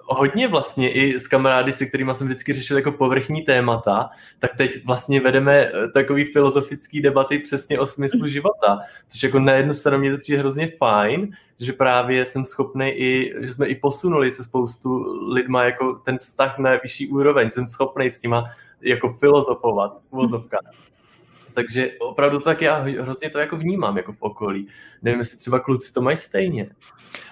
hodně 0.07 0.49
vlastně 0.49 0.93
i 0.93 1.19
s 1.19 1.29
kamarády, 1.29 1.73
se 1.73 1.87
kterými 1.87 2.15
jsem 2.15 2.27
vždycky 2.27 2.55
řešil 2.55 2.77
jako 2.77 2.93
povrchní 2.93 3.43
témata, 3.43 4.11
tak 4.39 4.57
teď 4.57 4.85
vlastně 4.85 5.21
vedeme 5.21 5.55
eh, 5.57 5.89
takový 5.89 6.25
filozofický 6.25 7.01
debaty 7.01 7.39
přesně 7.39 7.79
o 7.79 7.87
smyslu 7.87 8.29
života, 8.29 8.79
což 9.09 9.23
jako 9.23 9.39
na 9.39 9.53
jednu 9.53 9.75
stranu 9.75 9.99
mě 9.99 10.13
to 10.13 10.19
přijde 10.19 10.39
hrozně 10.39 10.73
fajn, 10.79 11.37
že 11.61 11.73
právě 11.73 12.25
jsem 12.25 12.45
schopný 12.45 12.89
i, 12.89 13.35
že 13.41 13.55
jsme 13.55 13.67
i 13.67 13.75
posunuli 13.75 14.31
se 14.31 14.45
spoustu 14.45 15.05
lidma 15.33 15.65
jako 15.65 15.95
ten 16.05 16.19
vztah 16.19 16.59
na 16.59 16.71
vyšší 16.83 17.09
úroveň, 17.09 17.51
jsem 17.51 17.69
schopný 17.69 18.11
s 18.11 18.23
nima 18.23 18.45
jako 18.81 19.13
filozofovat 19.13 19.99
v 20.11 20.19
Takže 21.57 21.91
opravdu 22.01 22.41
tak 22.41 22.63
já 22.63 22.77
hrozně 22.77 23.31
to 23.31 23.39
jako 23.39 23.57
vnímám 23.57 23.97
jako 23.97 24.13
v 24.13 24.23
okolí. 24.23 24.69
Nevím, 25.03 25.21
jestli 25.21 25.39
třeba 25.39 25.59
kluci 25.59 25.93
to 25.93 26.01
mají 26.01 26.17
stejně. 26.17 26.69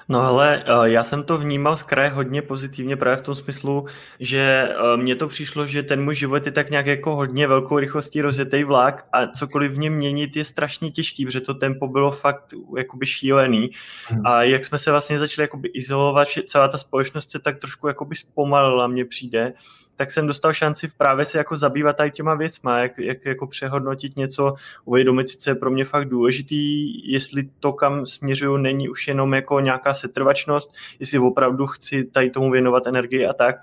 No 0.08 0.20
ale 0.20 0.64
eh, 0.66 0.90
já 0.90 1.04
jsem 1.04 1.22
to 1.22 1.38
vnímal 1.38 1.76
z 1.76 1.82
kraje 1.82 2.10
hodně 2.10 2.42
pozitivně 2.42 2.96
právě 2.96 3.16
v 3.16 3.22
tom 3.22 3.34
smyslu, 3.34 3.86
že 4.20 4.68
eh, 4.70 4.96
mně 4.96 5.16
to 5.16 5.28
přišlo, 5.28 5.66
že 5.66 5.82
ten 5.82 6.04
můj 6.04 6.14
život 6.14 6.46
je 6.46 6.52
tak 6.52 6.70
nějak 6.70 6.86
jako 6.86 7.16
hodně 7.16 7.46
velkou 7.46 7.78
rychlostí 7.78 8.22
rozjetý 8.22 8.64
vlak 8.64 9.06
a 9.12 9.26
cokoliv 9.26 9.72
v 9.72 9.78
něm 9.78 9.94
měnit 9.94 10.36
je 10.36 10.44
strašně 10.44 10.90
těžký, 10.90 11.24
protože 11.24 11.40
to 11.40 11.54
tempo 11.54 11.88
bylo 11.88 12.10
fakt 12.10 12.54
jakoby 12.76 13.06
šílený 13.06 13.70
hmm. 14.06 14.26
a 14.26 14.42
jak 14.42 14.64
jsme 14.64 14.78
se 14.78 14.90
vlastně 14.90 15.18
začali 15.18 15.44
jakoby 15.44 15.68
izolovat, 15.68 16.28
celá 16.46 16.68
ta 16.68 16.78
společnost 16.78 17.30
se 17.30 17.38
tak 17.38 17.58
trošku 17.58 17.88
jakoby 17.88 18.16
zpomalila, 18.16 18.86
mně 18.86 19.04
přijde, 19.04 19.52
tak 19.96 20.10
jsem 20.10 20.26
dostal 20.26 20.52
šanci 20.52 20.88
právě 20.98 21.24
se 21.24 21.38
jako 21.38 21.56
zabývat 21.56 21.96
tady 21.96 22.10
těma 22.10 22.34
věcma, 22.34 22.78
jak, 22.78 22.98
jak 22.98 23.26
jako 23.26 23.46
přehodnotit 23.46 24.16
něco, 24.16 24.54
uvědomit 24.84 25.28
si, 25.30 25.36
co 25.36 25.50
je 25.50 25.54
pro 25.54 25.70
mě 25.70 25.84
fakt 25.84 26.08
důležitý, 26.08 27.12
jestli 27.12 27.48
to, 27.60 27.72
kam 27.72 28.06
směřuju, 28.06 28.56
není 28.56 28.88
už 28.88 29.08
jenom 29.08 29.34
jako 29.34 29.60
nějaká 29.60 29.94
setrvačnost, 29.94 30.74
jestli 31.00 31.18
opravdu 31.18 31.66
chci 31.66 32.04
tady 32.04 32.30
tomu 32.30 32.50
věnovat 32.50 32.86
energii 32.86 33.26
a 33.26 33.32
tak. 33.32 33.56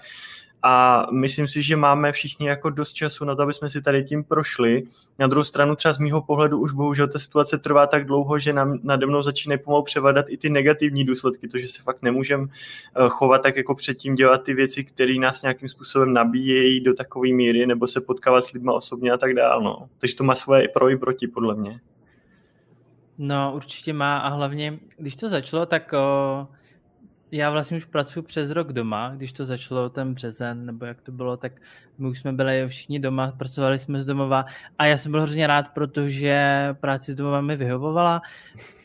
A 0.64 1.06
myslím 1.12 1.48
si, 1.48 1.62
že 1.62 1.76
máme 1.76 2.12
všichni 2.12 2.48
jako 2.48 2.70
dost 2.70 2.94
času 2.94 3.26
na 3.26 3.36
to, 3.36 3.42
aby 3.42 3.54
jsme 3.54 3.70
si 3.70 3.82
tady 3.82 4.04
tím 4.04 4.24
prošli. 4.24 4.84
Na 5.20 5.28
druhou 5.28 5.44
stranu 5.44 5.76
třeba 5.76 5.94
z 5.94 5.98
mýho 5.98 6.22
pohledu 6.22 6.60
už 6.60 6.72
bohužel 6.72 7.08
ta 7.08 7.20
situace 7.20 7.58
trvá 7.58 7.88
tak 7.88 8.06
dlouho, 8.06 8.40
že 8.40 8.54
nám 8.54 8.80
nade 8.84 9.06
mnou 9.06 9.24
začínají 9.24 9.60
pomalu 9.60 9.84
převadat 9.84 10.26
i 10.30 10.38
ty 10.38 10.50
negativní 10.50 11.06
důsledky, 11.06 11.48
to, 11.48 11.58
že 11.58 11.68
se 11.68 11.82
fakt 11.82 12.02
nemůžeme 12.02 12.48
eh, 12.48 13.10
chovat 13.10 13.44
tak 13.44 13.56
jako 13.56 13.76
předtím, 13.76 14.16
dělat 14.16 14.44
ty 14.44 14.54
věci, 14.54 14.84
které 14.84 15.14
nás 15.14 15.42
nějakým 15.42 15.70
způsobem 15.70 16.14
nabíjejí 16.14 16.84
do 16.84 16.94
takové 16.94 17.30
míry, 17.34 17.66
nebo 17.66 17.88
se 17.88 18.02
potkávat 18.02 18.44
s 18.44 18.52
lidmi 18.52 18.72
osobně 18.74 19.12
a 19.12 19.18
tak 19.18 19.34
dále. 19.34 19.64
No. 19.64 19.90
Takže 19.98 20.16
to 20.16 20.24
má 20.24 20.36
svoje 20.36 20.68
pro 20.68 20.90
i 20.90 20.98
proti, 20.98 21.28
podle 21.28 21.56
mě. 21.56 21.80
No, 23.18 23.52
určitě 23.56 23.94
má 23.94 24.18
a 24.18 24.30
hlavně, 24.30 24.80
když 24.98 25.16
to 25.16 25.30
začalo, 25.30 25.66
tak 25.66 25.94
o, 25.94 26.48
já 27.32 27.50
vlastně 27.50 27.78
už 27.78 27.86
pracuji 27.86 28.22
přes 28.22 28.50
rok 28.50 28.74
doma, 28.74 29.14
když 29.16 29.32
to 29.32 29.46
začalo 29.46 29.90
ten 29.90 30.14
březen, 30.14 30.66
nebo 30.66 30.86
jak 30.86 31.02
to 31.02 31.12
bylo, 31.12 31.38
tak 31.38 31.54
my 31.98 32.08
už 32.08 32.20
jsme 32.20 32.34
byli 32.34 32.68
všichni 32.68 33.00
doma, 33.00 33.32
pracovali 33.32 33.80
jsme 33.80 34.02
z 34.02 34.06
domova 34.06 34.46
a 34.80 34.86
já 34.86 34.98
jsem 34.98 35.12
byl 35.12 35.22
hrozně 35.22 35.48
rád, 35.48 35.68
protože 35.74 36.68
práci 36.80 37.12
z 37.12 37.16
domova 37.16 37.42
mi 37.42 37.56
vyhovovala, 37.56 38.22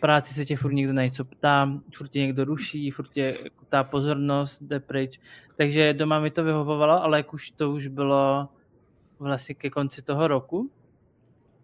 práci 0.00 0.34
se 0.34 0.44
tě 0.44 0.56
furt 0.56 0.72
někdo 0.72 0.92
na 0.92 1.04
něco 1.04 1.24
ptá, 1.24 1.72
furt 1.96 2.08
tě 2.08 2.18
někdo 2.18 2.44
ruší, 2.44 2.90
furt 2.90 3.08
tě 3.08 3.36
ta 3.68 3.84
pozornost 3.84 4.62
jde 4.62 4.80
pryč, 4.80 5.20
takže 5.56 5.94
doma 5.94 6.20
mi 6.20 6.30
to 6.30 6.44
vyhovovalo, 6.44 7.02
ale 7.02 7.18
jak 7.18 7.34
už 7.34 7.50
to 7.50 7.70
už 7.70 7.86
bylo 7.86 8.48
vlastně 9.18 9.54
ke 9.54 9.70
konci 9.70 10.02
toho 10.02 10.28
roku, 10.28 10.70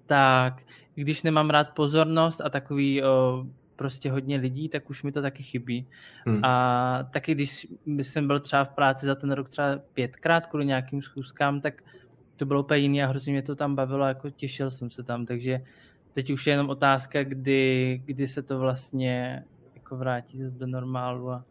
tak 0.06 0.62
když 0.94 1.22
nemám 1.22 1.50
rád 1.50 1.70
pozornost 1.70 2.40
a 2.40 2.50
takový 2.50 3.02
o, 3.02 3.44
prostě 3.82 4.10
hodně 4.10 4.36
lidí, 4.36 4.68
tak 4.68 4.90
už 4.90 5.02
mi 5.02 5.12
to 5.12 5.22
taky 5.22 5.42
chybí. 5.42 5.86
Hmm. 6.26 6.44
A 6.44 7.08
taky 7.10 7.34
když 7.34 7.66
jsem 8.02 8.26
byl 8.26 8.40
třeba 8.40 8.64
v 8.64 8.68
práci 8.68 9.06
za 9.06 9.14
ten 9.14 9.32
rok 9.32 9.48
třeba 9.48 9.78
pětkrát 9.94 10.46
kvůli 10.46 10.66
nějakým 10.66 11.02
schůzkám, 11.02 11.60
tak 11.60 11.82
to 12.36 12.46
bylo 12.46 12.62
úplně 12.62 12.80
jiný 12.80 13.02
a 13.02 13.06
hrozně 13.06 13.32
mě 13.32 13.42
to 13.42 13.56
tam 13.56 13.74
bavilo, 13.74 14.06
jako 14.06 14.30
těšil 14.30 14.70
jsem 14.70 14.90
se 14.90 15.02
tam, 15.02 15.26
takže 15.26 15.60
teď 16.14 16.30
už 16.30 16.46
je 16.46 16.52
jenom 16.52 16.70
otázka, 16.70 17.24
kdy, 17.24 18.02
kdy 18.04 18.26
se 18.26 18.42
to 18.42 18.58
vlastně 18.58 19.44
jako 19.74 19.96
vrátí 19.96 20.38
zase 20.38 20.58
do 20.58 20.66
normálu 20.66 21.30
a 21.30 21.44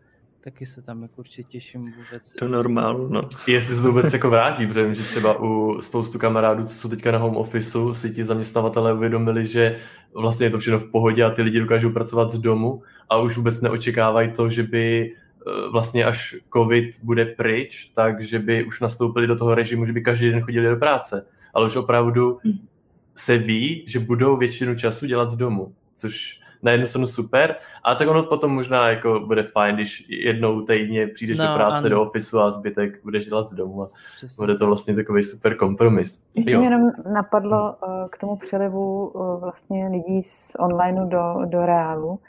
taky 0.43 0.65
se 0.65 0.81
tam 0.81 1.01
jako 1.01 1.13
určitě 1.17 1.43
těším 1.43 1.81
vůbec. 1.81 2.33
Do 2.41 2.47
normálu, 2.47 3.07
no. 3.07 3.21
Jestli 3.47 3.75
se 3.75 3.81
to 3.81 3.87
vůbec 3.87 4.13
jako 4.13 4.29
vrátí, 4.29 4.67
protože 4.67 4.83
vím, 4.83 4.95
že 4.95 5.03
třeba 5.03 5.39
u 5.39 5.81
spoustu 5.81 6.19
kamarádů, 6.19 6.63
co 6.63 6.75
jsou 6.75 6.89
teďka 6.89 7.11
na 7.11 7.17
home 7.17 7.37
officeu, 7.37 7.93
si 7.93 8.11
ti 8.11 8.23
zaměstnavatelé 8.23 8.93
uvědomili, 8.93 9.45
že 9.45 9.79
vlastně 10.13 10.45
je 10.45 10.49
to 10.49 10.59
všechno 10.59 10.79
v 10.79 10.91
pohodě 10.91 11.23
a 11.23 11.29
ty 11.29 11.41
lidi 11.41 11.59
dokážou 11.59 11.89
pracovat 11.89 12.31
z 12.31 12.39
domu 12.39 12.83
a 13.09 13.17
už 13.17 13.37
vůbec 13.37 13.61
neočekávají 13.61 14.31
to, 14.31 14.49
že 14.49 14.63
by 14.63 15.13
eh, 15.13 15.69
vlastně 15.71 16.05
až 16.05 16.35
covid 16.53 16.99
bude 17.03 17.25
pryč, 17.25 17.91
takže 17.95 18.39
by 18.39 18.63
už 18.63 18.79
nastoupili 18.79 19.27
do 19.27 19.35
toho 19.35 19.55
režimu, 19.55 19.85
že 19.85 19.93
by 19.93 20.01
každý 20.01 20.29
den 20.29 20.41
chodili 20.41 20.69
do 20.69 20.75
práce. 20.75 21.25
Ale 21.53 21.65
už 21.65 21.75
opravdu 21.75 22.39
hm. 22.45 22.67
se 23.15 23.37
ví, 23.37 23.85
že 23.87 23.99
budou 23.99 24.37
většinu 24.37 24.75
času 24.75 25.05
dělat 25.05 25.29
z 25.29 25.35
domu, 25.35 25.73
což 25.95 26.40
na 26.63 26.71
jednu 26.71 26.85
stranu 26.85 27.07
super, 27.07 27.55
a 27.83 27.95
tak 27.95 28.07
ono 28.07 28.23
potom 28.23 28.51
možná 28.51 28.89
jako 28.89 29.19
bude 29.19 29.43
fajn, 29.43 29.75
když 29.75 30.05
jednou 30.09 30.61
týdně 30.61 31.07
přijdeš 31.07 31.37
no, 31.37 31.47
do 31.47 31.53
práce, 31.53 31.79
ano. 31.79 31.89
do 31.89 32.01
ofisu 32.01 32.39
a 32.39 32.51
zbytek 32.51 33.03
budeš 33.03 33.25
dělat 33.25 33.47
z 33.47 33.53
domu 33.53 33.83
a 33.83 33.87
Přesně. 34.15 34.35
bude 34.41 34.57
to 34.57 34.65
vlastně 34.65 34.95
takový 34.95 35.23
super 35.23 35.57
kompromis. 35.57 36.23
Ještě 36.35 36.57
mě 36.57 36.67
jenom 36.67 36.91
napadlo 37.13 37.75
uh, 37.87 38.05
k 38.11 38.17
tomu 38.17 38.35
přelivu 38.35 39.07
uh, 39.07 39.39
vlastně 39.39 39.87
lidí 39.87 40.21
z 40.21 40.51
online 40.59 41.05
do, 41.05 41.45
do 41.45 41.65
reálu, 41.65 42.19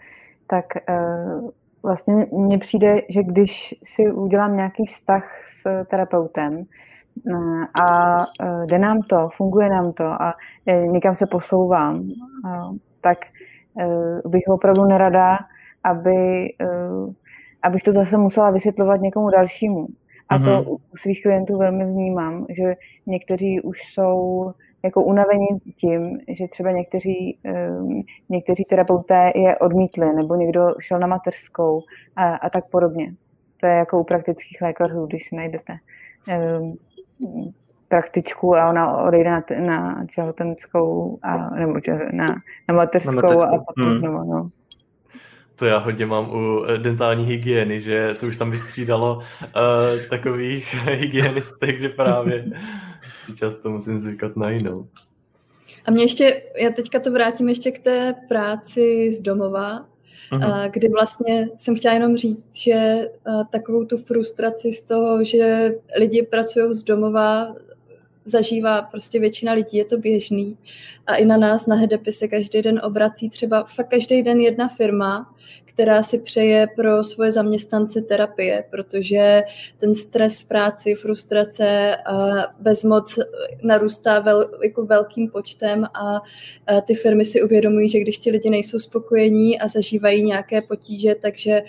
tak 0.46 0.64
uh, 0.88 1.50
vlastně 1.82 2.26
mně 2.32 2.58
přijde, 2.58 3.02
že 3.08 3.22
když 3.22 3.74
si 3.84 4.12
udělám 4.12 4.56
nějaký 4.56 4.86
vztah 4.86 5.24
s 5.44 5.84
terapeutem, 5.84 6.64
a 7.82 8.18
jde 8.64 8.78
nám 8.78 9.02
to, 9.02 9.28
funguje 9.36 9.68
nám 9.68 9.92
to 9.92 10.04
a 10.04 10.34
někam 10.86 11.16
se 11.16 11.26
posouvám, 11.26 12.08
tak 13.00 13.18
Eh, 13.24 13.51
bych 14.26 14.42
opravdu 14.48 14.84
nerada, 14.84 15.38
aby, 15.84 16.48
eh, 16.60 17.12
abych 17.62 17.82
to 17.82 17.92
zase 17.92 18.18
musela 18.18 18.50
vysvětlovat 18.50 19.00
někomu 19.00 19.30
dalšímu. 19.30 19.86
A 20.28 20.38
to 20.38 20.44
mm-hmm. 20.44 20.78
u 20.92 20.96
svých 20.96 21.22
klientů 21.22 21.58
velmi 21.58 21.84
vnímám, 21.84 22.46
že 22.48 22.74
někteří 23.06 23.60
už 23.60 23.78
jsou 23.92 24.52
jako 24.82 25.02
unavení 25.02 25.46
tím, 25.76 26.18
že 26.28 26.48
třeba 26.48 26.70
někteří, 26.70 27.38
eh, 27.44 27.70
někteří 28.28 28.64
terapeuté 28.64 29.32
je 29.34 29.58
odmítli, 29.58 30.14
nebo 30.14 30.34
někdo 30.34 30.74
šel 30.80 30.98
na 30.98 31.06
mateřskou 31.06 31.82
a, 32.16 32.34
a 32.34 32.50
tak 32.50 32.70
podobně. 32.70 33.14
To 33.60 33.66
je 33.66 33.72
jako 33.72 34.00
u 34.00 34.04
praktických 34.04 34.62
lékařů, 34.62 35.06
když 35.06 35.28
si 35.28 35.36
najdete 35.36 35.76
praktičku 37.92 38.56
a 38.56 38.70
ona 38.70 38.96
odejde 38.96 39.30
na, 39.30 39.42
na 39.60 40.06
těhotenskou 40.14 41.18
a, 41.22 41.50
nebo 41.50 41.80
na, 42.12 42.26
na 42.68 42.74
mateřskou, 42.74 43.14
na 43.14 43.22
mateřskou. 43.22 43.54
a 43.54 43.64
potom 43.66 43.84
hmm. 43.84 43.94
znovu, 43.94 44.32
no. 44.32 44.48
To 45.56 45.66
já 45.66 45.78
hodně 45.78 46.06
mám 46.06 46.30
u 46.30 46.64
eh, 46.64 46.78
dentální 46.78 47.24
hygieny, 47.24 47.80
že 47.80 48.10
se 48.12 48.26
už 48.26 48.36
tam 48.36 48.50
vystřídalo 48.50 49.16
uh, 49.16 49.22
takových 50.10 50.74
hygienistek, 50.84 51.80
že 51.80 51.88
právě 51.88 52.44
si 53.24 53.36
často 53.36 53.70
musím 53.70 53.98
zvykat 53.98 54.36
na 54.36 54.50
jinou. 54.50 54.86
A 55.84 55.90
mě 55.90 56.04
ještě, 56.04 56.42
já 56.56 56.70
teďka 56.70 57.00
to 57.00 57.12
vrátím 57.12 57.48
ještě 57.48 57.70
k 57.70 57.82
té 57.82 58.14
práci 58.28 59.12
z 59.12 59.20
domova, 59.20 59.86
uh-huh. 60.32 60.70
kdy 60.70 60.88
vlastně 60.88 61.48
jsem 61.56 61.76
chtěla 61.76 61.94
jenom 61.94 62.16
říct, 62.16 62.46
že 62.56 63.08
takovou 63.50 63.84
tu 63.84 63.96
frustraci 63.96 64.72
z 64.72 64.82
toho, 64.82 65.24
že 65.24 65.74
lidi 65.98 66.22
pracují 66.22 66.74
z 66.74 66.82
domova, 66.82 67.54
zažívá 68.24 68.82
prostě 68.82 69.20
většina 69.20 69.52
lidí, 69.52 69.76
je 69.76 69.84
to 69.84 69.98
běžný. 69.98 70.58
A 71.06 71.14
i 71.16 71.24
na 71.24 71.36
nás 71.36 71.66
na 71.66 71.76
Hedepy 71.76 72.12
se 72.12 72.28
každý 72.28 72.62
den 72.62 72.80
obrací 72.84 73.30
třeba 73.30 73.64
fakt 73.64 73.88
každý 73.88 74.22
den 74.22 74.40
jedna 74.40 74.68
firma, 74.68 75.34
která 75.64 76.02
si 76.02 76.18
přeje 76.18 76.66
pro 76.76 77.04
svoje 77.04 77.32
zaměstnance 77.32 78.02
terapie, 78.02 78.64
protože 78.70 79.42
ten 79.78 79.94
stres 79.94 80.40
v 80.40 80.44
práci, 80.44 80.94
frustrace 80.94 81.96
a 81.96 82.28
bezmoc 82.60 83.18
narůstá 83.62 84.18
vel, 84.18 84.50
jako 84.64 84.86
velkým 84.86 85.30
počtem 85.30 85.84
a 85.84 86.20
ty 86.82 86.94
firmy 86.94 87.24
si 87.24 87.42
uvědomují, 87.42 87.88
že 87.88 88.00
když 88.00 88.18
ti 88.18 88.30
lidi 88.30 88.50
nejsou 88.50 88.78
spokojení 88.78 89.60
a 89.60 89.68
zažívají 89.68 90.22
nějaké 90.22 90.62
potíže, 90.62 91.14
takže 91.14 91.62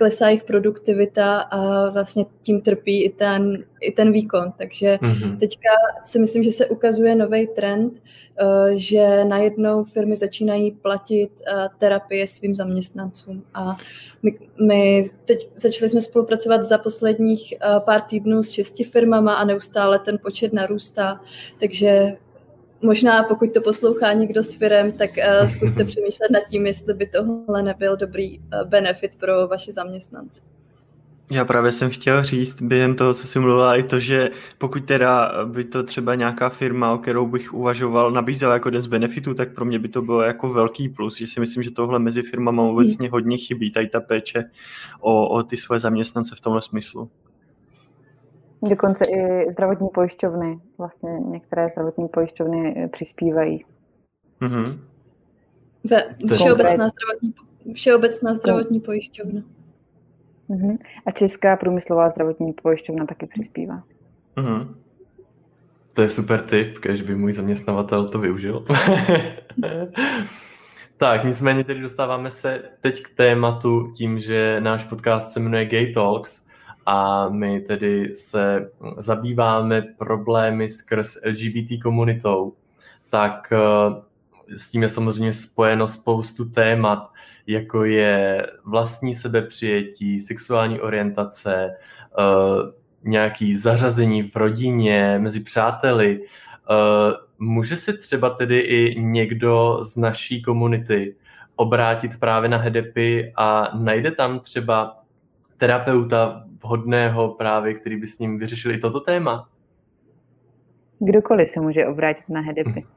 klesá 0.00 0.28
jejich 0.28 0.44
produktivita 0.44 1.40
a 1.40 1.90
vlastně 1.90 2.24
tím 2.42 2.60
trpí 2.60 3.04
i 3.04 3.08
ten, 3.08 3.64
i 3.80 3.92
ten 3.92 4.12
výkon. 4.12 4.52
Takže 4.58 4.98
mm-hmm. 5.02 5.38
teďka 5.38 5.70
si 6.02 6.18
myslím, 6.18 6.42
že 6.42 6.52
se 6.52 6.66
ukazuje 6.66 7.14
nový 7.14 7.46
trend, 7.46 7.92
uh, 7.92 8.70
že 8.72 9.24
najednou 9.24 9.84
firmy 9.84 10.16
začínají 10.16 10.70
platit 10.70 11.30
uh, 11.40 11.68
terapie 11.78 12.26
svým 12.26 12.54
zaměstnancům. 12.54 13.42
A 13.54 13.76
my, 14.22 14.38
my 14.66 15.04
teď 15.24 15.48
začali 15.56 15.88
jsme 15.88 16.00
spolupracovat 16.00 16.62
za 16.62 16.78
posledních 16.78 17.54
uh, 17.54 17.80
pár 17.80 18.00
týdnů 18.00 18.42
s 18.42 18.50
šesti 18.50 18.84
firmama 18.84 19.34
a 19.34 19.44
neustále 19.44 19.98
ten 19.98 20.18
počet 20.22 20.52
narůstá. 20.52 21.20
Takže 21.60 22.16
možná 22.82 23.22
pokud 23.22 23.54
to 23.54 23.60
poslouchá 23.60 24.12
někdo 24.12 24.42
s 24.42 24.54
firem, 24.54 24.92
tak 24.92 25.10
uh, 25.16 25.48
zkuste 25.48 25.84
přemýšlet 25.84 26.30
nad 26.30 26.40
tím, 26.50 26.66
jestli 26.66 26.94
by 26.94 27.06
tohle 27.06 27.62
nebyl 27.62 27.96
dobrý 27.96 28.38
uh, 28.38 28.44
benefit 28.64 29.14
pro 29.14 29.48
vaše 29.48 29.72
zaměstnance. 29.72 30.40
Já 31.32 31.44
právě 31.44 31.72
jsem 31.72 31.90
chtěl 31.90 32.22
říct 32.22 32.62
během 32.62 32.94
toho, 32.94 33.14
co 33.14 33.26
jsi 33.26 33.38
mluvila, 33.38 33.76
i 33.76 33.82
to, 33.82 34.00
že 34.00 34.30
pokud 34.58 34.84
teda 34.84 35.32
by 35.44 35.64
to 35.64 35.82
třeba 35.82 36.14
nějaká 36.14 36.48
firma, 36.48 36.92
o 36.92 36.98
kterou 36.98 37.26
bych 37.26 37.54
uvažoval, 37.54 38.10
nabízela 38.10 38.54
jako 38.54 38.68
jeden 38.68 38.82
z 38.82 38.86
benefitů, 38.86 39.34
tak 39.34 39.54
pro 39.54 39.64
mě 39.64 39.78
by 39.78 39.88
to 39.88 40.02
bylo 40.02 40.22
jako 40.22 40.48
velký 40.48 40.88
plus, 40.88 41.16
že 41.16 41.26
si 41.26 41.40
myslím, 41.40 41.62
že 41.62 41.70
tohle 41.70 41.98
mezi 41.98 42.22
firmama 42.22 42.62
obecně 42.62 43.10
hodně 43.10 43.38
chybí, 43.38 43.70
tady 43.70 43.88
ta 43.88 44.00
péče 44.00 44.44
o, 45.00 45.28
o 45.28 45.42
ty 45.42 45.56
svoje 45.56 45.80
zaměstnance 45.80 46.34
v 46.34 46.40
tomhle 46.40 46.62
smyslu. 46.62 47.10
Dokonce 48.62 49.04
i 49.04 49.50
zdravotní 49.52 49.88
pojišťovny, 49.88 50.60
vlastně 50.78 51.10
některé 51.10 51.68
zdravotní 51.68 52.08
pojišťovny 52.08 52.74
eh, 52.76 52.88
přispívají. 52.88 53.64
Mm-hmm. 54.40 54.78
Ve, 55.84 56.14
všeobecná, 56.34 56.88
zdravotní, 56.88 57.34
všeobecná 57.74 58.34
zdravotní 58.34 58.80
pojišťovna. 58.80 59.40
Mm-hmm. 60.50 60.78
A 61.06 61.10
Česká 61.10 61.56
průmyslová 61.56 62.10
zdravotní 62.10 62.52
pojišťovna 62.52 63.06
taky 63.06 63.26
přispívá. 63.26 63.82
Mm-hmm. 64.36 64.74
To 65.92 66.02
je 66.02 66.10
super 66.10 66.40
tip, 66.40 66.78
když 66.78 67.02
by 67.02 67.14
můj 67.14 67.32
zaměstnavatel 67.32 68.08
to 68.08 68.18
využil. 68.18 68.64
tak, 70.96 71.24
nicméně 71.24 71.64
tedy 71.64 71.80
dostáváme 71.80 72.30
se 72.30 72.62
teď 72.80 73.02
k 73.02 73.16
tématu 73.16 73.92
tím, 73.96 74.20
že 74.20 74.60
náš 74.60 74.84
podcast 74.84 75.32
se 75.32 75.40
jmenuje 75.40 75.64
Gay 75.64 75.92
Talks 75.92 76.49
a 76.86 77.28
my 77.28 77.60
tedy 77.60 78.14
se 78.14 78.70
zabýváme 78.98 79.82
problémy 79.82 80.68
skrz 80.68 81.18
LGBT 81.24 81.82
komunitou, 81.82 82.52
tak 83.10 83.52
eh, 83.52 84.56
s 84.56 84.70
tím 84.70 84.82
je 84.82 84.88
samozřejmě 84.88 85.32
spojeno 85.32 85.88
spoustu 85.88 86.44
témat, 86.44 87.10
jako 87.46 87.84
je 87.84 88.46
vlastní 88.64 89.14
sebepřijetí, 89.14 90.20
sexuální 90.20 90.80
orientace, 90.80 91.70
eh, 91.70 92.72
nějaký 93.04 93.56
zařazení 93.56 94.22
v 94.22 94.36
rodině, 94.36 95.18
mezi 95.18 95.40
přáteli. 95.40 96.20
Eh, 96.22 97.14
může 97.38 97.76
se 97.76 97.92
třeba 97.92 98.30
tedy 98.30 98.58
i 98.60 99.00
někdo 99.00 99.78
z 99.82 99.96
naší 99.96 100.42
komunity 100.42 101.16
obrátit 101.56 102.20
právě 102.20 102.48
na 102.48 102.56
Hedepy 102.56 103.32
a 103.36 103.70
najde 103.78 104.10
tam 104.10 104.40
třeba 104.40 104.96
terapeuta 105.56 106.44
vhodného 106.62 107.28
právě, 107.28 107.74
který 107.74 107.96
by 107.96 108.06
s 108.06 108.18
ním 108.18 108.38
vyřešil 108.38 108.72
i 108.72 108.78
toto 108.78 109.00
téma? 109.00 109.48
Kdokoliv 110.98 111.48
se 111.48 111.60
může 111.60 111.86
obrátit 111.86 112.28
na 112.28 112.40
hedepy. 112.40 112.86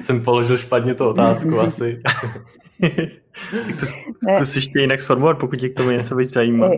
Jsem 0.00 0.24
položil 0.24 0.56
špatně 0.56 0.94
tu 0.94 1.08
otázku 1.08 1.60
asi. 1.60 2.02
tak 3.66 3.76
to 3.80 3.86
zkus 4.36 4.56
ještě 4.56 4.80
jinak 4.80 5.00
sformulovat, 5.00 5.38
pokud 5.38 5.56
tě 5.56 5.68
k 5.68 5.76
tomu 5.76 5.90
něco 5.90 6.16
víc 6.16 6.32
zajímá. 6.32 6.70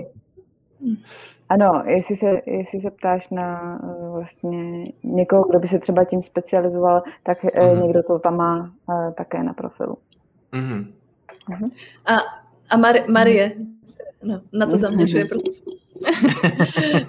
Ano, 1.48 1.82
jestli 1.86 2.16
se, 2.16 2.40
jestli 2.46 2.80
se 2.80 2.90
ptáš 2.90 3.30
na 3.30 3.78
eh, 3.82 4.10
vlastně 4.10 4.84
někoho, 5.02 5.48
kdo 5.48 5.58
by 5.58 5.68
se 5.68 5.78
třeba 5.78 6.04
tím 6.04 6.22
specializoval, 6.22 7.02
tak 7.22 7.44
mm-hmm. 7.44 7.82
někdo 7.82 8.02
to 8.02 8.18
tam 8.18 8.36
má 8.36 8.70
uh, 8.86 9.12
také 9.12 9.42
na 9.42 9.54
profilu. 9.54 9.96
Mm-hmm. 10.52 10.86
Uh-huh. 11.48 11.70
A 12.06 12.18
a 12.70 12.76
Mar- 12.76 13.10
Marie 13.10 13.52
no, 14.22 14.40
na 14.52 14.66
to 14.66 14.76
zaměřuje, 14.76 15.24
proto, 15.24 15.50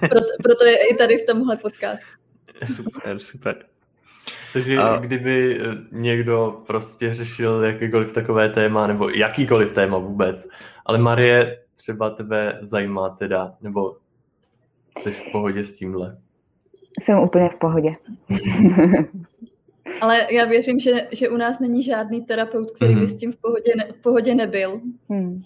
proto, 0.00 0.26
proto 0.42 0.64
je 0.64 0.76
i 0.90 0.94
tady 0.94 1.16
v 1.16 1.26
tomhle 1.26 1.56
podcastu. 1.56 2.08
Super, 2.64 3.18
super. 3.18 3.64
Takže 4.52 4.78
a... 4.78 4.96
kdyby 4.96 5.60
eh, 5.60 5.64
někdo 5.92 6.62
prostě 6.66 7.14
řešil 7.14 7.64
jakýkoliv 7.64 8.12
takové 8.12 8.48
téma, 8.48 8.86
nebo 8.86 9.08
jakýkoliv 9.08 9.72
téma 9.72 9.98
vůbec, 9.98 10.48
ale 10.86 10.98
Marie 10.98 11.58
třeba 11.74 12.10
tebe 12.10 12.58
zajímá 12.62 13.08
teda, 13.08 13.54
nebo 13.60 13.96
jsi 14.98 15.12
v 15.12 15.22
pohodě 15.32 15.64
s 15.64 15.76
tímhle? 15.76 16.18
Jsem 17.02 17.18
úplně 17.18 17.48
v 17.48 17.58
pohodě. 17.58 17.94
Ale 20.00 20.26
já 20.32 20.44
věřím, 20.44 20.78
že, 20.78 21.08
že 21.12 21.28
u 21.28 21.36
nás 21.36 21.58
není 21.58 21.82
žádný 21.82 22.24
terapeut, 22.24 22.70
který 22.70 22.94
by 22.94 23.00
mhm. 23.00 23.06
s 23.06 23.16
tím 23.16 23.32
v 23.32 23.36
pohodě, 23.36 23.72
ne, 23.76 23.84
v 23.92 24.02
pohodě 24.02 24.34
nebyl. 24.34 24.80
Hmm. 25.08 25.42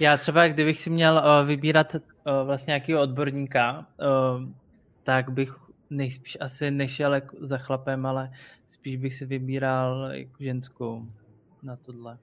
Já 0.00 0.16
třeba, 0.16 0.48
kdybych 0.48 0.80
si 0.80 0.90
měl 0.90 1.14
uh, 1.14 1.48
vybírat 1.48 1.94
uh, 1.94 2.00
vlastně 2.44 2.70
nějakého 2.70 3.02
odborníka, 3.02 3.78
uh, 3.78 4.48
tak 5.02 5.30
bych 5.30 5.56
nejspíš 5.90 6.38
asi 6.40 6.70
nešel 6.70 7.14
jako 7.14 7.36
za 7.40 7.58
chlapem, 7.58 8.06
ale 8.06 8.30
spíš 8.66 8.96
bych 8.96 9.14
si 9.14 9.26
vybíral 9.26 10.10
jako 10.12 10.36
ženskou 10.40 11.06
na 11.62 11.76
tohle. 11.76 12.18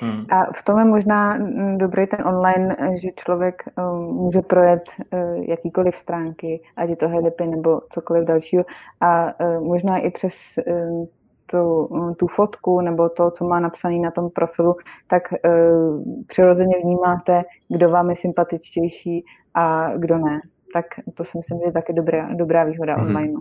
Hmm. 0.00 0.24
A 0.30 0.52
v 0.52 0.62
tom 0.64 0.78
je 0.78 0.84
možná 0.84 1.34
mm, 1.34 1.78
dobrý 1.78 2.06
ten 2.06 2.26
online, 2.26 2.76
že 2.94 3.08
člověk 3.16 3.62
um, 3.78 4.14
může 4.14 4.42
projet 4.42 4.82
uh, 5.12 5.44
jakýkoliv 5.48 5.96
stránky, 5.96 6.62
ať 6.76 6.88
je 6.90 6.96
to 6.96 7.08
HDP 7.08 7.40
nebo 7.40 7.80
cokoliv 7.92 8.24
dalšího 8.24 8.64
a 9.00 9.40
uh, 9.40 9.64
možná 9.64 9.98
i 9.98 10.10
přes 10.10 10.34
uh, 10.66 11.06
tu, 11.46 11.88
tu 12.16 12.26
fotku 12.26 12.80
nebo 12.80 13.08
to, 13.08 13.30
co 13.30 13.44
má 13.44 13.60
napsané 13.60 13.98
na 13.98 14.10
tom 14.10 14.30
profilu, 14.30 14.76
tak 15.06 15.22
uh, 15.32 16.02
přirozeně 16.26 16.74
vnímáte, 16.82 17.42
kdo 17.68 17.90
vám 17.90 18.10
je 18.10 18.16
sympatičtější 18.16 19.24
a 19.54 19.96
kdo 19.96 20.18
ne. 20.18 20.40
Tak 20.74 20.86
to 21.14 21.24
si 21.24 21.38
myslím, 21.38 21.58
že 21.58 21.64
je 21.64 21.72
taky 21.72 21.92
dobrá, 21.92 22.28
dobrá 22.34 22.64
výhoda 22.64 22.96
mm-hmm. 22.96 23.06
online. 23.06 23.34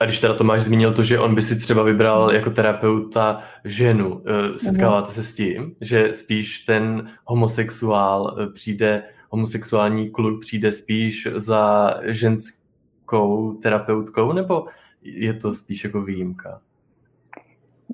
A 0.00 0.04
když 0.04 0.20
teda 0.20 0.34
Tomáš 0.34 0.62
zmínil 0.62 0.92
to, 0.92 1.02
že 1.02 1.18
on 1.18 1.34
by 1.34 1.42
si 1.42 1.56
třeba 1.56 1.82
vybral 1.82 2.32
jako 2.32 2.50
terapeuta 2.50 3.42
ženu, 3.64 4.22
eh, 4.26 4.58
setkáváte 4.58 5.10
se 5.12 5.22
s 5.22 5.34
tím, 5.34 5.74
že 5.80 6.14
spíš 6.14 6.58
ten 6.58 7.08
homosexuál 7.24 8.36
eh, 8.38 8.46
přijde, 8.46 9.02
homosexuální 9.28 10.10
kluk 10.10 10.40
přijde 10.40 10.72
spíš 10.72 11.28
za 11.34 11.94
ženskou 12.04 13.52
terapeutkou, 13.62 14.32
nebo 14.32 14.66
je 15.02 15.34
to 15.34 15.54
spíš 15.54 15.84
jako 15.84 16.02
výjimka? 16.02 16.60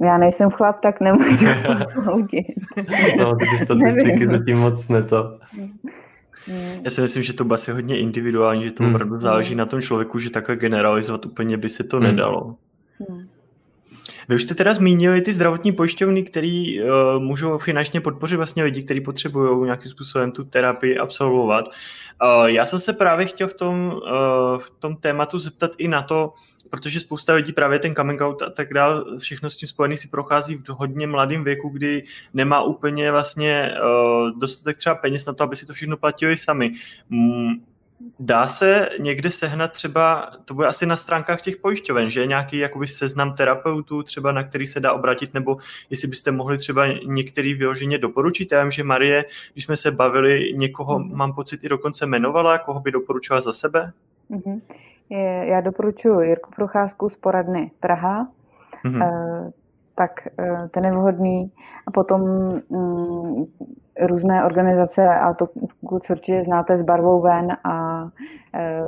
Já 0.02 0.18
nejsem 0.18 0.50
chlap, 0.50 0.80
tak 0.80 1.00
nemůžu 1.00 1.46
posoudit. 1.66 2.46
no, 3.18 3.36
ty 3.36 3.64
statistiky 3.64 4.26
zatím 4.26 4.58
moc 4.58 4.88
ne 4.88 5.02
to. 5.02 5.38
Hmm. 6.48 6.84
Já 6.84 6.90
si 6.90 7.00
myslím, 7.00 7.22
že 7.22 7.32
to 7.32 7.44
bude 7.44 7.54
asi 7.54 7.72
hodně 7.72 7.98
individuální, 7.98 8.64
že 8.64 8.70
to 8.70 8.84
hmm. 8.84 8.94
opravdu 8.94 9.18
záleží 9.18 9.54
na 9.54 9.66
tom 9.66 9.82
člověku, 9.82 10.18
že 10.18 10.30
takhle 10.30 10.56
generalizovat 10.56 11.26
úplně 11.26 11.56
by 11.56 11.68
se 11.68 11.84
to 11.84 11.96
hmm. 11.96 12.06
nedalo. 12.06 12.56
Vy 14.28 14.34
už 14.34 14.42
jste 14.42 14.54
teda 14.54 14.74
zmínili 14.74 15.20
ty 15.20 15.32
zdravotní 15.32 15.72
pojišťovny, 15.72 16.22
které 16.22 16.74
uh, 16.74 17.22
můžou 17.22 17.58
finančně 17.58 18.00
podpořit 18.00 18.36
vlastně 18.36 18.64
lidi, 18.64 18.82
kteří 18.82 19.00
potřebují 19.00 19.64
nějakým 19.64 19.90
způsobem 19.90 20.32
tu 20.32 20.44
terapii 20.44 20.98
absolvovat. 20.98 21.68
Uh, 21.68 22.46
já 22.46 22.66
jsem 22.66 22.80
se 22.80 22.92
právě 22.92 23.26
chtěl 23.26 23.48
v 23.48 23.54
tom, 23.54 23.92
uh, 23.94 24.58
v 24.58 24.70
tom 24.70 24.96
tématu 24.96 25.38
zeptat 25.38 25.70
i 25.78 25.88
na 25.88 26.02
to, 26.02 26.32
protože 26.70 27.00
spousta 27.00 27.34
lidí 27.34 27.52
právě 27.52 27.78
ten 27.78 27.94
coming 27.94 28.20
out 28.20 28.42
a 28.42 28.50
tak 28.50 28.74
dále, 28.74 29.04
všechno 29.18 29.50
s 29.50 29.56
tím 29.56 29.68
spojený 29.68 29.96
si 29.96 30.08
prochází 30.08 30.56
v 30.56 30.68
hodně 30.68 31.06
mladém 31.06 31.44
věku, 31.44 31.68
kdy 31.68 32.02
nemá 32.34 32.62
úplně 32.62 33.10
vlastně 33.10 33.74
uh, 33.82 34.38
dostatek 34.38 34.76
třeba 34.76 34.94
peněz 34.94 35.26
na 35.26 35.32
to, 35.32 35.44
aby 35.44 35.56
si 35.56 35.66
to 35.66 35.72
všechno 35.72 35.96
platili 35.96 36.36
sami. 36.36 36.72
Mm, 37.10 37.52
Dá 38.18 38.46
se 38.46 38.88
někde 38.98 39.30
sehnat 39.30 39.72
třeba, 39.72 40.30
to 40.44 40.54
bude 40.54 40.66
asi 40.66 40.86
na 40.86 40.96
stránkách 40.96 41.40
těch 41.40 41.56
pojišťoven, 41.56 42.10
že 42.10 42.26
nějaký 42.26 42.58
jakoby 42.58 42.86
seznam 42.86 43.34
terapeutů, 43.34 44.02
třeba 44.02 44.32
na 44.32 44.44
který 44.44 44.66
se 44.66 44.80
dá 44.80 44.92
obratit, 44.92 45.34
nebo 45.34 45.56
jestli 45.90 46.08
byste 46.08 46.32
mohli 46.32 46.58
třeba 46.58 46.86
některý 47.06 47.54
vyloženě 47.54 47.98
doporučit. 47.98 48.52
Já 48.52 48.62
vím, 48.62 48.70
že 48.70 48.84
Marie, 48.84 49.24
když 49.52 49.64
jsme 49.64 49.76
se 49.76 49.90
bavili, 49.90 50.52
někoho, 50.56 50.98
mm-hmm. 50.98 51.14
mám 51.14 51.32
pocit, 51.32 51.64
i 51.64 51.68
dokonce 51.68 52.04
jmenovala, 52.04 52.58
koho 52.58 52.80
by 52.80 52.90
doporučila 52.90 53.40
za 53.40 53.52
sebe? 53.52 53.92
Mm-hmm. 54.30 54.60
Já 55.42 55.60
doporučuji 55.60 56.20
Jirku 56.20 56.50
Procházku 56.56 57.08
z 57.08 57.16
poradny 57.16 57.70
Praha, 57.80 58.28
mm-hmm. 58.84 59.52
tak 59.94 60.10
eh, 60.38 60.68
ten 60.70 60.84
je 60.84 60.92
vhodný. 60.92 61.52
A 61.86 61.90
potom 61.90 62.20
mm, 62.70 63.44
různé 64.00 64.44
organizace, 64.44 65.08
a 65.08 65.34
to 65.34 65.48
určitě 65.80 66.44
znáte 66.44 66.78
s 66.78 66.82
barvou 66.82 67.20
ven 67.20 67.56
a 67.64 68.04
e, 68.54 68.84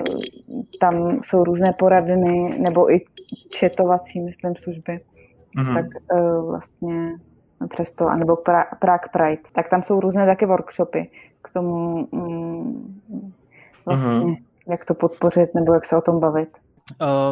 tam 0.80 1.20
jsou 1.22 1.44
různé 1.44 1.72
poradny 1.72 2.58
nebo 2.62 2.92
i 2.92 3.00
četovací, 3.50 4.20
myslím, 4.20 4.56
služby. 4.56 5.00
Mm-hmm. 5.58 5.74
Tak 5.74 5.86
e, 6.12 6.40
vlastně 6.40 7.12
přesto, 7.68 8.06
anebo 8.08 8.36
pra, 8.36 8.64
Prague 8.78 9.08
Pride, 9.12 9.42
tak 9.52 9.68
tam 9.68 9.82
jsou 9.82 10.00
různé 10.00 10.26
taky 10.26 10.46
workshopy 10.46 11.10
k 11.42 11.52
tomu 11.52 12.08
mm, 12.12 13.00
vlastně, 13.86 14.10
mm-hmm. 14.10 14.36
jak 14.68 14.84
to 14.84 14.94
podpořit 14.94 15.54
nebo 15.54 15.74
jak 15.74 15.84
se 15.84 15.96
o 15.96 16.00
tom 16.00 16.20
bavit. 16.20 16.48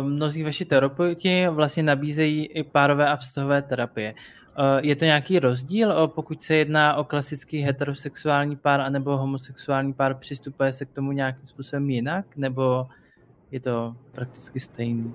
Mnozí 0.03 0.43
vaši 0.43 0.65
terapeuti 0.65 1.49
vlastně 1.49 1.83
nabízejí 1.83 2.47
i 2.47 2.63
párové 2.63 3.09
a 3.09 3.17
vztahové 3.17 3.63
terapie. 3.63 4.15
Eh, 4.59 4.87
je 4.87 4.97
to 4.97 5.05
nějaký 5.05 5.39
rozdíl, 5.39 6.09
pokud 6.09 6.43
se 6.43 6.57
jedná 6.57 6.97
o 6.97 7.05
klasický 7.05 7.59
heterosexuální 7.59 8.57
pár 8.57 8.81
anebo 8.81 9.17
homosexuální 9.17 9.93
pár, 9.93 10.15
přistupuje 10.15 10.73
se 10.73 10.85
k 10.85 10.93
tomu 10.93 11.13
nějakým 11.13 11.47
způsobem 11.47 11.91
jinak, 11.91 12.25
nebo 12.37 12.87
je 13.51 13.61
to 13.61 13.97
prakticky 14.13 14.61
stejný? 14.61 15.15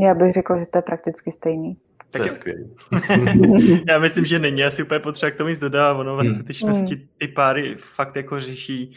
Já 0.00 0.14
bych 0.14 0.32
řekl, 0.32 0.58
že 0.58 0.66
to 0.66 0.78
je 0.78 0.82
prakticky 0.82 1.32
stejný. 1.32 1.76
Tak 2.10 2.22
to 2.22 2.28
je 2.28 2.30
skvělé. 2.30 2.60
Já 3.88 3.98
myslím, 3.98 4.24
že 4.24 4.38
není 4.38 4.64
asi 4.64 4.82
úplně 4.82 5.00
potřeba 5.00 5.30
k 5.30 5.36
tomu 5.36 5.48
nic 5.48 5.58
dodávat. 5.58 6.00
Ono 6.00 6.16
ve 6.16 6.22
hmm. 6.22 6.34
skutečnosti 6.34 7.08
ty 7.18 7.28
páry 7.28 7.76
fakt 7.78 8.16
jako 8.16 8.40
řeší 8.40 8.96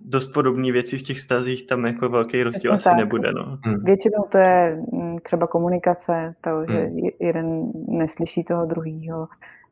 dost 0.00 0.28
podobné 0.28 0.72
věci 0.72 0.98
v 0.98 1.02
těch 1.02 1.20
stazích, 1.20 1.66
tam 1.66 1.84
jako 1.84 2.08
velký 2.08 2.42
rozdíl 2.42 2.72
asi 2.72 2.84
tak. 2.84 2.96
nebude. 2.96 3.32
No. 3.32 3.58
Hmm. 3.64 3.84
Většinou 3.84 4.24
to 4.28 4.38
je 4.38 4.82
mm, 4.92 5.18
třeba 5.18 5.46
komunikace, 5.46 6.34
to, 6.40 6.50
že 6.72 6.78
hmm. 6.78 7.08
jeden 7.20 7.72
neslyší 7.88 8.44
toho 8.44 8.66
druhého, 8.66 9.28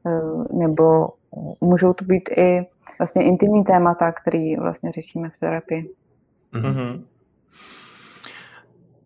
eh, 0.07 0.57
nebo 0.57 1.09
můžou 1.61 1.93
to 1.93 2.05
být 2.05 2.29
i 2.37 2.67
vlastně 2.99 3.25
intimní 3.25 3.65
témata, 3.65 4.13
které 4.13 4.55
vlastně 4.59 4.93
řešíme 4.93 5.31
v 5.31 5.41
terapii. 5.41 5.91
Mm-hmm. 6.55 7.03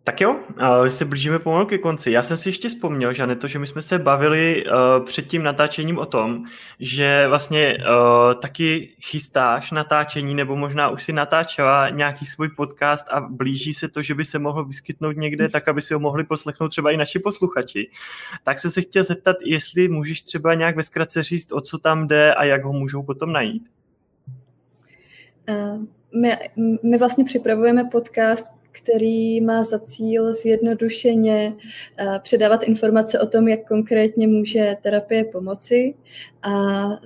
Tak 0.07 0.20
jo, 0.20 0.36
uh, 0.61 0.86
se 0.86 1.05
blížíme 1.05 1.38
pomalu 1.38 1.66
ke 1.66 1.78
konci. 1.78 2.11
Já 2.11 2.22
jsem 2.22 2.38
si 2.38 2.48
ještě 2.48 2.68
vzpomněl, 2.68 3.12
že 3.12 3.36
to, 3.36 3.48
že 3.48 3.59
my 3.59 3.66
jsme 3.66 3.82
se 3.82 3.98
bavili 3.98 4.64
uh, 4.66 5.05
před 5.05 5.26
tím 5.26 5.42
natáčením 5.42 5.98
o 5.98 6.07
tom, 6.07 6.44
že 6.80 7.24
vlastně 7.28 7.78
uh, 7.78 8.34
taky 8.34 8.92
chystáš 9.00 9.70
natáčení, 9.70 10.34
nebo 10.34 10.57
možná 10.57 10.88
už 10.88 11.02
si 11.02 11.12
natáčela 11.12 11.88
nějaký 11.88 12.26
svůj 12.26 12.48
podcast 12.48 13.07
a 13.11 13.20
blíží 13.20 13.74
se 13.74 13.88
to, 13.88 14.02
že 14.02 14.14
by 14.14 14.24
se 14.24 14.38
mohl 14.38 14.64
vyskytnout 14.64 15.16
někde, 15.16 15.48
tak 15.48 15.68
aby 15.68 15.82
si 15.82 15.94
ho 15.94 16.00
mohli 16.00 16.24
poslechnout 16.24 16.68
třeba 16.68 16.90
i 16.90 16.96
naši 16.96 17.18
posluchači. 17.18 17.90
Tak 18.42 18.59
jsem 18.59 18.70
se 18.70 18.82
chtěl 18.82 19.05
zeptat, 19.05 19.36
jestli 19.44 19.88
můžeš 19.88 20.22
třeba 20.22 20.55
nějak 20.55 20.76
ve 20.76 20.82
zkratce 20.82 21.22
říct, 21.22 21.52
o 21.52 21.61
co 21.61 21.78
tam 21.78 22.09
jde 22.09 22.34
a 22.34 22.44
jak 22.44 22.64
ho 22.64 22.72
můžou 22.72 23.02
potom 23.02 23.32
najít. 23.32 23.62
Uh, 25.48 25.84
my, 26.20 26.36
my 26.82 26.98
vlastně 26.98 27.24
připravujeme 27.24 27.84
podcast 27.84 28.63
který 28.74 29.40
má 29.40 29.62
za 29.62 29.78
cíl 29.78 30.34
zjednodušeně 30.34 31.54
eh, 31.98 32.20
předávat 32.22 32.62
informace 32.62 33.20
o 33.20 33.26
tom, 33.26 33.48
jak 33.48 33.68
konkrétně 33.68 34.28
může 34.28 34.76
terapie 34.82 35.24
pomoci 35.24 35.94
a 36.42 36.52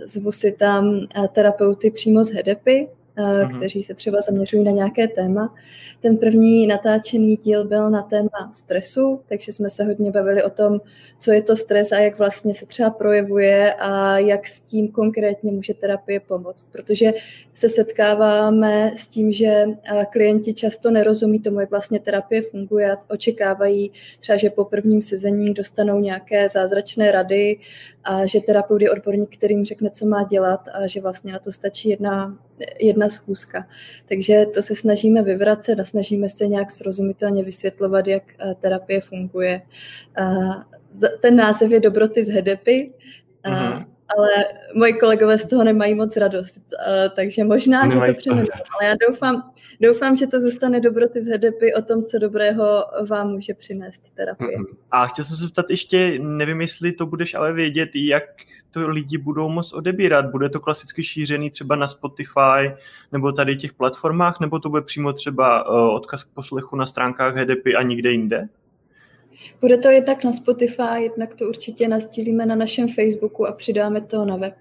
zvu 0.07 0.33
si 0.33 0.53
tam 0.53 1.01
eh, 1.15 1.29
terapeuty 1.29 1.91
přímo 1.91 2.25
z 2.25 2.31
HEDEPy, 2.33 2.89
mm-hmm. 3.19 3.57
kteří 3.57 3.83
se 3.83 3.95
třeba 3.95 4.21
zaměřují 4.21 4.65
na 4.65 4.71
nějaké 4.71 5.09
téma. 5.09 5.55
Ten 6.01 6.17
první 6.17 6.67
natáčený 6.67 7.37
díl 7.37 7.65
byl 7.65 7.91
na 7.91 8.03
téma 8.03 8.53
stresu, 8.53 9.21
takže 9.29 9.53
jsme 9.53 9.69
se 9.69 9.85
hodně 9.85 10.11
bavili 10.11 10.43
o 10.43 10.51
tom, 10.51 10.81
co 11.19 11.33
je 11.33 11.43
to 11.43 11.57
stres 11.57 11.93
a 11.93 11.99
jak 11.99 12.19
vlastně 12.19 12.55
se 12.55 12.67
třeba 12.67 12.91
projevuje 12.91 13.75
a 13.75 14.19
jak 14.19 14.47
s 14.47 14.61
tím 14.61 14.89
konkrétně 14.89 15.53
může 15.53 15.75
terapie 15.75 16.21
pomoct. 16.21 16.67
Protože 16.73 17.13
se 17.55 17.69
setkáváme 17.69 18.93
s 18.97 19.07
tím, 19.07 19.33
že 19.33 19.65
klienti 20.11 20.55
často 20.55 20.91
nerozumí 20.91 21.41
tomu, 21.41 21.61
jak 21.61 21.71
vlastně 21.71 22.01
terapie 22.01 22.43
funguje 22.43 22.93
a 22.93 22.99
očekávají 23.09 23.93
třeba, 24.21 24.37
že 24.37 24.51
po 24.51 24.65
prvním 24.65 25.03
sezení 25.03 25.55
dostanou 25.55 26.01
nějaké 26.01 26.49
zázračné 26.49 27.13
rady 27.13 27.59
a 28.05 28.27
že 28.27 28.41
terapeut 28.41 28.83
je 28.83 28.91
odborník, 28.91 29.37
kterým 29.37 29.65
řekne, 29.65 29.91
co 29.91 30.07
má 30.07 30.25
dělat 30.25 30.69
a 30.73 30.87
že 30.87 31.01
vlastně 31.01 31.33
na 31.33 31.39
to 31.39 31.53
stačí 31.53 31.89
jedna, 31.89 32.39
jedna 32.81 33.09
schůzka. 33.09 33.67
Takže 34.09 34.47
to 34.55 34.63
se 34.63 34.75
snažíme 34.75 35.23
vyvracet 35.23 35.81
a 35.81 35.85
snažíme 35.85 36.29
se 36.29 36.47
nějak 36.47 36.71
srozumitelně 36.71 37.45
vysvětlovat, 37.45 38.07
jak 38.07 38.23
eh, 38.39 38.55
terapie 38.61 39.01
funguje. 39.01 39.63
Ten 41.21 41.37
název 41.37 41.71
je 41.71 41.81
Dobroty 41.81 42.25
z 42.25 42.29
Hedepy. 42.29 42.93
Mm-hmm 43.45 43.98
ale 44.17 44.29
moji 44.75 44.93
kolegové 44.93 45.39
z 45.39 45.47
toho 45.47 45.65
nemají 45.65 45.95
moc 45.95 46.17
radost, 46.17 46.61
takže 47.17 47.45
možná, 47.45 47.87
Nemají 47.87 48.13
že 48.13 48.17
to 48.17 48.19
přeměním, 48.19 48.53
ale 48.53 48.89
já 48.89 48.95
doufám, 49.09 49.53
doufám, 49.81 50.17
že 50.17 50.27
to 50.27 50.41
zůstane 50.41 50.81
dobroty 50.81 51.23
z 51.23 51.27
HDPy 51.27 51.75
o 51.75 51.83
tom, 51.83 52.03
co 52.03 52.19
dobrého 52.19 52.85
vám 53.09 53.31
může 53.31 53.55
přinést 53.55 54.15
terapie. 54.15 54.59
A 54.91 55.07
chtěl 55.07 55.25
jsem 55.25 55.37
se 55.37 55.43
zeptat 55.43 55.71
ještě, 55.71 56.19
nevím, 56.19 56.61
jestli 56.61 56.93
to 56.93 57.07
budeš 57.07 57.35
ale 57.35 57.53
vědět, 57.53 57.91
jak 57.95 58.25
to 58.71 58.89
lidi 58.89 59.19
budou 59.19 59.49
moc 59.49 59.73
odebírat. 59.73 60.31
Bude 60.31 60.49
to 60.49 60.61
klasicky 60.61 61.03
šířený 61.03 61.51
třeba 61.51 61.77
na 61.77 61.89
Spotify 61.89 62.73
nebo 63.13 63.33
tady 63.33 63.57
těch 63.57 63.73
platformách, 63.73 64.41
nebo 64.41 64.59
to 64.59 64.69
bude 64.69 64.83
přímo 64.83 65.13
třeba 65.13 65.71
uh, 65.71 65.95
odkaz 65.95 66.25
k 66.25 66.29
poslechu 66.35 66.77
na 66.77 66.87
stránkách 66.87 67.37
HDPy 67.37 67.75
a 67.75 67.83
nikde 67.83 68.11
jinde? 68.11 68.49
Bude 69.61 69.79
to 69.79 69.89
jednak 69.89 70.25
na 70.25 70.33
Spotify, 70.33 71.03
jednak 71.03 71.35
to 71.35 71.45
určitě 71.45 71.89
nastílíme 71.89 72.47
na 72.47 72.55
našem 72.55 72.89
Facebooku 72.89 73.47
a 73.47 73.53
přidáme 73.53 74.01
to 74.01 74.25
na 74.25 74.37
web. 74.37 74.55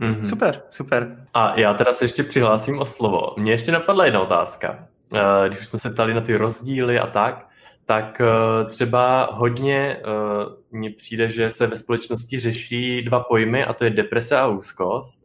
Mm-hmm. 0.00 0.24
Super, 0.24 0.62
super. 0.70 1.26
A 1.34 1.60
já 1.60 1.74
teda 1.74 1.92
se 1.92 2.04
ještě 2.04 2.22
přihlásím 2.22 2.78
o 2.78 2.84
slovo. 2.84 3.34
Mně 3.38 3.52
ještě 3.52 3.72
napadla 3.72 4.04
jedna 4.04 4.20
otázka. 4.20 4.88
Eh, 5.14 5.48
když 5.48 5.66
jsme 5.66 5.78
se 5.78 5.90
ptali 5.90 6.14
na 6.14 6.20
ty 6.20 6.36
rozdíly 6.36 6.98
a 6.98 7.06
tak, 7.06 7.48
tak 7.86 8.20
eh, 8.20 8.64
třeba 8.64 9.28
hodně 9.32 9.96
eh, 9.96 10.02
mně 10.70 10.90
přijde, 10.90 11.30
že 11.30 11.50
se 11.50 11.66
ve 11.66 11.76
společnosti 11.76 12.40
řeší 12.40 13.02
dva 13.02 13.20
pojmy 13.20 13.64
a 13.64 13.72
to 13.72 13.84
je 13.84 13.90
deprese 13.90 14.38
a 14.38 14.46
úzkost. 14.46 15.24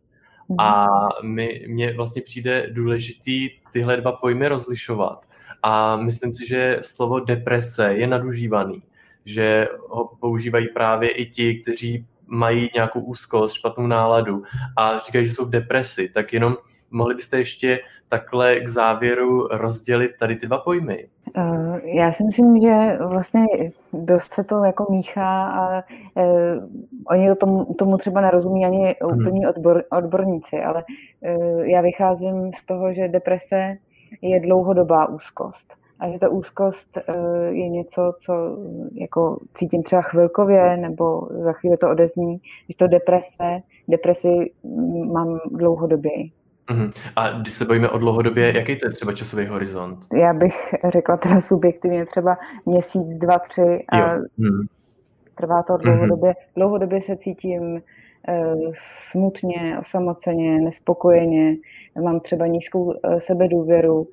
A 0.60 0.88
mi, 1.24 1.66
mně 1.68 1.94
vlastně 1.94 2.22
přijde 2.22 2.68
důležitý 2.72 3.50
tyhle 3.74 3.98
dva 3.98 4.12
pojmy 4.12 4.48
rozlišovat. 4.48 5.26
A 5.64 5.96
myslím 5.96 6.34
si, 6.34 6.48
že 6.48 6.80
slovo 6.82 7.20
deprese 7.20 7.94
je 7.94 8.08
nadužívaný, 8.08 8.82
že 9.30 9.68
ho 9.90 10.10
používají 10.20 10.68
právě 10.68 11.10
i 11.10 11.26
ti, 11.26 11.56
kteří 11.56 12.06
mají 12.28 12.70
nějakou 12.74 13.00
úzkost, 13.00 13.56
špatnou 13.56 13.88
náladu 13.88 14.44
a 14.78 15.00
říkají, 15.00 15.26
že 15.26 15.32
jsou 15.32 15.46
v 15.46 15.50
depresi, 15.50 16.10
tak 16.10 16.34
jenom 16.34 16.56
mohli 16.92 17.16
byste 17.16 17.38
ještě 17.38 17.80
takhle 18.08 18.60
k 18.60 18.68
závěru 18.68 19.48
rozdělit 19.48 20.12
tady 20.20 20.36
ty 20.36 20.48
dva 20.48 20.58
pojmy? 20.58 21.08
Eh, 21.38 21.82
já 21.84 22.14
si 22.14 22.24
myslím, 22.24 22.62
že 22.62 22.98
vlastně 23.08 23.46
dost 23.94 24.34
se 24.34 24.44
to 24.44 24.64
jako 24.64 24.86
míchá 24.90 25.48
a 25.48 25.84
uh, 26.16 26.24
oni 27.08 27.36
tomu, 27.36 27.66
tomu 27.66 27.98
třeba 27.98 28.22
nerozumí 28.22 28.66
ani 28.66 28.96
mhm. 29.04 29.20
úplní 29.20 29.48
odbor, 29.48 29.84
odborníci, 29.92 30.58
ale 30.58 30.84
uh, 30.84 31.62
já 31.62 31.82
vycházím 31.82 32.52
z 32.62 32.66
toho, 32.66 32.94
že 32.94 33.08
deprese 33.08 33.78
je 34.22 34.40
dlouhodobá 34.40 35.06
úzkost 35.06 35.74
a 36.00 36.10
že 36.12 36.20
ta 36.20 36.30
úzkost 36.30 36.98
je 37.50 37.70
něco, 37.70 38.14
co 38.20 38.58
jako 38.94 39.40
cítím 39.54 39.84
třeba 39.84 40.02
chvilkově 40.02 40.78
nebo 40.78 41.28
za 41.32 41.54
chvíli 41.54 41.78
to 41.78 41.90
odezní, 41.90 42.42
když 42.66 42.76
to 42.76 42.88
deprese, 42.88 43.60
depresi 43.88 44.52
mám 45.12 45.40
dlouhodobě. 45.52 46.12
Uh-huh. 46.70 46.92
A 47.16 47.30
když 47.30 47.54
se 47.54 47.66
bojíme 47.66 47.90
o 47.90 47.98
dlouhodobě, 47.98 48.58
jaký 48.58 48.76
to 48.76 48.88
je 48.88 48.92
třeba 48.92 49.14
časový 49.14 49.46
horizont? 49.46 50.00
Já 50.14 50.34
bych 50.34 50.76
řekla 50.90 51.18
teda 51.18 51.42
subjektivně 51.42 52.06
třeba 52.06 52.38
měsíc, 52.66 53.18
dva, 53.18 53.40
tři 53.40 53.86
a 53.90 53.98
jo. 53.98 54.24
Hmm. 54.40 54.68
trvá 55.36 55.64
to 55.64 55.78
dlouhodobě. 55.78 56.32
Uh-huh. 56.32 56.54
Dlouhodobě 56.56 57.02
se 57.02 57.18
cítím 57.18 57.62
uh, 57.62 58.74
smutně, 59.12 59.78
osamoceně, 59.80 60.62
nespokojeně, 60.62 61.56
mám 62.04 62.20
třeba 62.20 62.48
nízkou 62.48 62.84
uh, 62.84 62.94
sebedůvěru, 63.20 64.08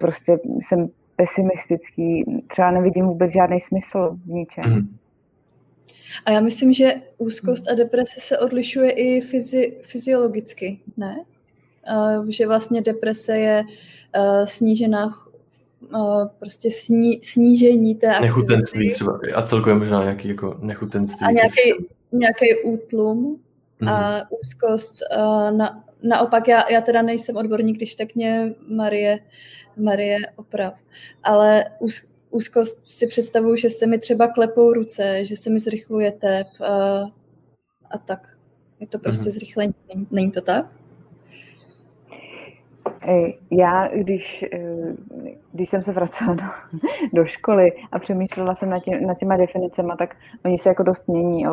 prostě 0.00 0.38
jsem 0.62 0.88
pesimistický, 1.16 2.24
třeba 2.48 2.70
nevidím 2.70 3.06
vůbec 3.06 3.32
žádný 3.32 3.60
smysl 3.60 4.18
v 4.26 4.28
ničem. 4.28 4.64
Uh-huh. 4.64 4.86
A 6.24 6.30
já 6.30 6.40
myslím, 6.40 6.72
že 6.72 6.92
úzkost 7.18 7.70
a 7.70 7.74
deprese 7.74 8.20
se 8.20 8.38
odlišuje 8.38 8.90
i 8.90 9.20
fyzi- 9.20 9.72
fyziologicky, 9.82 10.80
ne? 10.96 11.24
uh, 11.92 12.28
že 12.28 12.46
vlastně 12.46 12.80
deprese 12.80 13.38
je 13.38 13.64
uh, 14.18 14.44
snížená 14.44 15.06
uh, 15.94 16.26
prostě 16.38 16.70
sní, 16.70 17.20
snížení 17.22 17.94
té 17.94 18.06
aktivity. 18.06 18.26
Nechutenství 18.26 18.92
třeba 18.92 19.18
a 19.34 19.42
celkově 19.42 19.74
možná 19.74 20.02
nějaký 20.02 20.28
jako 20.28 20.56
nechutenství. 20.62 21.26
A 21.26 21.30
nějaký, 21.30 21.86
nějaký 22.12 22.62
útlum. 22.64 23.40
A 23.86 24.22
úzkost. 24.30 24.92
Uh, 25.16 25.50
na, 25.56 25.84
naopak 26.02 26.48
já, 26.48 26.70
já 26.70 26.80
teda 26.80 27.02
nejsem 27.02 27.36
odborník, 27.36 27.76
když 27.76 27.94
tak 27.94 28.14
mě 28.14 28.54
Marie, 28.68 29.18
Marie 29.76 30.18
oprav, 30.36 30.74
ale 31.22 31.64
úz, 31.80 32.02
úzkost 32.30 32.86
si 32.86 33.06
představuju, 33.06 33.56
že 33.56 33.70
se 33.70 33.86
mi 33.86 33.98
třeba 33.98 34.28
klepou 34.28 34.72
ruce, 34.72 35.24
že 35.24 35.36
se 35.36 35.50
mi 35.50 35.58
zrychluje 35.58 36.12
tep 36.12 36.46
uh, 36.60 37.08
a 37.90 37.98
tak. 38.04 38.36
Je 38.80 38.86
to 38.86 38.98
prostě 38.98 39.28
mm-hmm. 39.28 39.32
zrychlení, 39.32 39.74
není 40.10 40.30
to 40.30 40.40
tak? 40.40 40.66
Já, 43.50 43.88
když, 43.94 44.44
eh, 44.52 44.94
když 45.52 45.68
jsem 45.68 45.82
se 45.82 45.92
vracela 45.92 46.34
do, 46.34 46.44
do 47.12 47.24
školy 47.24 47.72
a 47.92 47.98
přemýšlela 47.98 48.54
jsem 48.54 48.70
nad, 48.70 48.78
tě, 48.78 49.00
nad 49.00 49.18
těma 49.18 49.36
definicemi, 49.36 49.92
tak 49.98 50.16
oni 50.44 50.58
se 50.58 50.68
jako 50.68 50.82
dost 50.82 51.08
mění. 51.08 51.46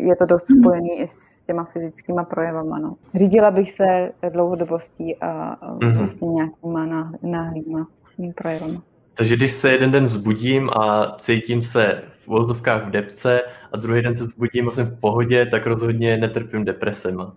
Je 0.00 0.16
to 0.16 0.26
dost 0.26 0.50
mhm. 0.50 0.60
spojený 0.60 1.00
i 1.00 1.08
s 1.08 1.42
těma 1.46 1.64
fyzickýma 1.64 2.24
projevama. 2.24 2.78
No. 2.78 2.94
Řídila 3.14 3.50
bych 3.50 3.72
se 3.72 4.12
dlouhodobostí 4.32 5.16
a 5.16 5.56
mm-hmm. 5.62 5.98
vlastně 5.98 6.28
nějakýma 6.28 7.12
náhlýma 7.22 7.86
projevama. 8.34 8.82
Takže 9.14 9.36
když 9.36 9.52
se 9.52 9.70
jeden 9.70 9.90
den 9.90 10.04
vzbudím 10.04 10.70
a 10.70 11.14
cítím 11.18 11.62
se 11.62 12.02
v 12.12 12.28
vozovkách 12.28 12.86
v 12.86 12.90
depce 12.90 13.40
a 13.72 13.76
druhý 13.76 14.02
den 14.02 14.14
se 14.14 14.24
vzbudím 14.24 14.68
a 14.68 14.70
jsem 14.70 14.86
v 14.86 15.00
pohodě, 15.00 15.46
tak 15.46 15.66
rozhodně 15.66 16.16
netrpím 16.16 16.64
depresema. 16.64 17.36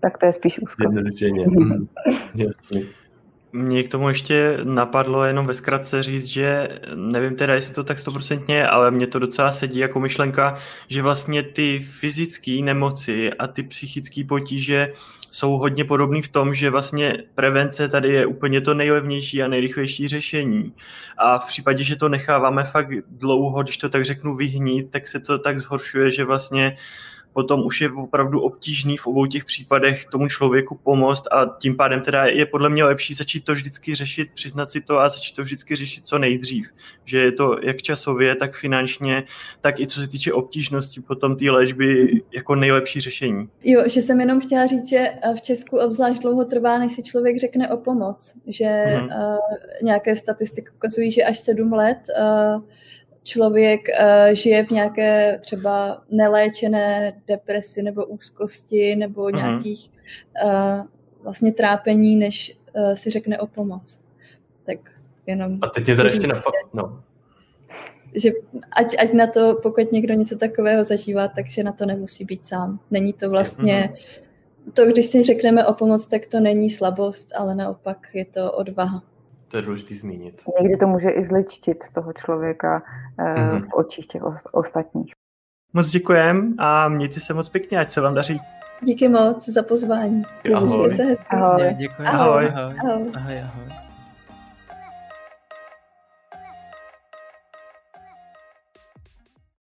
Tak 0.00 0.18
to 0.18 0.26
je 0.26 0.32
spíš 0.32 0.58
úzkost. 0.58 0.94
Zjednodušeně. 0.94 1.46
Mm, 1.46 1.88
jasný. 2.34 2.88
Mě 3.52 3.82
k 3.82 3.88
tomu 3.88 4.08
ještě 4.08 4.58
napadlo 4.64 5.24
jenom 5.24 5.46
ve 5.46 5.54
zkratce 5.54 6.02
říct, 6.02 6.24
že 6.24 6.68
nevím 6.94 7.36
teda, 7.36 7.54
jestli 7.54 7.74
to 7.74 7.84
tak 7.84 7.98
stoprocentně, 7.98 8.68
ale 8.68 8.90
mě 8.90 9.06
to 9.06 9.18
docela 9.18 9.52
sedí 9.52 9.78
jako 9.78 10.00
myšlenka, 10.00 10.56
že 10.88 11.02
vlastně 11.02 11.42
ty 11.42 11.86
fyzické 11.90 12.58
nemoci 12.62 13.32
a 13.32 13.46
ty 13.46 13.62
psychické 13.62 14.24
potíže 14.24 14.92
jsou 15.30 15.56
hodně 15.56 15.84
podobný 15.84 16.22
v 16.22 16.28
tom, 16.28 16.54
že 16.54 16.70
vlastně 16.70 17.22
prevence 17.34 17.88
tady 17.88 18.08
je 18.08 18.26
úplně 18.26 18.60
to 18.60 18.74
nejlevnější 18.74 19.42
a 19.42 19.48
nejrychlejší 19.48 20.08
řešení. 20.08 20.72
A 21.18 21.38
v 21.38 21.46
případě, 21.46 21.84
že 21.84 21.96
to 21.96 22.08
necháváme 22.08 22.64
fakt 22.64 22.90
dlouho, 23.08 23.62
když 23.62 23.76
to 23.76 23.88
tak 23.88 24.04
řeknu, 24.04 24.36
vyhnít, 24.36 24.90
tak 24.90 25.06
se 25.06 25.20
to 25.20 25.38
tak 25.38 25.58
zhoršuje, 25.58 26.10
že 26.10 26.24
vlastně 26.24 26.70
uh, 26.70 27.15
potom 27.36 27.66
už 27.66 27.80
je 27.80 27.90
opravdu 27.92 28.40
obtížný 28.40 28.96
v 28.96 29.06
obou 29.06 29.26
těch 29.26 29.44
případech 29.44 30.06
tomu 30.06 30.28
člověku 30.28 30.80
pomoct 30.82 31.24
a 31.32 31.56
tím 31.58 31.76
pádem 31.76 32.00
teda 32.00 32.24
je 32.24 32.46
podle 32.46 32.70
mě 32.70 32.84
lepší 32.84 33.14
začít 33.14 33.44
to 33.44 33.52
vždycky 33.52 33.94
řešit, 33.94 34.28
přiznat 34.34 34.70
si 34.70 34.80
to 34.80 34.98
a 34.98 35.08
začít 35.08 35.36
to 35.36 35.42
vždycky 35.42 35.76
řešit 35.76 36.06
co 36.06 36.18
nejdřív. 36.18 36.66
Že 37.04 37.18
je 37.18 37.32
to 37.32 37.56
jak 37.62 37.82
časově, 37.82 38.34
tak 38.34 38.54
finančně, 38.54 39.24
tak 39.60 39.80
i 39.80 39.86
co 39.86 40.00
se 40.00 40.08
týče 40.08 40.32
obtížnosti 40.32 41.00
potom 41.00 41.36
té 41.36 41.50
léčby 41.50 42.20
jako 42.32 42.54
nejlepší 42.54 43.00
řešení. 43.00 43.48
Jo, 43.64 43.82
že 43.86 44.02
jsem 44.02 44.20
jenom 44.20 44.40
chtěla 44.40 44.66
říct, 44.66 44.88
že 44.88 45.10
v 45.36 45.40
Česku 45.40 45.78
obzvlášť 45.78 46.22
dlouho 46.22 46.44
trvá, 46.44 46.78
než 46.78 46.92
si 46.92 47.02
člověk 47.02 47.40
řekne 47.40 47.68
o 47.68 47.76
pomoc. 47.76 48.34
Že 48.46 48.64
mm-hmm. 48.64 49.32
uh, 49.32 49.38
nějaké 49.82 50.16
statistiky 50.16 50.70
ukazují, 50.76 51.10
že 51.10 51.22
až 51.22 51.38
sedm 51.38 51.72
let 51.72 51.98
uh, 52.18 52.62
člověk 53.26 53.80
uh, 54.00 54.34
žije 54.34 54.66
v 54.66 54.70
nějaké 54.70 55.38
třeba 55.38 56.02
neléčené 56.10 57.12
depresi 57.26 57.82
nebo 57.82 58.04
úzkosti 58.04 58.96
nebo 58.96 59.22
uh-huh. 59.22 59.36
nějakých 59.36 59.90
uh, 60.44 60.84
vlastně 61.22 61.52
trápení, 61.52 62.16
než 62.16 62.58
uh, 62.76 62.92
si 62.92 63.10
řekne 63.10 63.38
o 63.38 63.46
pomoc. 63.46 64.04
Tak 64.66 64.78
jenom... 65.26 65.58
A 65.62 65.66
teď 65.66 65.86
mě 65.86 65.96
tady 65.96 66.08
ještě 66.08 66.26
napadlo. 66.26 66.52
No. 66.72 67.02
Že 68.14 68.30
ať, 68.72 68.96
ať 68.98 69.12
na 69.12 69.26
to, 69.26 69.58
pokud 69.62 69.92
někdo 69.92 70.14
něco 70.14 70.36
takového 70.38 70.84
zažívá, 70.84 71.28
takže 71.28 71.62
na 71.62 71.72
to 71.72 71.86
nemusí 71.86 72.24
být 72.24 72.46
sám. 72.46 72.80
Není 72.90 73.12
to 73.12 73.30
vlastně... 73.30 73.92
Uh-huh. 73.92 74.72
To, 74.72 74.86
když 74.86 75.06
si 75.06 75.24
řekneme 75.24 75.66
o 75.66 75.74
pomoc, 75.74 76.06
tak 76.06 76.26
to 76.26 76.40
není 76.40 76.70
slabost, 76.70 77.32
ale 77.36 77.54
naopak 77.54 77.98
je 78.14 78.24
to 78.24 78.52
odvaha. 78.52 79.02
To 79.48 79.56
je 79.56 79.62
důležité 79.62 79.94
zmínit. 79.94 80.42
Někdy 80.60 80.76
to 80.76 80.86
může 80.86 81.10
i 81.10 81.24
zličtit 81.24 81.84
toho 81.94 82.12
člověka 82.12 82.82
mm-hmm. 83.18 83.64
v 83.64 83.74
očích 83.74 84.06
těch 84.06 84.22
ostatních. 84.52 85.12
Moc 85.72 85.90
děkujem 85.90 86.54
a 86.58 86.88
mějte 86.88 87.20
se 87.20 87.34
moc 87.34 87.48
pěkně, 87.48 87.80
ať 87.80 87.90
se 87.90 88.00
vám 88.00 88.14
daří. 88.14 88.40
Díky 88.82 89.08
moc 89.08 89.48
za 89.48 89.62
pozvání. 89.62 90.22
Ahoj. 90.54 90.68
Mějte 90.68 90.94
se 90.94 91.02
hezky. 91.02 91.36
Ahoj. 91.36 91.74
Děkuji. 91.78 92.06
Ahoj. 92.06 92.52
Ahoj. 92.54 92.74
Ahoj. 92.78 93.12
ahoj. 93.14 93.38
ahoj. 93.40 93.85